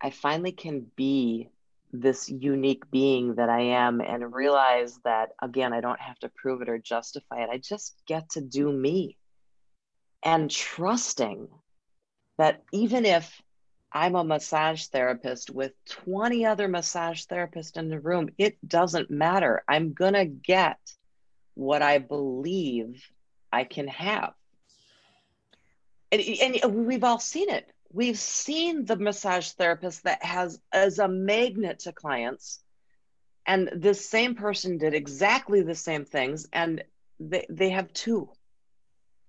I 0.00 0.10
finally 0.10 0.52
can 0.52 0.86
be 0.94 1.48
this 1.92 2.28
unique 2.28 2.90
being 2.90 3.36
that 3.36 3.48
I 3.48 3.60
am 3.60 4.00
and 4.00 4.34
realize 4.34 4.98
that, 5.04 5.30
again, 5.40 5.72
I 5.72 5.80
don't 5.80 6.00
have 6.00 6.18
to 6.18 6.30
prove 6.36 6.60
it 6.60 6.68
or 6.68 6.78
justify 6.78 7.42
it. 7.42 7.48
I 7.50 7.58
just 7.58 7.94
get 8.06 8.30
to 8.30 8.40
do 8.42 8.70
me 8.70 9.16
and 10.22 10.50
trusting 10.50 11.48
that 12.38 12.62
even 12.72 13.06
if 13.06 13.40
I'm 13.96 14.14
a 14.14 14.22
massage 14.22 14.88
therapist 14.88 15.50
with 15.50 15.72
20 15.86 16.44
other 16.44 16.68
massage 16.68 17.24
therapists 17.24 17.78
in 17.78 17.88
the 17.88 17.98
room. 17.98 18.28
It 18.36 18.58
doesn't 18.68 19.10
matter. 19.10 19.64
I'm 19.66 19.94
going 19.94 20.12
to 20.12 20.26
get 20.26 20.78
what 21.54 21.80
I 21.80 21.96
believe 21.96 23.02
I 23.50 23.64
can 23.64 23.88
have. 23.88 24.34
And, 26.12 26.20
and 26.20 26.86
we've 26.86 27.04
all 27.04 27.18
seen 27.18 27.48
it. 27.48 27.72
We've 27.90 28.18
seen 28.18 28.84
the 28.84 28.96
massage 28.96 29.52
therapist 29.52 30.04
that 30.04 30.22
has 30.22 30.60
as 30.70 30.98
a 30.98 31.08
magnet 31.08 31.78
to 31.80 31.92
clients. 31.92 32.60
And 33.46 33.70
this 33.74 34.06
same 34.06 34.34
person 34.34 34.76
did 34.76 34.92
exactly 34.92 35.62
the 35.62 35.74
same 35.74 36.04
things, 36.04 36.46
and 36.52 36.84
they, 37.18 37.46
they 37.48 37.70
have 37.70 37.94
two. 37.94 38.28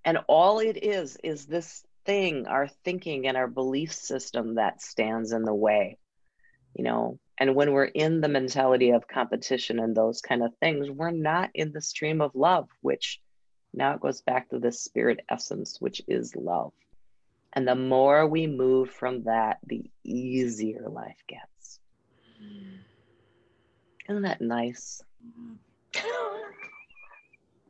And 0.03 0.17
all 0.27 0.59
it 0.59 0.83
is 0.83 1.15
is 1.23 1.45
this 1.45 1.86
thing, 2.07 2.47
our 2.47 2.67
thinking 2.83 3.27
and 3.27 3.37
our 3.37 3.47
belief 3.47 3.93
system 3.93 4.55
that 4.55 4.81
stands 4.81 5.33
in 5.33 5.43
the 5.43 5.53
way, 5.53 5.99
you 6.73 6.83
know. 6.83 7.19
And 7.37 7.53
when 7.53 7.71
we're 7.71 7.85
in 7.85 8.21
the 8.21 8.29
mentality 8.29 8.89
of 8.91 9.07
competition 9.07 9.79
and 9.79 9.95
those 9.95 10.21
kind 10.21 10.41
of 10.41 10.55
things, 10.55 10.89
we're 10.89 11.11
not 11.11 11.51
in 11.53 11.71
the 11.71 11.81
stream 11.81 12.19
of 12.21 12.33
love, 12.33 12.67
which 12.81 13.21
now 13.73 13.93
it 13.93 13.99
goes 13.99 14.21
back 14.21 14.49
to 14.49 14.57
the 14.57 14.71
spirit 14.71 15.19
essence, 15.29 15.79
which 15.79 16.01
is 16.07 16.35
love. 16.35 16.73
And 17.53 17.67
the 17.67 17.75
more 17.75 18.25
we 18.25 18.47
move 18.47 18.89
from 18.89 19.23
that, 19.23 19.59
the 19.67 19.83
easier 20.03 20.87
life 20.89 21.21
gets. 21.27 21.79
Isn't 24.09 24.23
that 24.23 24.41
nice? 24.41 25.03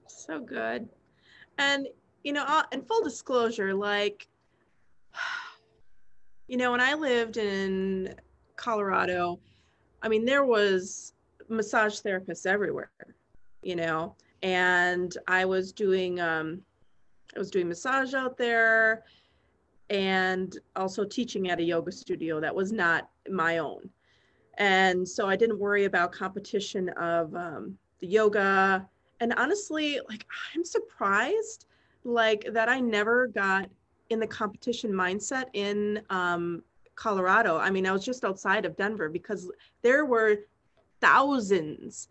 so 0.08 0.40
good. 0.40 0.88
And 1.58 1.88
you 2.24 2.34
know, 2.34 2.64
in 2.72 2.82
full 2.82 3.04
disclosure, 3.04 3.74
like, 3.74 4.28
you 6.48 6.58
know, 6.58 6.72
when 6.72 6.82
I 6.82 6.94
lived 6.94 7.38
in 7.38 8.16
Colorado, 8.56 9.40
I 10.02 10.10
mean, 10.10 10.26
there 10.26 10.46
was 10.46 11.14
massage 11.50 12.00
therapists 12.00 12.46
everywhere, 12.46 12.92
you 13.62 13.76
know, 13.76 14.16
and 14.44 15.18
I 15.28 15.46
was 15.46 15.72
doing, 15.72 16.20
um, 16.20 16.62
I 17.36 17.40
was 17.40 17.52
doing 17.52 17.68
massage 17.68 18.14
out 18.14 18.38
there 18.38 19.04
and 19.90 20.58
also 20.76 21.06
teaching 21.06 21.50
at 21.50 21.60
a 21.60 21.64
yoga 21.64 21.92
studio 21.92 22.40
that 22.40 22.54
was 22.54 22.72
not 22.72 23.10
my 23.30 23.58
own. 23.58 23.90
And 24.58 25.08
so 25.08 25.28
I 25.28 25.36
didn't 25.36 25.60
worry 25.60 25.86
about 25.86 26.12
competition 26.12 26.90
of 26.90 27.34
um, 27.36 27.78
the 28.00 28.08
yoga. 28.08 28.88
And 29.20 29.34
honestly, 29.36 30.00
like, 30.10 30.26
I'm 30.54 30.64
surprised 30.64 31.68
like 32.08 32.48
that 32.54 32.70
I 32.70 32.80
never 32.80 33.28
got 33.28 33.70
in 34.10 34.20
the 34.20 34.28
competition 34.28 34.92
mindset 34.92 35.46
in 35.54 36.02
um, 36.10 36.64
Colorado. 36.96 37.58
I 37.58 37.70
mean, 37.70 37.86
I 37.86 37.92
was 37.92 38.04
just 38.04 38.26
outside 38.26 38.66
of 38.66 38.76
Denver 38.78 39.10
because 39.10 39.52
there 39.82 40.06
were 40.06 40.38
thousands. 41.02 42.08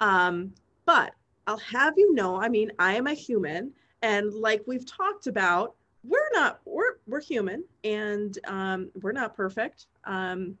Um, 0.00 0.54
but 0.86 1.14
I'll 1.46 1.58
have 1.58 1.94
you 1.96 2.14
know, 2.14 2.40
I 2.40 2.48
mean, 2.48 2.70
I 2.78 2.94
am 2.94 3.06
a 3.06 3.14
human, 3.14 3.72
and 4.00 4.32
like 4.32 4.62
we've 4.66 4.86
talked 4.86 5.26
about, 5.26 5.74
we're 6.04 6.30
not 6.32 6.60
we're 6.64 6.96
we're 7.06 7.20
human, 7.20 7.64
and 7.84 8.38
um, 8.46 8.90
we're 9.00 9.12
not 9.12 9.36
perfect. 9.36 9.86
Um, 10.04 10.56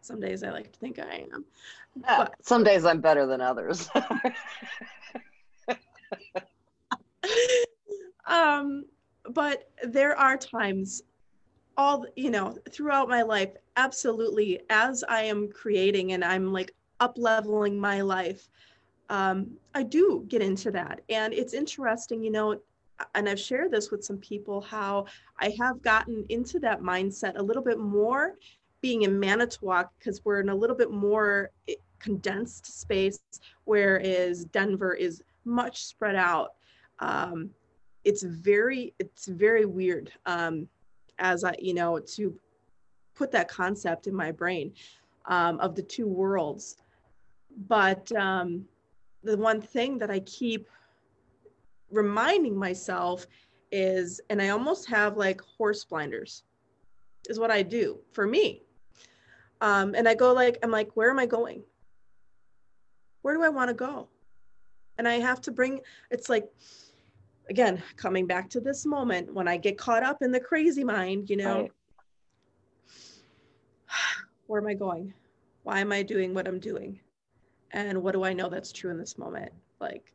some 0.00 0.20
days 0.20 0.42
I 0.42 0.50
like 0.50 0.72
to 0.72 0.78
think 0.78 0.98
I 0.98 1.26
am. 1.32 1.44
But, 1.94 2.34
some 2.42 2.64
days 2.64 2.84
I'm 2.84 3.00
better 3.00 3.26
than 3.26 3.40
others. 3.40 3.88
um 8.32 8.84
but 9.30 9.68
there 9.84 10.18
are 10.18 10.36
times 10.36 11.02
all 11.76 12.04
you 12.16 12.30
know 12.30 12.56
throughout 12.70 13.08
my 13.08 13.22
life 13.22 13.50
absolutely 13.76 14.60
as 14.70 15.04
i 15.08 15.22
am 15.22 15.48
creating 15.48 16.12
and 16.12 16.24
i'm 16.24 16.52
like 16.52 16.74
up 17.00 17.14
leveling 17.16 17.78
my 17.78 18.00
life 18.00 18.48
um, 19.10 19.50
i 19.74 19.82
do 19.82 20.24
get 20.28 20.40
into 20.40 20.70
that. 20.70 21.00
And 21.10 21.34
it's 21.34 21.52
interesting 21.52 22.22
you 22.22 22.30
know 22.30 22.58
and 23.14 23.28
i've 23.28 23.40
shared 23.40 23.70
this 23.70 23.90
with 23.90 24.04
some 24.04 24.18
people 24.18 24.60
how 24.60 25.06
i 25.38 25.52
have 25.58 25.82
gotten 25.82 26.24
into 26.28 26.58
that 26.60 26.80
mindset 26.80 27.36
a 27.36 27.42
little 27.42 27.62
bit 27.62 27.78
more 27.78 28.34
being 28.80 29.02
in 29.02 29.18
manitowoc 29.18 29.90
because 29.98 30.24
we're 30.24 30.40
in 30.40 30.48
a 30.50 30.54
little 30.54 30.76
bit 30.76 30.90
more 30.90 31.50
eh, 31.68 31.74
condensed 31.98 32.80
space 32.80 33.18
whereas 33.64 34.44
denver 34.46 34.94
is 34.94 35.22
much 35.44 35.84
spread 35.84 36.16
out. 36.16 36.52
Um, 36.98 37.50
it's 38.04 38.22
very 38.22 38.94
it's 38.98 39.26
very 39.26 39.64
weird 39.64 40.12
um, 40.26 40.68
as 41.18 41.44
I 41.44 41.54
you 41.58 41.74
know 41.74 41.98
to 41.98 42.34
put 43.14 43.30
that 43.32 43.48
concept 43.48 44.06
in 44.06 44.14
my 44.14 44.32
brain 44.32 44.72
um, 45.26 45.60
of 45.60 45.74
the 45.74 45.82
two 45.82 46.06
worlds. 46.06 46.76
But 47.68 48.10
um, 48.12 48.64
the 49.22 49.36
one 49.36 49.60
thing 49.60 49.98
that 49.98 50.10
I 50.10 50.20
keep 50.20 50.68
reminding 51.90 52.56
myself 52.56 53.26
is, 53.70 54.20
and 54.30 54.40
I 54.40 54.48
almost 54.48 54.88
have 54.88 55.16
like 55.16 55.40
horse 55.40 55.84
blinders, 55.84 56.42
is 57.28 57.38
what 57.38 57.50
I 57.50 57.62
do 57.62 57.98
for 58.12 58.26
me. 58.26 58.62
Um, 59.60 59.94
and 59.94 60.08
I 60.08 60.14
go 60.14 60.32
like, 60.32 60.58
I'm 60.62 60.70
like, 60.70 60.90
where 60.94 61.10
am 61.10 61.18
I 61.18 61.26
going? 61.26 61.62
Where 63.22 63.34
do 63.34 63.42
I 63.42 63.48
want 63.48 63.68
to 63.68 63.74
go? 63.74 64.08
And 64.98 65.06
I 65.06 65.14
have 65.20 65.40
to 65.42 65.52
bring, 65.52 65.80
it's 66.10 66.28
like, 66.28 66.48
again 67.52 67.82
coming 67.96 68.26
back 68.26 68.48
to 68.48 68.60
this 68.60 68.84
moment 68.84 69.32
when 69.32 69.46
i 69.46 69.56
get 69.56 69.76
caught 69.78 70.02
up 70.02 70.18
in 70.22 70.32
the 70.32 70.40
crazy 70.40 70.84
mind 70.84 71.30
you 71.30 71.36
know 71.36 71.60
right. 71.62 71.72
where 74.46 74.60
am 74.60 74.68
I 74.68 74.74
going? 74.74 75.12
Why 75.62 75.80
am 75.80 75.92
I 75.92 76.02
doing 76.02 76.34
what 76.34 76.48
I'm 76.48 76.58
doing? 76.58 77.00
And 77.72 78.02
what 78.02 78.12
do 78.12 78.24
I 78.24 78.32
know 78.32 78.48
that's 78.48 78.72
true 78.72 78.90
in 78.90 78.98
this 78.98 79.16
moment? 79.16 79.52
Like 79.80 80.12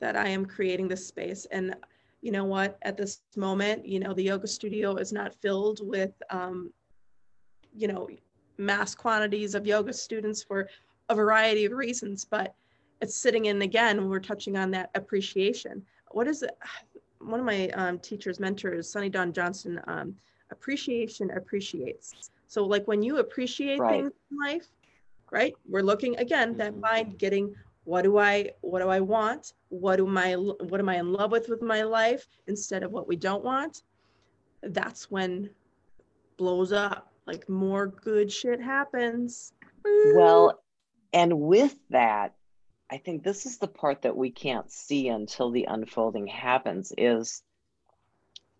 that 0.00 0.16
I 0.16 0.28
am 0.28 0.46
creating 0.46 0.88
this 0.88 1.06
space. 1.06 1.46
And 1.50 1.76
you 2.22 2.32
know 2.32 2.44
what? 2.44 2.78
At 2.82 2.96
this 2.96 3.20
moment, 3.36 3.86
you 3.86 4.00
know, 4.00 4.14
the 4.14 4.22
yoga 4.22 4.46
studio 4.46 4.96
is 4.96 5.12
not 5.12 5.34
filled 5.34 5.86
with, 5.86 6.12
um, 6.30 6.72
you 7.76 7.88
know, 7.88 8.08
mass 8.56 8.94
quantities 8.94 9.54
of 9.54 9.66
yoga 9.66 9.92
students 9.92 10.42
for 10.42 10.68
a 11.10 11.14
variety 11.14 11.66
of 11.66 11.72
reasons, 11.72 12.24
but 12.24 12.54
it's 13.02 13.16
sitting 13.16 13.46
in 13.46 13.60
again, 13.60 13.98
when 13.98 14.08
we're 14.08 14.20
touching 14.20 14.56
on 14.56 14.70
that 14.70 14.90
appreciation. 14.94 15.84
What 16.14 16.28
is 16.28 16.42
it? 16.42 16.56
One 17.18 17.40
of 17.40 17.46
my 17.46 17.68
um, 17.70 17.98
teachers, 18.00 18.38
mentors, 18.38 18.90
Sunny 18.90 19.08
Dawn 19.08 19.32
Johnston, 19.32 19.80
um, 19.86 20.14
appreciation 20.50 21.30
appreciates. 21.30 22.30
So 22.46 22.64
like 22.64 22.86
when 22.86 23.02
you 23.02 23.18
appreciate 23.18 23.78
right. 23.78 24.02
things 24.02 24.12
in 24.30 24.38
life, 24.38 24.68
right? 25.30 25.54
We're 25.66 25.82
looking 25.82 26.16
again 26.18 26.56
that 26.58 26.72
mm-hmm. 26.72 26.80
mind 26.80 27.18
getting 27.18 27.54
what 27.84 28.02
do 28.02 28.18
I 28.18 28.50
what 28.60 28.80
do 28.80 28.88
I 28.88 29.00
want? 29.00 29.54
What 29.68 30.00
am 30.00 30.16
I 30.16 30.34
what 30.34 30.80
am 30.80 30.88
I 30.88 30.96
in 30.98 31.12
love 31.12 31.32
with 31.32 31.48
with 31.48 31.62
my 31.62 31.82
life 31.82 32.26
instead 32.46 32.82
of 32.82 32.92
what 32.92 33.08
we 33.08 33.16
don't 33.16 33.44
want? 33.44 33.82
That's 34.62 35.10
when 35.10 35.50
blows 36.36 36.72
up. 36.72 37.10
Like 37.26 37.48
more 37.48 37.86
good 37.86 38.30
shit 38.30 38.60
happens. 38.60 39.52
Well, 40.14 40.60
and 41.12 41.40
with 41.40 41.76
that, 41.90 42.34
I 42.90 42.98
think 42.98 43.22
this 43.22 43.46
is 43.46 43.58
the 43.58 43.68
part 43.68 44.02
that 44.02 44.16
we 44.16 44.30
can't 44.30 44.70
see 44.70 45.08
until 45.08 45.50
the 45.50 45.64
unfolding 45.64 46.26
happens 46.26 46.92
is 46.96 47.42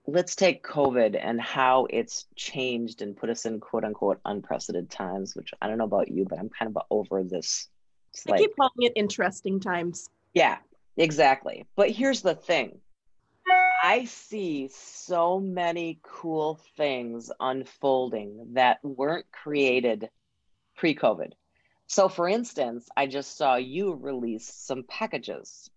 let's 0.06 0.34
take 0.34 0.64
COVID 0.64 1.18
and 1.20 1.40
how 1.40 1.86
it's 1.90 2.26
changed 2.36 3.02
and 3.02 3.16
put 3.16 3.30
us 3.30 3.46
in 3.46 3.60
quote 3.60 3.84
unquote 3.84 4.20
unprecedented 4.24 4.90
times, 4.90 5.34
which 5.34 5.52
I 5.60 5.68
don't 5.68 5.78
know 5.78 5.84
about 5.84 6.10
you, 6.10 6.26
but 6.28 6.38
I'm 6.38 6.50
kind 6.50 6.74
of 6.74 6.82
over 6.90 7.22
this. 7.22 7.68
I 8.26 8.32
like, 8.32 8.40
keep 8.40 8.56
calling 8.56 8.72
it 8.78 8.92
interesting 8.96 9.60
times. 9.60 10.08
Yeah, 10.34 10.58
exactly. 10.96 11.66
But 11.76 11.90
here's 11.90 12.22
the 12.22 12.34
thing 12.34 12.80
I 13.82 14.06
see 14.06 14.70
so 14.72 15.38
many 15.38 16.00
cool 16.02 16.58
things 16.76 17.30
unfolding 17.38 18.54
that 18.54 18.78
weren't 18.82 19.26
created 19.30 20.08
pre 20.76 20.94
COVID. 20.94 21.32
So, 21.86 22.08
for 22.08 22.28
instance, 22.28 22.88
I 22.96 23.06
just 23.06 23.36
saw 23.36 23.56
you 23.56 23.94
release 23.94 24.46
some 24.46 24.84
packages. 24.84 25.70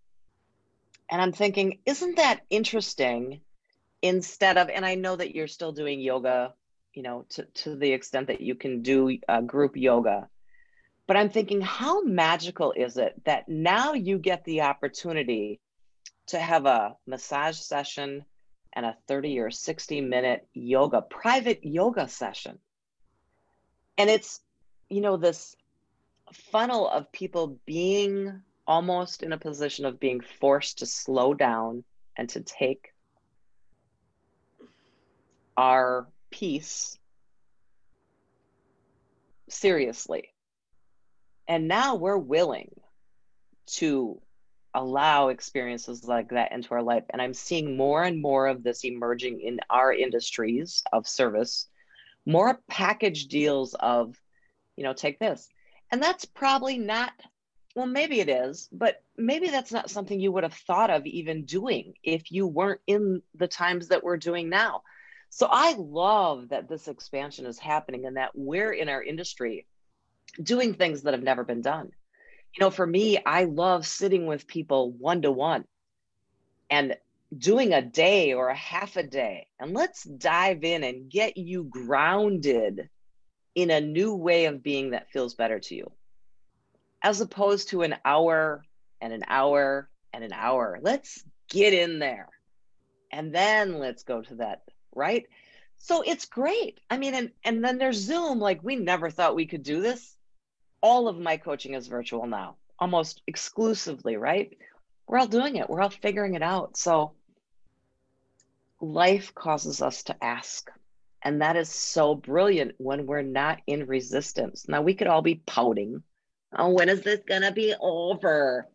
And 1.10 1.22
I'm 1.22 1.32
thinking, 1.32 1.80
isn't 1.86 2.18
that 2.18 2.42
interesting 2.50 3.42
instead 4.02 4.58
of 4.58 4.70
and 4.70 4.86
i 4.86 4.96
know 4.96 5.16
that 5.16 5.34
you're 5.34 5.48
still 5.48 5.72
doing 5.72 6.00
yoga 6.00 6.54
you 6.94 7.02
know 7.02 7.26
to, 7.30 7.44
to 7.54 7.76
the 7.76 7.92
extent 7.92 8.28
that 8.28 8.42
you 8.42 8.56
can 8.56 8.82
do 8.82 9.18
uh, 9.28 9.42
group 9.42 9.76
yoga 9.76 10.28
but 11.08 11.18
i'm 11.18 11.30
thinking 11.30 11.62
how 11.62 12.04
magical 12.04 12.74
is 12.74 12.98
it 12.98 13.14
that 13.26 13.50
now 13.50 13.94
you 13.94 14.18
get 14.18 14.44
the 14.46 14.62
opportunity 14.62 15.60
to 16.28 16.38
have 16.38 16.66
a 16.66 16.96
massage 17.08 17.58
session 17.58 18.24
and 18.74 18.86
a 18.86 18.96
30 19.08 19.40
or 19.40 19.50
60 19.50 20.02
minute 20.02 20.48
yoga 20.54 21.02
private 21.02 21.64
yoga 21.64 22.08
session 22.08 22.60
and 23.98 24.10
it's 24.10 24.42
you 24.90 25.02
know 25.02 25.18
this 25.18 25.56
funnel 26.34 26.88
of 26.88 27.12
people 27.12 27.60
being 27.66 28.42
almost 28.66 29.24
in 29.24 29.32
a 29.32 29.38
position 29.38 29.86
of 29.86 30.00
being 30.00 30.22
forced 30.22 30.80
to 30.80 30.86
slow 30.86 31.34
down 31.34 31.84
and 32.18 32.30
to 32.30 32.42
take 32.42 32.94
our 35.56 36.08
peace 36.30 36.98
seriously. 39.50 40.30
And 41.48 41.68
now 41.68 41.96
we're 41.96 42.18
willing 42.18 42.72
to 43.68 44.22
allow 44.74 45.30
experiences 45.30 46.04
like 46.04 46.30
that 46.30 46.52
into 46.52 46.72
our 46.72 46.84
life. 46.84 47.04
And 47.10 47.22
I'm 47.22 47.34
seeing 47.34 47.78
more 47.78 48.04
and 48.04 48.22
more 48.22 48.48
of 48.48 48.64
this 48.64 48.84
emerging 48.84 49.42
in 49.42 49.60
our 49.70 49.94
industries 49.94 50.84
of 50.92 51.08
service, 51.08 51.68
more 52.26 52.60
package 52.68 53.28
deals 53.28 53.74
of, 53.76 54.16
you 54.76 54.84
know, 54.84 54.94
take 54.94 55.20
this. 55.20 55.48
And 55.92 56.02
that's 56.02 56.26
probably 56.26 56.78
not, 56.78 57.14
well, 57.76 57.86
maybe 57.86 58.20
it 58.20 58.30
is, 58.30 58.68
but 58.72 59.02
maybe 59.18 59.50
that's 59.50 59.72
not 59.72 59.90
something 59.90 60.20
you 60.20 60.32
would 60.32 60.44
have 60.44 60.54
thought 60.54 60.90
of 60.90 61.06
even 61.06 61.46
doing 61.46 61.94
if 62.04 62.32
you 62.32 62.48
weren't 62.48 62.82
in 62.88 63.22
the 63.36 63.48
times 63.48 63.88
that 63.88 64.04
we're 64.04 64.18
doing 64.18 64.50
now. 64.50 64.82
So 65.30 65.48
I 65.50 65.76
love 65.78 66.50
that 66.50 66.70
this 66.70 66.88
expansion 66.88 67.46
is 67.46 67.60
happening 67.60 68.06
and 68.06 68.18
that 68.18 68.32
we're 68.34 68.72
in 68.72 68.90
our 68.90 69.04
industry 69.04 69.66
doing 70.42 70.74
things 70.74 71.04
that 71.04 71.14
have 71.14 71.24
never 71.24 71.44
been 71.44 71.62
done. 71.62 71.92
You 72.56 72.62
know, 72.62 72.70
for 72.70 72.88
me, 72.88 73.20
I 73.24 73.44
love 73.44 73.86
sitting 73.86 74.26
with 74.26 74.48
people 74.48 74.92
one 74.92 75.22
to 75.22 75.32
one 75.32 75.66
and 76.70 76.98
doing 77.38 77.74
a 77.74 77.82
day 77.82 78.34
or 78.34 78.50
a 78.50 78.56
half 78.56 78.96
a 78.96 79.04
day. 79.04 79.48
And 79.60 79.74
let's 79.74 80.04
dive 80.04 80.64
in 80.64 80.84
and 80.84 81.10
get 81.10 81.38
you 81.38 81.66
grounded 81.66 82.90
in 83.58 83.72
a 83.72 83.82
new 83.82 84.14
way 84.14 84.46
of 84.46 84.62
being 84.62 84.92
that 84.92 85.10
feels 85.10 85.34
better 85.34 85.60
to 85.60 85.74
you, 85.74 85.92
as 87.02 87.22
opposed 87.22 87.70
to 87.70 87.82
an 87.82 87.96
hour 88.06 88.64
and 89.02 89.12
an 89.12 89.24
hour 89.28 89.90
and 90.14 90.24
an 90.24 90.32
hour. 90.32 90.78
Let's 90.80 91.24
get 91.50 91.74
in 91.74 91.98
there. 91.98 92.30
And 93.12 93.34
then 93.34 93.80
let's 93.80 94.04
go 94.04 94.22
to 94.22 94.36
that 94.36 94.62
right? 94.94 95.26
So 95.78 96.04
it's 96.06 96.26
great. 96.26 96.80
I 96.88 96.98
mean, 96.98 97.16
and, 97.16 97.32
and 97.44 97.64
then 97.64 97.80
there's 97.80 97.98
Zoom. 97.98 98.40
Like 98.40 98.64
we 98.64 98.76
never 98.76 99.10
thought 99.10 99.36
we 99.36 99.48
could 99.48 99.64
do 99.64 99.82
this. 99.82 100.16
All 100.82 101.08
of 101.08 101.20
my 101.20 101.38
coaching 101.38 101.74
is 101.74 101.88
virtual 101.88 102.28
now, 102.28 102.58
almost 102.78 103.24
exclusively, 103.26 104.18
right? 104.18 104.56
We're 105.08 105.18
all 105.18 105.28
doing 105.28 105.56
it. 105.56 105.68
We're 105.68 105.82
all 105.82 105.90
figuring 105.90 106.36
it 106.36 106.44
out. 106.44 106.78
So 106.78 107.14
life 108.80 109.34
causes 109.34 109.82
us 109.82 110.04
to 110.04 110.24
ask. 110.24 110.70
And 111.22 111.42
that 111.42 111.56
is 111.56 111.70
so 111.70 112.16
brilliant 112.16 112.76
when 112.78 113.06
we're 113.06 113.22
not 113.22 113.60
in 113.68 113.86
resistance. 113.86 114.68
Now 114.68 114.82
we 114.82 114.94
could 114.94 115.08
all 115.08 115.22
be 115.22 115.42
pouting. 115.46 116.04
Oh, 116.56 116.70
when 116.70 116.90
is 116.90 117.02
this 117.02 117.22
gonna 117.28 117.52
be 117.52 117.74
over? 117.80 118.68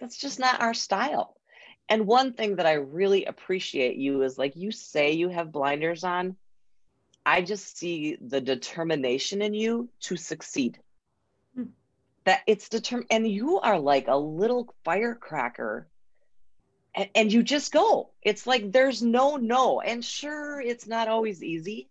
That's 0.00 0.18
just 0.18 0.38
not 0.38 0.60
our 0.60 0.74
style 0.74 1.36
and 1.88 2.06
one 2.06 2.32
thing 2.32 2.56
that 2.56 2.66
I 2.66 2.74
really 2.74 3.24
appreciate 3.24 3.96
you 3.96 4.22
is 4.22 4.38
like 4.38 4.56
you 4.56 4.72
say 4.72 5.12
you 5.12 5.28
have 5.28 5.52
blinders 5.52 6.04
on. 6.04 6.36
I 7.24 7.42
just 7.42 7.76
see 7.76 8.16
the 8.20 8.40
determination 8.40 9.42
in 9.42 9.54
you 9.54 9.88
to 10.02 10.16
succeed. 10.16 10.78
Hmm. 11.54 11.64
That 12.24 12.40
it's 12.46 12.68
determined, 12.68 13.08
and 13.10 13.28
you 13.28 13.60
are 13.60 13.78
like 13.78 14.06
a 14.08 14.16
little 14.16 14.74
firecracker, 14.84 15.88
and, 16.96 17.08
and 17.14 17.32
you 17.32 17.42
just 17.42 17.72
go. 17.72 18.10
It's 18.22 18.46
like 18.46 18.72
there's 18.72 19.02
no 19.02 19.36
no. 19.36 19.80
And 19.80 20.04
sure, 20.04 20.60
it's 20.60 20.86
not 20.86 21.08
always 21.08 21.42
easy, 21.42 21.88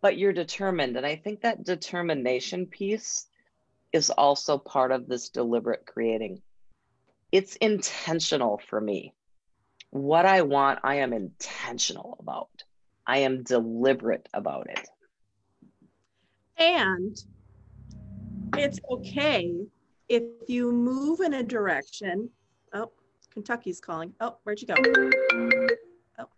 but 0.00 0.16
you're 0.16 0.32
determined. 0.32 0.96
And 0.96 1.04
I 1.04 1.16
think 1.16 1.42
that 1.42 1.64
determination 1.64 2.66
piece 2.66 3.26
is 3.92 4.10
also 4.10 4.56
part 4.56 4.92
of 4.92 5.08
this 5.08 5.28
deliberate 5.28 5.84
creating. 5.84 6.40
It's 7.32 7.56
intentional 7.56 8.60
for 8.68 8.80
me 8.80 9.12
what 9.94 10.26
I 10.26 10.42
want, 10.42 10.80
I 10.82 10.96
am 10.96 11.12
intentional 11.12 12.16
about. 12.18 12.64
I 13.06 13.18
am 13.18 13.44
deliberate 13.44 14.28
about 14.34 14.68
it. 14.68 14.88
And 16.58 17.16
it's 18.56 18.80
okay 18.90 19.54
if 20.08 20.24
you 20.48 20.72
move 20.72 21.20
in 21.20 21.34
a 21.34 21.44
direction. 21.44 22.28
Kentucky's 23.34 23.80
calling. 23.80 24.14
Oh, 24.20 24.36
where'd 24.44 24.60
you 24.60 24.68
go? 24.68 24.74
Oh, 26.18 26.28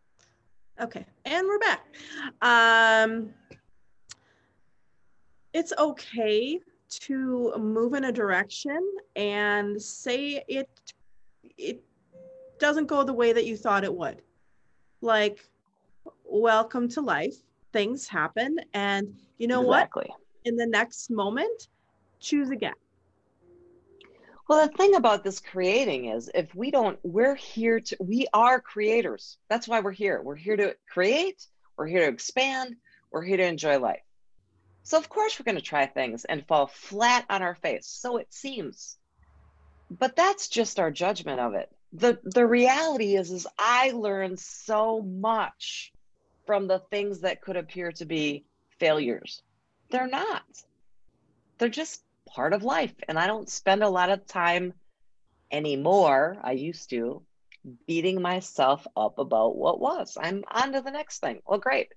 okay. 0.81 1.05
And 1.27 1.47
we're 1.47 1.59
back. 1.59 1.85
Um, 2.41 3.35
it's 5.53 5.75
okay 5.79 6.59
to 6.89 7.55
move 7.59 7.93
in 7.93 8.05
a 8.05 8.13
direction 8.13 8.81
and 9.15 9.81
say 9.81 10.43
it 10.49 10.69
it 11.59 11.83
doesn't 12.59 12.87
go 12.87 13.05
the 13.05 13.13
way 13.13 13.33
that 13.33 13.45
you 13.45 13.57
thought 13.57 13.85
it 13.85 13.95
would. 13.95 14.23
Like, 15.03 15.47
welcome 16.25 16.89
to 16.91 17.03
life. 17.03 17.35
Things 17.73 18.09
happen. 18.09 18.57
And 18.73 19.15
you 19.37 19.49
know 19.49 19.61
exactly. 19.61 20.07
what? 20.09 20.21
In 20.47 20.57
the 20.57 20.67
next 20.67 21.11
moment, 21.11 21.69
choose 22.21 22.51
again. 22.51 22.75
Well, 24.49 24.67
the 24.67 24.77
thing 24.77 24.95
about 24.95 25.25
this 25.25 25.41
creating 25.41 26.07
is 26.07 26.31
if 26.33 26.55
we 26.55 26.71
don't, 26.71 26.99
we're 27.03 27.35
here 27.35 27.81
to, 27.81 27.97
we 27.99 28.29
are 28.33 28.61
creators. 28.61 29.39
That's 29.49 29.67
why 29.67 29.81
we're 29.81 29.91
here. 29.91 30.23
We're 30.23 30.37
here 30.37 30.57
to 30.57 30.77
create, 30.89 31.45
we're 31.77 31.89
here 31.89 32.07
to 32.07 32.13
expand, 32.13 32.77
we're 33.11 33.25
here 33.25 33.39
to 33.39 33.45
enjoy 33.45 33.79
life. 33.79 34.03
So, 34.85 34.99
of 34.99 35.09
course, 35.09 35.39
we're 35.39 35.45
going 35.45 35.57
to 35.57 35.63
try 35.63 35.87
things 35.87 36.25
and 36.25 36.47
fall 36.47 36.69
flat 36.69 37.25
on 37.29 37.43
our 37.43 37.57
face. 37.57 37.87
So 37.89 38.19
it 38.19 38.33
seems. 38.33 38.97
But 39.91 40.15
that's 40.15 40.47
just 40.47 40.79
our 40.79 40.93
judgment 40.93 41.41
of 41.41 41.55
it 41.55 41.73
the 41.93 42.19
the 42.25 42.47
reality 42.47 43.17
is 43.17 43.31
is 43.31 43.47
I 43.59 43.91
learned 43.93 44.39
so 44.39 45.01
much 45.03 45.93
from 46.45 46.69
the 46.69 46.81
things 46.91 47.21
that 47.21 47.41
could 47.41 47.57
appear 47.57 47.93
to 47.93 48.05
be 48.05 48.45
failures. 48.79 49.43
They're 49.91 50.09
not. 50.09 50.45
they're 51.59 51.69
just 51.69 52.03
part 52.27 52.53
of 52.53 52.63
life. 52.63 52.95
And 53.09 53.19
I 53.19 53.27
don't 53.27 53.49
spend 53.49 53.83
a 53.83 53.89
lot 53.89 54.11
of 54.11 54.27
time 54.27 54.75
anymore. 55.51 56.39
I 56.43 56.53
used 56.53 56.91
to 56.91 57.23
beating 57.87 58.23
myself 58.23 58.87
up 58.97 59.19
about 59.19 59.57
what 59.57 59.81
was. 59.81 60.17
I'm 60.21 60.45
on 60.51 60.73
to 60.73 60.81
the 60.81 60.91
next 60.91 61.21
thing. 61.21 61.41
Well, 61.47 61.59
great. 61.59 61.93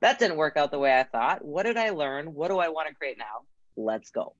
That 0.00 0.18
didn't 0.18 0.36
work 0.36 0.56
out 0.56 0.70
the 0.70 0.78
way 0.78 0.98
I 0.98 1.04
thought. 1.04 1.44
What 1.44 1.64
did 1.64 1.76
I 1.76 1.90
learn? 1.90 2.34
What 2.34 2.48
do 2.48 2.58
I 2.58 2.68
want 2.68 2.88
to 2.88 2.94
create 2.94 3.18
now? 3.18 3.44
Let's 3.76 4.10
go. 4.10 4.34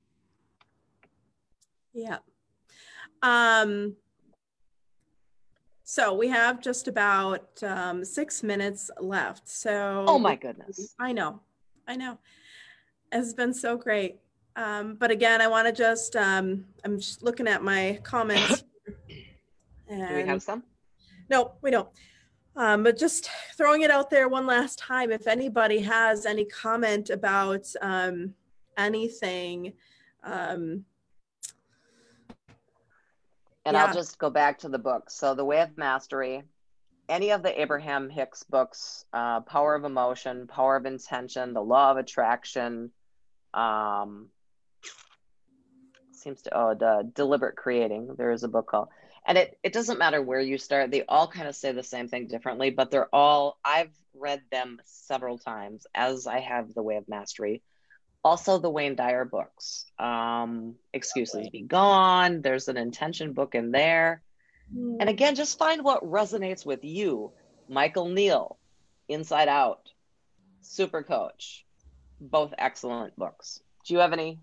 Yeah. 1.94 2.18
Um, 3.22 3.96
so 5.82 6.14
we 6.14 6.28
have 6.28 6.60
just 6.60 6.88
about 6.88 7.62
um, 7.62 8.04
six 8.04 8.42
minutes 8.42 8.90
left. 9.00 9.48
So, 9.48 10.04
oh 10.06 10.18
my 10.18 10.36
goodness. 10.36 10.94
I 10.98 11.12
know. 11.12 11.40
I 11.88 11.96
know. 11.96 12.18
It's 13.12 13.32
been 13.32 13.54
so 13.54 13.76
great. 13.76 14.18
Um, 14.56 14.94
but 14.94 15.10
again, 15.10 15.40
I 15.40 15.48
want 15.48 15.66
to 15.66 15.72
just, 15.72 16.16
um, 16.16 16.64
I'm 16.84 16.98
just 16.98 17.22
looking 17.22 17.46
at 17.46 17.62
my 17.62 18.00
comments. 18.02 18.64
And, 19.88 20.08
Do 20.08 20.16
we 20.16 20.24
have 20.24 20.42
some? 20.42 20.64
No, 21.30 21.52
we 21.62 21.70
don't. 21.70 21.88
Um, 22.56 22.82
but 22.82 22.98
just 22.98 23.30
throwing 23.56 23.82
it 23.82 23.90
out 23.92 24.10
there 24.10 24.28
one 24.28 24.44
last 24.44 24.80
time, 24.80 25.12
if 25.12 25.28
anybody 25.28 25.78
has 25.78 26.26
any 26.26 26.44
comment 26.44 27.10
about 27.10 27.64
um, 27.80 28.34
anything, 28.76 29.74
um, 30.24 30.84
and 33.66 33.74
yeah. 33.74 33.84
I'll 33.84 33.94
just 33.94 34.18
go 34.18 34.30
back 34.30 34.58
to 34.60 34.68
the 34.68 34.78
book. 34.78 35.10
So, 35.10 35.34
The 35.34 35.44
Way 35.44 35.60
of 35.60 35.76
Mastery, 35.76 36.44
any 37.08 37.30
of 37.30 37.42
the 37.42 37.60
Abraham 37.60 38.08
Hicks 38.08 38.42
books, 38.44 39.04
uh, 39.12 39.40
Power 39.40 39.74
of 39.74 39.84
Emotion, 39.84 40.46
Power 40.46 40.76
of 40.76 40.86
Intention, 40.86 41.52
The 41.52 41.62
Law 41.62 41.90
of 41.90 41.96
Attraction, 41.96 42.90
um, 43.54 44.28
seems 46.26 46.42
to, 46.42 46.58
oh, 46.58 46.74
the 46.74 47.08
Deliberate 47.14 47.54
Creating, 47.56 48.16
there 48.18 48.32
is 48.32 48.42
a 48.42 48.48
book 48.48 48.66
called 48.66 48.88
and 49.28 49.38
it, 49.38 49.58
it 49.62 49.72
doesn't 49.72 49.98
matter 49.98 50.22
where 50.22 50.40
you 50.40 50.56
start. 50.56 50.90
They 50.90 51.02
all 51.08 51.26
kind 51.26 51.48
of 51.48 51.56
say 51.56 51.72
the 51.72 51.82
same 51.82 52.08
thing 52.08 52.26
differently 52.26 52.70
but 52.70 52.90
they're 52.90 53.14
all 53.14 53.58
i've 53.64 53.92
read 54.14 54.40
them 54.50 54.80
several 54.84 55.38
times 55.38 55.86
as 55.94 56.26
i 56.26 56.40
have 56.40 56.74
the 56.74 56.82
way 56.82 56.96
of 56.96 57.08
mastery. 57.08 57.62
Also 58.24 58.58
the 58.58 58.70
wayne 58.70 58.96
dyer 58.96 59.24
books. 59.24 59.86
Um, 60.00 60.74
excuses 60.92 61.48
be 61.50 61.62
gone. 61.62 62.42
There's 62.42 62.66
an 62.66 62.76
intention 62.76 63.32
book 63.32 63.54
in 63.54 63.70
there. 63.70 64.22
Mm. 64.74 64.96
and 64.98 65.08
again 65.08 65.36
just 65.36 65.58
find 65.58 65.84
what 65.84 66.02
resonates 66.02 66.66
with 66.66 66.82
you. 66.82 67.30
Michael 67.68 68.08
neill 68.08 68.58
inside 69.08 69.46
out 69.46 69.88
super 70.60 71.04
coach 71.04 71.64
both 72.20 72.52
excellent 72.58 73.14
books. 73.16 73.60
Do 73.84 73.94
you 73.94 74.00
have 74.00 74.12
any, 74.12 74.40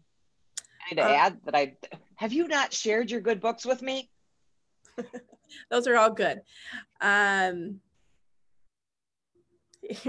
any 0.92 1.02
to 1.02 1.06
uh, 1.06 1.14
add 1.14 1.38
that 1.46 1.56
i 1.56 1.76
have 2.16 2.34
you 2.34 2.48
not 2.48 2.74
shared 2.74 3.12
your 3.12 3.22
good 3.22 3.40
books 3.40 3.66
with 3.66 3.82
me 3.82 4.10
Those 5.70 5.88
are 5.88 5.98
all 5.98 6.12
good. 6.12 6.42
Um, 7.02 7.80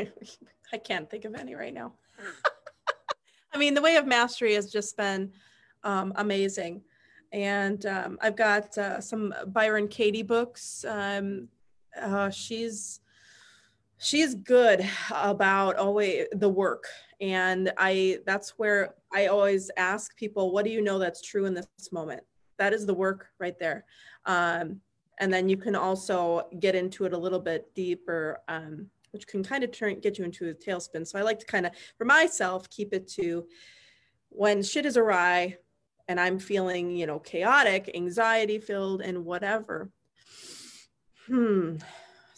I 0.72 0.78
can't 0.82 1.10
think 1.10 1.24
of 1.24 1.34
any 1.34 1.54
right 1.54 1.74
now. 1.74 1.94
I 3.52 3.58
mean, 3.58 3.74
the 3.74 3.82
way 3.82 3.96
of 3.96 4.06
mastery 4.06 4.54
has 4.54 4.70
just 4.70 4.96
been 4.96 5.32
um, 5.84 6.12
amazing. 6.16 6.82
And 7.32 7.84
um, 7.86 8.18
I've 8.20 8.36
got 8.36 8.76
uh, 8.78 9.00
some 9.00 9.34
Byron 9.48 9.88
Katie 9.88 10.22
books. 10.22 10.84
Um, 10.86 11.48
uh, 12.00 12.30
she's 12.30 13.00
she's 14.04 14.34
good 14.34 14.88
about 15.10 15.76
always 15.76 16.26
the 16.32 16.48
work 16.48 16.84
and 17.20 17.72
i 17.78 18.18
that's 18.26 18.50
where 18.58 18.94
i 19.12 19.26
always 19.26 19.70
ask 19.76 20.16
people 20.16 20.52
what 20.52 20.64
do 20.64 20.70
you 20.70 20.80
know 20.80 20.98
that's 20.98 21.22
true 21.22 21.46
in 21.46 21.54
this 21.54 21.66
moment 21.92 22.22
that 22.58 22.72
is 22.72 22.86
the 22.86 22.94
work 22.94 23.28
right 23.38 23.58
there 23.58 23.84
um, 24.26 24.80
and 25.20 25.32
then 25.32 25.48
you 25.48 25.56
can 25.56 25.76
also 25.76 26.48
get 26.58 26.74
into 26.74 27.04
it 27.04 27.12
a 27.12 27.18
little 27.18 27.38
bit 27.38 27.72
deeper, 27.74 28.40
um, 28.48 28.88
which 29.12 29.26
can 29.26 29.44
kind 29.44 29.62
of 29.62 29.70
turn 29.70 30.00
get 30.00 30.18
you 30.18 30.24
into 30.24 30.48
a 30.48 30.54
tailspin. 30.54 31.06
So 31.06 31.18
I 31.18 31.22
like 31.22 31.38
to 31.40 31.46
kind 31.46 31.66
of, 31.66 31.72
for 31.96 32.04
myself, 32.04 32.68
keep 32.70 32.92
it 32.92 33.06
to 33.12 33.46
when 34.30 34.62
shit 34.62 34.86
is 34.86 34.96
awry 34.96 35.58
and 36.08 36.18
I'm 36.18 36.38
feeling, 36.38 36.90
you 36.90 37.06
know, 37.06 37.18
chaotic, 37.18 37.90
anxiety 37.94 38.58
filled, 38.58 39.00
and 39.00 39.24
whatever. 39.24 39.90
Hmm, 41.26 41.76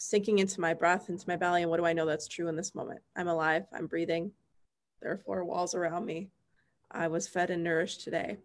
sinking 0.07 0.39
into 0.39 0.61
my 0.61 0.73
breath, 0.73 1.09
into 1.09 1.27
my 1.27 1.35
belly, 1.35 1.63
and 1.63 1.69
what 1.69 1.77
do 1.77 1.85
I 1.85 1.91
know 1.91 2.05
that's 2.05 2.29
true 2.29 2.47
in 2.47 2.55
this 2.55 2.73
moment? 2.73 3.01
I'm 3.17 3.27
alive. 3.27 3.65
I'm 3.73 3.87
breathing. 3.87 4.31
There 5.01 5.11
are 5.11 5.17
four 5.17 5.43
walls 5.43 5.75
around 5.75 6.05
me. 6.05 6.29
I 6.89 7.09
was 7.09 7.27
fed 7.27 7.49
and 7.49 7.63
nourished 7.63 8.05
today. 8.05 8.37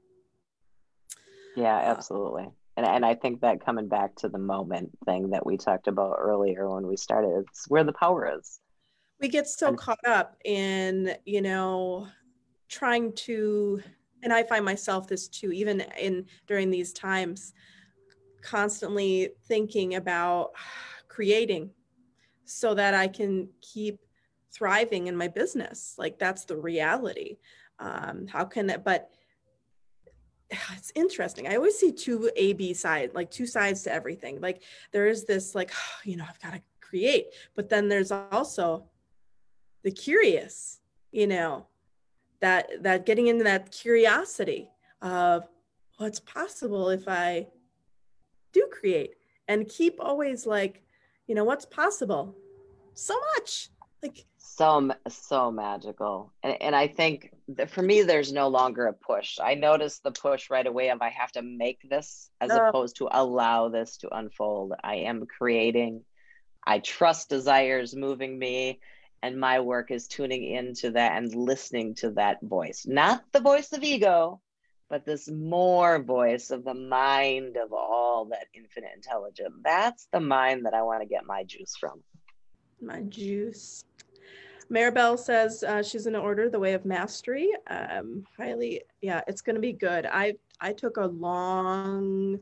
Yeah, 1.54 1.76
absolutely. 1.76 2.44
Uh, 2.44 2.50
and, 2.78 2.86
and 2.86 3.06
I 3.06 3.14
think 3.14 3.42
that 3.42 3.64
coming 3.64 3.86
back 3.86 4.16
to 4.16 4.28
the 4.28 4.38
moment 4.38 4.90
thing 5.04 5.30
that 5.30 5.46
we 5.46 5.56
talked 5.56 5.86
about 5.86 6.16
earlier 6.18 6.68
when 6.68 6.86
we 6.86 6.96
started, 6.96 7.44
it's 7.46 7.68
where 7.68 7.84
the 7.84 7.92
power 7.92 8.36
is. 8.38 8.58
We 9.20 9.28
get 9.28 9.46
so 9.46 9.68
and, 9.68 9.78
caught 9.78 10.04
up 10.04 10.36
in, 10.44 11.14
you 11.24 11.42
know, 11.42 12.08
trying 12.68 13.12
to, 13.12 13.80
and 14.24 14.32
I 14.32 14.42
find 14.42 14.64
myself 14.64 15.06
this 15.06 15.28
too, 15.28 15.52
even 15.52 15.82
in 15.96 16.26
during 16.48 16.70
these 16.70 16.92
times, 16.92 17.52
constantly 18.42 19.30
thinking 19.46 19.94
about 19.94 20.50
creating 21.12 21.70
so 22.44 22.74
that 22.74 22.94
I 22.94 23.06
can 23.06 23.48
keep 23.60 24.00
thriving 24.50 25.06
in 25.08 25.16
my 25.16 25.28
business. 25.28 25.94
Like 25.98 26.18
that's 26.18 26.44
the 26.46 26.56
reality. 26.56 27.36
Um, 27.78 28.26
how 28.26 28.44
can 28.44 28.70
it, 28.70 28.82
but 28.84 29.10
it's 30.76 30.92
interesting. 30.94 31.46
I 31.46 31.56
always 31.56 31.78
see 31.78 31.92
two 31.92 32.30
A 32.36 32.54
B 32.54 32.72
side, 32.72 33.10
like 33.14 33.30
two 33.30 33.46
sides 33.46 33.82
to 33.82 33.92
everything. 33.92 34.40
Like 34.40 34.62
there 34.92 35.06
is 35.06 35.24
this 35.24 35.54
like, 35.54 35.70
you 36.04 36.16
know, 36.16 36.24
I've 36.28 36.40
got 36.40 36.54
to 36.54 36.62
create, 36.80 37.26
but 37.54 37.68
then 37.68 37.88
there's 37.88 38.12
also 38.12 38.84
the 39.82 39.90
curious, 39.90 40.80
you 41.10 41.26
know, 41.26 41.66
that 42.40 42.82
that 42.82 43.06
getting 43.06 43.26
into 43.28 43.44
that 43.44 43.70
curiosity 43.70 44.70
of 45.02 45.48
what's 45.98 46.20
possible 46.20 46.88
if 46.88 47.06
I 47.06 47.48
do 48.52 48.66
create 48.70 49.14
and 49.48 49.68
keep 49.68 49.96
always 50.00 50.46
like, 50.46 50.82
you 51.32 51.36
know, 51.36 51.44
what's 51.44 51.64
possible? 51.64 52.36
So 52.92 53.14
much. 53.34 53.70
Like 54.02 54.26
so 54.36 54.90
so 55.08 55.50
magical. 55.50 56.30
And, 56.42 56.60
and 56.60 56.76
i 56.76 56.86
think 56.86 57.30
that 57.56 57.70
for 57.70 57.80
me 57.80 58.02
there's 58.02 58.34
no 58.34 58.48
longer 58.48 58.86
a 58.86 58.92
push. 58.92 59.38
I 59.42 59.54
notice 59.54 60.00
the 60.00 60.10
push 60.10 60.50
right 60.50 60.66
away 60.66 60.90
of 60.90 61.00
i 61.00 61.08
have 61.08 61.32
to 61.32 61.40
make 61.40 61.78
this 61.88 62.28
as 62.38 62.50
opposed 62.50 62.96
to 62.96 63.08
allow 63.10 63.70
this 63.70 63.96
to 63.98 64.14
unfold. 64.14 64.74
I 64.84 64.96
am 65.10 65.24
creating. 65.24 66.02
I 66.66 66.80
trust 66.80 67.30
desires 67.30 67.96
moving 67.96 68.38
me 68.38 68.80
and 69.22 69.40
my 69.40 69.60
work 69.60 69.90
is 69.90 70.08
tuning 70.08 70.44
into 70.44 70.90
that 70.90 71.16
and 71.16 71.34
listening 71.34 71.94
to 71.94 72.10
that 72.10 72.42
voice. 72.42 72.84
Not 72.86 73.24
the 73.32 73.40
voice 73.40 73.72
of 73.72 73.82
ego 73.82 74.42
but 74.92 75.06
this 75.06 75.30
more 75.30 76.02
voice 76.02 76.50
of 76.50 76.64
the 76.64 76.74
mind 76.74 77.56
of 77.56 77.72
all 77.72 78.26
that 78.26 78.46
infinite 78.52 78.90
intelligence 78.94 79.54
that's 79.64 80.06
the 80.12 80.20
mind 80.20 80.66
that 80.66 80.74
i 80.74 80.82
want 80.82 81.00
to 81.00 81.08
get 81.08 81.24
my 81.24 81.42
juice 81.44 81.74
from 81.80 82.00
my 82.80 83.00
juice 83.04 83.84
Maribel 84.70 85.18
says 85.18 85.62
uh, 85.64 85.82
she's 85.82 86.06
in 86.06 86.16
order 86.16 86.48
The 86.48 86.58
Way 86.58 86.72
of 86.72 86.86
Mastery. 86.86 87.50
Um, 87.68 88.24
highly, 88.38 88.80
yeah, 89.02 89.20
it's 89.26 89.42
going 89.42 89.56
to 89.56 89.60
be 89.60 89.74
good. 89.74 90.06
I 90.06 90.34
I 90.62 90.72
took 90.72 90.96
a 90.96 91.08
long 91.08 92.38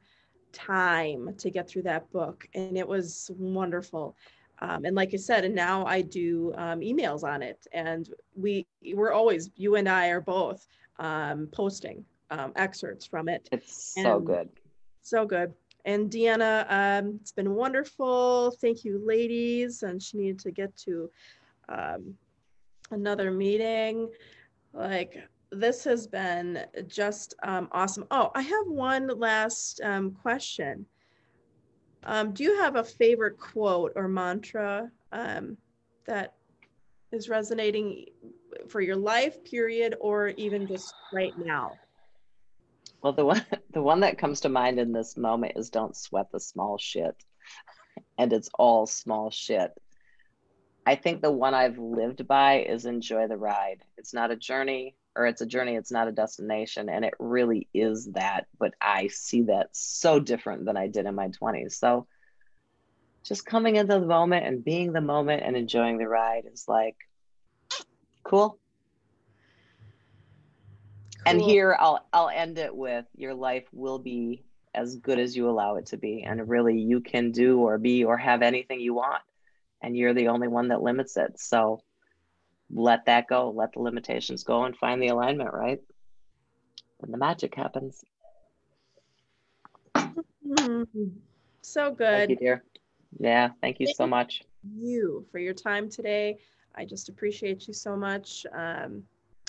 time 0.53 1.35
to 1.39 1.51
get 1.51 1.69
through 1.69 1.83
that 1.85 2.09
book, 2.13 2.47
and 2.55 2.79
it 2.79 2.87
was 2.87 3.33
wonderful. 3.37 4.15
Um, 4.61 4.85
and 4.85 4.95
like 4.95 5.13
I 5.13 5.17
said, 5.17 5.45
and 5.45 5.57
now 5.57 5.85
I 5.87 6.03
do 6.03 6.53
um, 6.57 6.81
emails 6.81 7.25
on 7.25 7.43
it, 7.43 7.67
and 7.73 8.09
we 8.37 8.65
we're 8.95 9.13
always 9.13 9.51
you 9.57 9.75
and 9.75 9.89
I 9.89 10.11
are 10.11 10.21
both 10.21 10.69
um, 11.01 11.49
posting 11.51 12.05
um, 12.31 12.53
excerpts 12.57 13.07
from 13.07 13.29
it. 13.29 13.49
It's 13.53 13.95
so 13.95 14.21
good, 14.21 14.49
so 15.03 15.27
good. 15.27 15.53
And 15.85 16.11
Deanna, 16.11 16.67
um, 16.69 17.19
it's 17.21 17.33
been 17.33 17.55
wonderful. 17.55 18.51
Thank 18.61 18.85
you, 18.85 19.01
ladies. 19.05 19.83
And 19.83 20.03
she 20.03 20.19
needed 20.19 20.39
to 20.41 20.51
get 20.51 20.77
to 20.79 21.11
um, 21.69 22.15
another 22.91 23.31
meeting. 23.31 24.11
Like 24.73 25.17
this 25.51 25.85
has 25.85 26.07
been 26.07 26.65
just 26.87 27.35
um, 27.43 27.69
awesome. 27.73 28.07
Oh, 28.11 28.31
I 28.35 28.43
have 28.43 28.67
one 28.67 29.09
last 29.19 29.81
um, 29.83 30.13
question. 30.13 30.87
Um, 32.05 32.33
do 32.33 32.45
you 32.45 32.59
have 32.61 32.77
a 32.77 32.85
favorite 32.85 33.39
quote 33.39 33.93
or 33.95 34.09
mantra 34.09 34.91
um, 35.13 35.57
that 36.07 36.35
is 37.13 37.29
resonating 37.29 38.07
for 38.69 38.81
your 38.81 38.97
life 38.97 39.43
period 39.45 39.97
or 40.01 40.29
even 40.29 40.67
just 40.67 40.95
right 41.13 41.37
now? 41.39 41.73
Well, 43.03 43.13
the 43.13 43.25
one 43.25 43.45
the 43.73 43.83
one 43.83 44.01
that 44.01 44.19
comes 44.19 44.41
to 44.41 44.49
mind 44.49 44.79
in 44.79 44.93
this 44.93 45.17
moment 45.17 45.55
is 45.57 45.71
"Don't 45.71 45.97
sweat 45.97 46.31
the 46.33 46.41
small 46.41 46.79
shit," 46.79 47.17
and 48.19 48.33
it's 48.33 48.51
all 48.59 48.87
small 48.87 49.31
shit. 49.31 49.73
I 50.87 50.97
think 50.97 51.21
the 51.21 51.31
one 51.31 51.55
I've 51.55 51.79
lived 51.79 52.27
by 52.27 52.63
is 52.63 52.87
enjoy 52.87 53.29
the 53.29 53.37
ride. 53.37 53.83
It's 53.97 54.15
not 54.15 54.31
a 54.31 54.37
journey 54.37 54.97
or 55.17 55.27
it's 55.27 55.41
a 55.41 55.47
journey, 55.47 55.77
it's 55.77 55.93
not 55.93 56.09
a 56.09 56.13
destination. 56.13 56.89
And 56.89 57.05
it 57.05 57.15
really 57.19 57.69
is 57.75 58.07
that. 58.13 58.47
But 58.59 58.75
I 58.81 59.09
see 59.09 59.43
that 59.43 59.69
so 59.73 60.21
different 60.21 60.65
than 60.65 60.77
I 60.77 60.89
did 60.89 61.07
in 61.07 61.15
my 61.15 61.29
20s. 61.29 61.79
So 61.79 62.07
just 63.25 63.45
coming 63.45 63.77
into 63.77 63.99
the 63.99 64.07
moment 64.07 64.47
and 64.47 64.65
being 64.65 64.93
the 64.93 65.01
moment 65.01 65.43
and 65.45 65.57
enjoying 65.57 65.99
the 65.99 66.09
ride 66.09 66.45
is 66.53 66.65
like 66.67 66.97
cool. 68.25 68.59
And 71.27 71.41
here 71.41 71.77
I'll 71.79 72.05
I'll 72.13 72.29
end 72.29 72.59
it 72.59 72.75
with 72.75 73.05
your 73.17 73.35
life 73.35 73.67
will 73.73 73.99
be 73.99 74.45
as 74.75 74.97
good 74.97 75.19
as 75.19 75.37
you 75.37 75.49
allow 75.49 75.77
it 75.77 75.87
to 75.87 75.97
be. 75.97 76.23
And 76.23 76.49
really 76.49 76.79
you 76.79 77.01
can 77.01 77.33
do 77.33 77.61
or 77.61 77.79
be 77.79 78.05
or 78.05 78.17
have 78.17 78.43
anything 78.43 78.81
you 78.81 78.95
want. 78.95 79.23
And 79.83 79.97
you're 79.97 80.15
the 80.15 80.29
only 80.29 80.49
one 80.49 80.69
that 80.69 80.83
limits 80.83 81.17
it. 81.17 81.39
So 81.39 81.83
let 82.71 83.07
that 83.07 83.27
go, 83.27 83.51
let 83.51 83.73
the 83.73 83.81
limitations 83.81 84.45
go 84.45 84.65
and 84.65 84.77
find 84.77 85.03
the 85.03 85.09
alignment, 85.09 85.53
right? 85.53 85.81
And 87.03 87.13
the 87.13 87.19
magic 87.19 87.55
happens. 87.55 88.03
Mm, 90.47 91.11
so 91.63 91.89
Thank 91.89 91.99
good. 91.99 92.31
you, 92.31 92.37
dear. 92.37 92.65
Yeah, 93.19 93.51
thank 93.61 93.81
you 93.81 93.87
so 93.87 94.07
much. 94.07 94.43
you 94.79 95.27
for 95.31 95.39
your 95.39 95.55
time 95.55 95.89
today. 95.89 96.39
I 96.75 96.85
just 96.85 97.09
appreciate 97.09 97.67
you 97.67 97.75
so 97.75 97.97
much. 97.97 98.47
Um, 98.53 99.03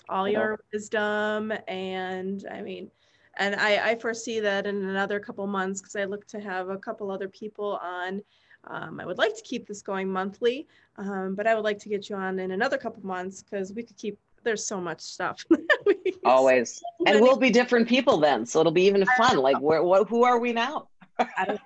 all 0.09 0.27
your 0.27 0.59
wisdom 0.73 1.53
and 1.67 2.45
I 2.51 2.61
mean, 2.61 2.91
and 3.37 3.55
I, 3.55 3.91
I 3.91 3.95
foresee 3.95 4.39
that 4.39 4.65
in 4.65 4.83
another 4.83 5.19
couple 5.19 5.45
months 5.47 5.81
because 5.81 5.95
I 5.95 6.05
look 6.05 6.27
to 6.27 6.39
have 6.39 6.69
a 6.69 6.77
couple 6.77 7.11
other 7.11 7.27
people 7.27 7.79
on. 7.81 8.21
Um, 8.65 8.99
I 8.99 9.05
would 9.05 9.17
like 9.17 9.35
to 9.35 9.41
keep 9.41 9.67
this 9.67 9.81
going 9.81 10.11
monthly, 10.11 10.67
um, 10.97 11.33
but 11.35 11.47
I 11.47 11.55
would 11.55 11.63
like 11.63 11.79
to 11.79 11.89
get 11.89 12.09
you 12.09 12.15
on 12.15 12.39
in 12.39 12.51
another 12.51 12.77
couple 12.77 13.03
months 13.05 13.41
because 13.41 13.73
we 13.73 13.83
could 13.83 13.97
keep. 13.97 14.17
There's 14.43 14.65
so 14.65 14.81
much 14.81 15.01
stuff. 15.01 15.43
Always. 16.25 16.77
so 16.77 16.83
And 17.05 17.21
we'll 17.21 17.37
be 17.37 17.49
different 17.49 17.87
people 17.87 18.17
then. 18.17 18.45
So 18.45 18.59
it'll 18.59 18.71
be 18.71 18.83
even 18.83 19.05
fun. 19.17 19.37
Like 19.37 19.59
where 19.59 19.83
what 19.83 20.09
who 20.09 20.23
are 20.23 20.39
we 20.39 20.51
now? 20.51 20.89
I 21.19 21.45
don't, 21.45 21.61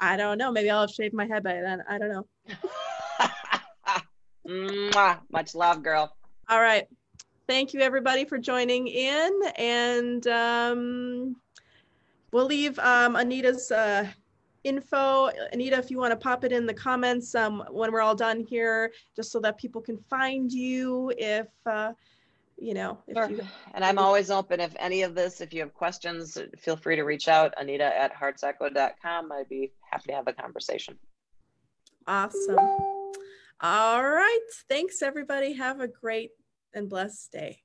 I 0.00 0.16
don't 0.16 0.38
know. 0.38 0.52
Maybe 0.52 0.70
I'll 0.70 0.82
have 0.82 0.90
shaved 0.90 1.14
my 1.14 1.26
head 1.26 1.42
by 1.42 1.60
then. 1.60 1.82
I 1.88 1.98
don't 1.98 2.10
know. 2.10 2.26
Much 5.30 5.54
love, 5.54 5.82
girl. 5.82 6.14
All 6.48 6.60
right. 6.60 6.86
Thank 7.48 7.72
you, 7.72 7.80
everybody, 7.80 8.26
for 8.26 8.36
joining 8.36 8.88
in. 8.88 9.40
And 9.56 10.26
um, 10.26 11.36
we'll 12.30 12.44
leave 12.44 12.78
um, 12.78 13.16
Anita's 13.16 13.72
uh, 13.72 14.06
info. 14.64 15.30
Anita, 15.54 15.78
if 15.78 15.90
you 15.90 15.96
want 15.96 16.12
to 16.12 16.16
pop 16.16 16.44
it 16.44 16.52
in 16.52 16.66
the 16.66 16.74
comments 16.74 17.34
um, 17.34 17.64
when 17.70 17.90
we're 17.90 18.02
all 18.02 18.14
done 18.14 18.44
here, 18.44 18.92
just 19.16 19.32
so 19.32 19.40
that 19.40 19.56
people 19.56 19.80
can 19.80 19.96
find 20.10 20.52
you 20.52 21.10
if, 21.16 21.46
uh, 21.64 21.94
you 22.58 22.74
know, 22.74 22.98
if 23.06 23.16
Sure. 23.16 23.30
you. 23.30 23.40
And 23.72 23.82
I'm 23.82 23.98
always 23.98 24.30
open. 24.30 24.60
If 24.60 24.76
any 24.78 25.00
of 25.00 25.14
this, 25.14 25.40
if 25.40 25.54
you 25.54 25.60
have 25.62 25.72
questions, 25.72 26.36
feel 26.58 26.76
free 26.76 26.96
to 26.96 27.02
reach 27.02 27.28
out. 27.28 27.54
Anita 27.56 27.84
at 27.84 28.12
heartsecho.com. 28.14 29.32
I'd 29.32 29.48
be 29.48 29.72
happy 29.90 30.08
to 30.08 30.12
have 30.12 30.28
a 30.28 30.34
conversation. 30.34 30.98
Awesome. 32.06 32.58
All 33.62 34.04
right. 34.04 34.48
Thanks, 34.68 35.00
everybody. 35.00 35.54
Have 35.54 35.80
a 35.80 35.88
great 35.88 36.32
and 36.74 36.88
blessed 36.88 37.32
day. 37.32 37.62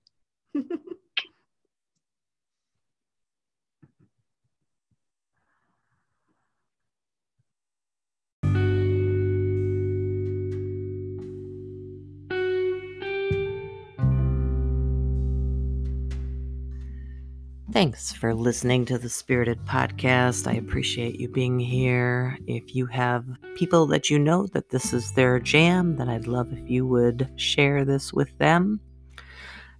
Thanks 17.73 18.13
for 18.13 18.35
listening 18.35 18.85
to 18.85 18.99
the 18.99 19.09
Spirited 19.09 19.65
Podcast. 19.65 20.47
I 20.47 20.53
appreciate 20.57 21.19
you 21.19 21.27
being 21.27 21.59
here. 21.59 22.37
If 22.45 22.75
you 22.75 22.85
have 22.85 23.25
people 23.55 23.87
that 23.87 24.11
you 24.11 24.19
know 24.19 24.45
that 24.53 24.69
this 24.69 24.93
is 24.93 25.11
their 25.13 25.39
jam, 25.39 25.95
then 25.95 26.07
I'd 26.07 26.27
love 26.27 26.53
if 26.53 26.69
you 26.69 26.85
would 26.85 27.27
share 27.35 27.83
this 27.83 28.13
with 28.13 28.37
them. 28.37 28.79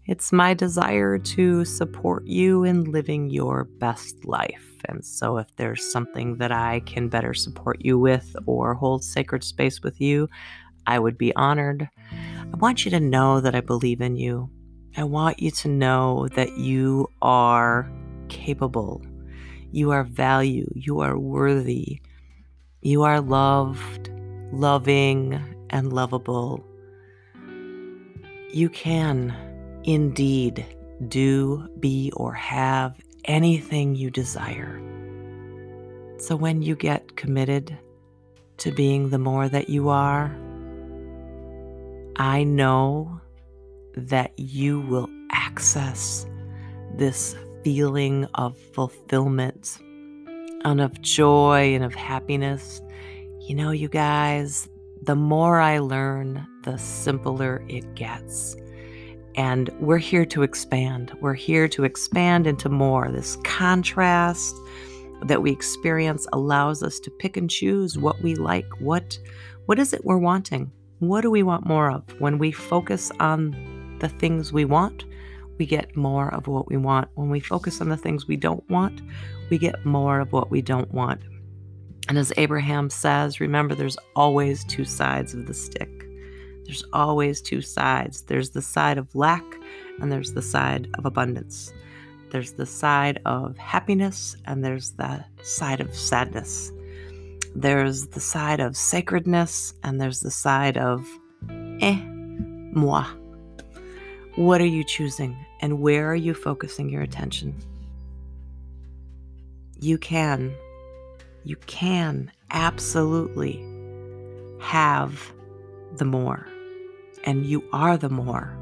It's 0.06 0.34
my 0.34 0.54
desire 0.54 1.18
to 1.18 1.64
support 1.64 2.26
you 2.26 2.66
in 2.66 2.92
living 2.92 3.30
your 3.30 3.64
best 3.64 4.26
life. 4.26 4.70
And 4.90 5.04
so, 5.04 5.38
if 5.38 5.48
there's 5.56 5.90
something 5.92 6.38
that 6.40 6.52
I 6.52 6.82
can 6.82 7.08
better 7.08 7.34
support 7.34 7.78
you 7.80 7.98
with 7.98 8.36
or 8.46 8.74
hold 8.74 9.02
sacred 9.02 9.46
space 9.46 9.82
with 9.82 10.02
you, 10.02 10.28
I 10.86 11.00
would 11.00 11.18
be 11.18 11.34
honored. 11.38 11.88
I 12.12 12.58
want 12.58 12.84
you 12.84 12.92
to 12.92 13.00
know 13.00 13.40
that 13.40 13.56
I 13.56 13.62
believe 13.62 14.02
in 14.02 14.18
you. 14.18 14.50
I 14.98 15.06
want 15.06 15.40
you 15.40 15.52
to 15.52 15.70
know 15.70 16.28
that 16.36 16.58
you 16.58 17.08
are 17.22 17.90
capable, 18.28 19.02
you 19.72 19.92
are 19.92 20.04
value, 20.04 20.70
you 20.76 21.00
are 21.00 21.18
worthy, 21.18 22.02
you 22.82 23.04
are 23.04 23.22
loved, 23.22 24.12
loving, 24.52 25.42
and 25.70 25.94
lovable. 25.94 26.64
You 28.52 28.70
can 28.70 29.36
indeed 29.84 30.66
do, 31.08 31.68
be, 31.80 32.12
or 32.16 32.34
have 32.34 32.96
anything 33.26 33.96
you 33.96 34.10
desire. 34.10 34.82
So 36.20 36.36
when 36.36 36.62
you 36.62 36.76
get 36.76 37.16
committed 37.16 37.78
to 38.58 38.72
being 38.72 39.10
the 39.10 39.18
more 39.18 39.50
that 39.50 39.70
you 39.70 39.90
are, 39.90 40.36
I 42.16 42.44
know 42.44 43.20
that 43.96 44.38
you 44.38 44.82
will 44.82 45.10
access 45.32 46.26
this 46.96 47.36
feeling 47.64 48.26
of 48.36 48.58
fulfillment 48.58 49.80
and 50.64 50.80
of 50.80 51.02
joy 51.02 51.74
and 51.74 51.84
of 51.84 51.94
happiness. 51.94 52.82
You 53.42 53.56
know, 53.56 53.72
you 53.72 53.90
guys, 53.90 54.70
the 55.02 55.16
more 55.16 55.60
I 55.60 55.80
learn, 55.80 56.48
the 56.64 56.78
simpler 56.78 57.66
it 57.68 57.96
gets. 57.96 58.56
And 59.36 59.70
we're 59.80 59.98
here 59.98 60.26
to 60.26 60.44
expand. 60.44 61.16
We're 61.22 61.34
here 61.34 61.68
to 61.70 61.84
expand 61.84 62.48
into 62.48 62.70
more. 62.70 63.12
This 63.12 63.38
contrast 63.44 64.56
that 65.24 65.42
we 65.42 65.52
experience 65.52 66.28
allows 66.34 66.84
us 66.84 67.00
to 67.00 67.12
pick 67.12 67.38
and 67.38 67.50
choose 67.50 67.98
what 67.98 68.22
we 68.22 68.36
like. 68.36 68.68
What 68.80 69.18
what 69.66 69.80
is 69.80 69.94
it 69.94 70.04
we're 70.04 70.18
wanting? 70.18 70.72
What 71.00 71.22
do 71.22 71.32
we 71.32 71.44
want 71.44 71.66
more 71.66 71.90
of? 71.90 72.04
When 72.20 72.38
we 72.38 72.52
focus 72.52 73.12
on 73.20 73.98
the 74.00 74.10
things 74.10 74.52
we 74.52 74.66
want, 74.66 75.06
we 75.58 75.66
get 75.66 75.96
more 75.96 76.34
of 76.34 76.48
what 76.48 76.70
we 76.70 76.78
want. 76.78 77.08
When 77.16 77.30
we 77.30 77.40
focus 77.40 77.80
on 77.80 77.90
the 77.90 77.98
things 77.98 78.28
we 78.28 78.36
don't 78.36 78.68
want, 78.70 79.02
we 79.50 79.58
get 79.58 79.86
more 79.86 80.20
of 80.20 80.32
what 80.32 80.52
we 80.52 80.62
don't 80.62 80.92
want. 80.94 81.22
And 82.10 82.18
as 82.18 82.34
Abraham 82.36 82.90
says, 82.90 83.40
remember 83.40 83.76
there's 83.76 83.98
always 84.16 84.66
two 84.66 84.84
sides 84.84 85.34
of 85.34 85.48
the 85.48 85.54
stick. 85.54 86.03
There's 86.66 86.84
always 86.94 87.42
two 87.42 87.62
sides. 87.62 88.22
There's 88.24 88.52
the 88.52 88.62
side 88.62 88.98
of 88.98 89.14
lack 89.16 89.44
and 90.00 90.12
there's 90.12 90.34
the 90.34 90.42
side 90.42 90.90
of 90.98 91.06
abundance. 91.06 91.74
There's 92.32 92.54
the 92.54 92.66
side 92.66 93.22
of 93.26 93.58
happiness 93.58 94.36
and 94.46 94.64
there's 94.64 94.92
the 94.92 95.24
side 95.44 95.82
of 95.82 95.94
sadness. 95.94 96.72
There's 97.56 98.08
the 98.08 98.20
side 98.20 98.60
of 98.60 98.76
sacredness 98.76 99.74
and 99.84 100.02
there's 100.02 100.22
the 100.22 100.32
side 100.32 100.78
of 100.78 101.08
eh, 101.82 102.02
moi. 102.74 103.06
What 104.36 104.62
are 104.62 104.66
you 104.66 104.84
choosing 104.84 105.38
and 105.62 105.80
where 105.80 106.10
are 106.10 106.16
you 106.16 106.34
focusing 106.34 106.90
your 106.90 107.04
attention? 107.04 107.56
You 109.80 109.98
can, 109.98 110.56
you 111.44 111.58
can 111.68 112.32
absolutely 112.50 113.64
have 114.60 115.34
the 115.98 116.06
more, 116.06 116.48
and 117.24 117.46
you 117.46 117.64
are 117.72 117.98
the 117.98 118.10
more. 118.10 118.58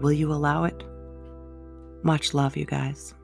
Will 0.00 0.12
you 0.12 0.32
allow 0.32 0.64
it? 0.64 0.82
Much 2.02 2.34
love, 2.34 2.56
you 2.56 2.64
guys. 2.64 3.14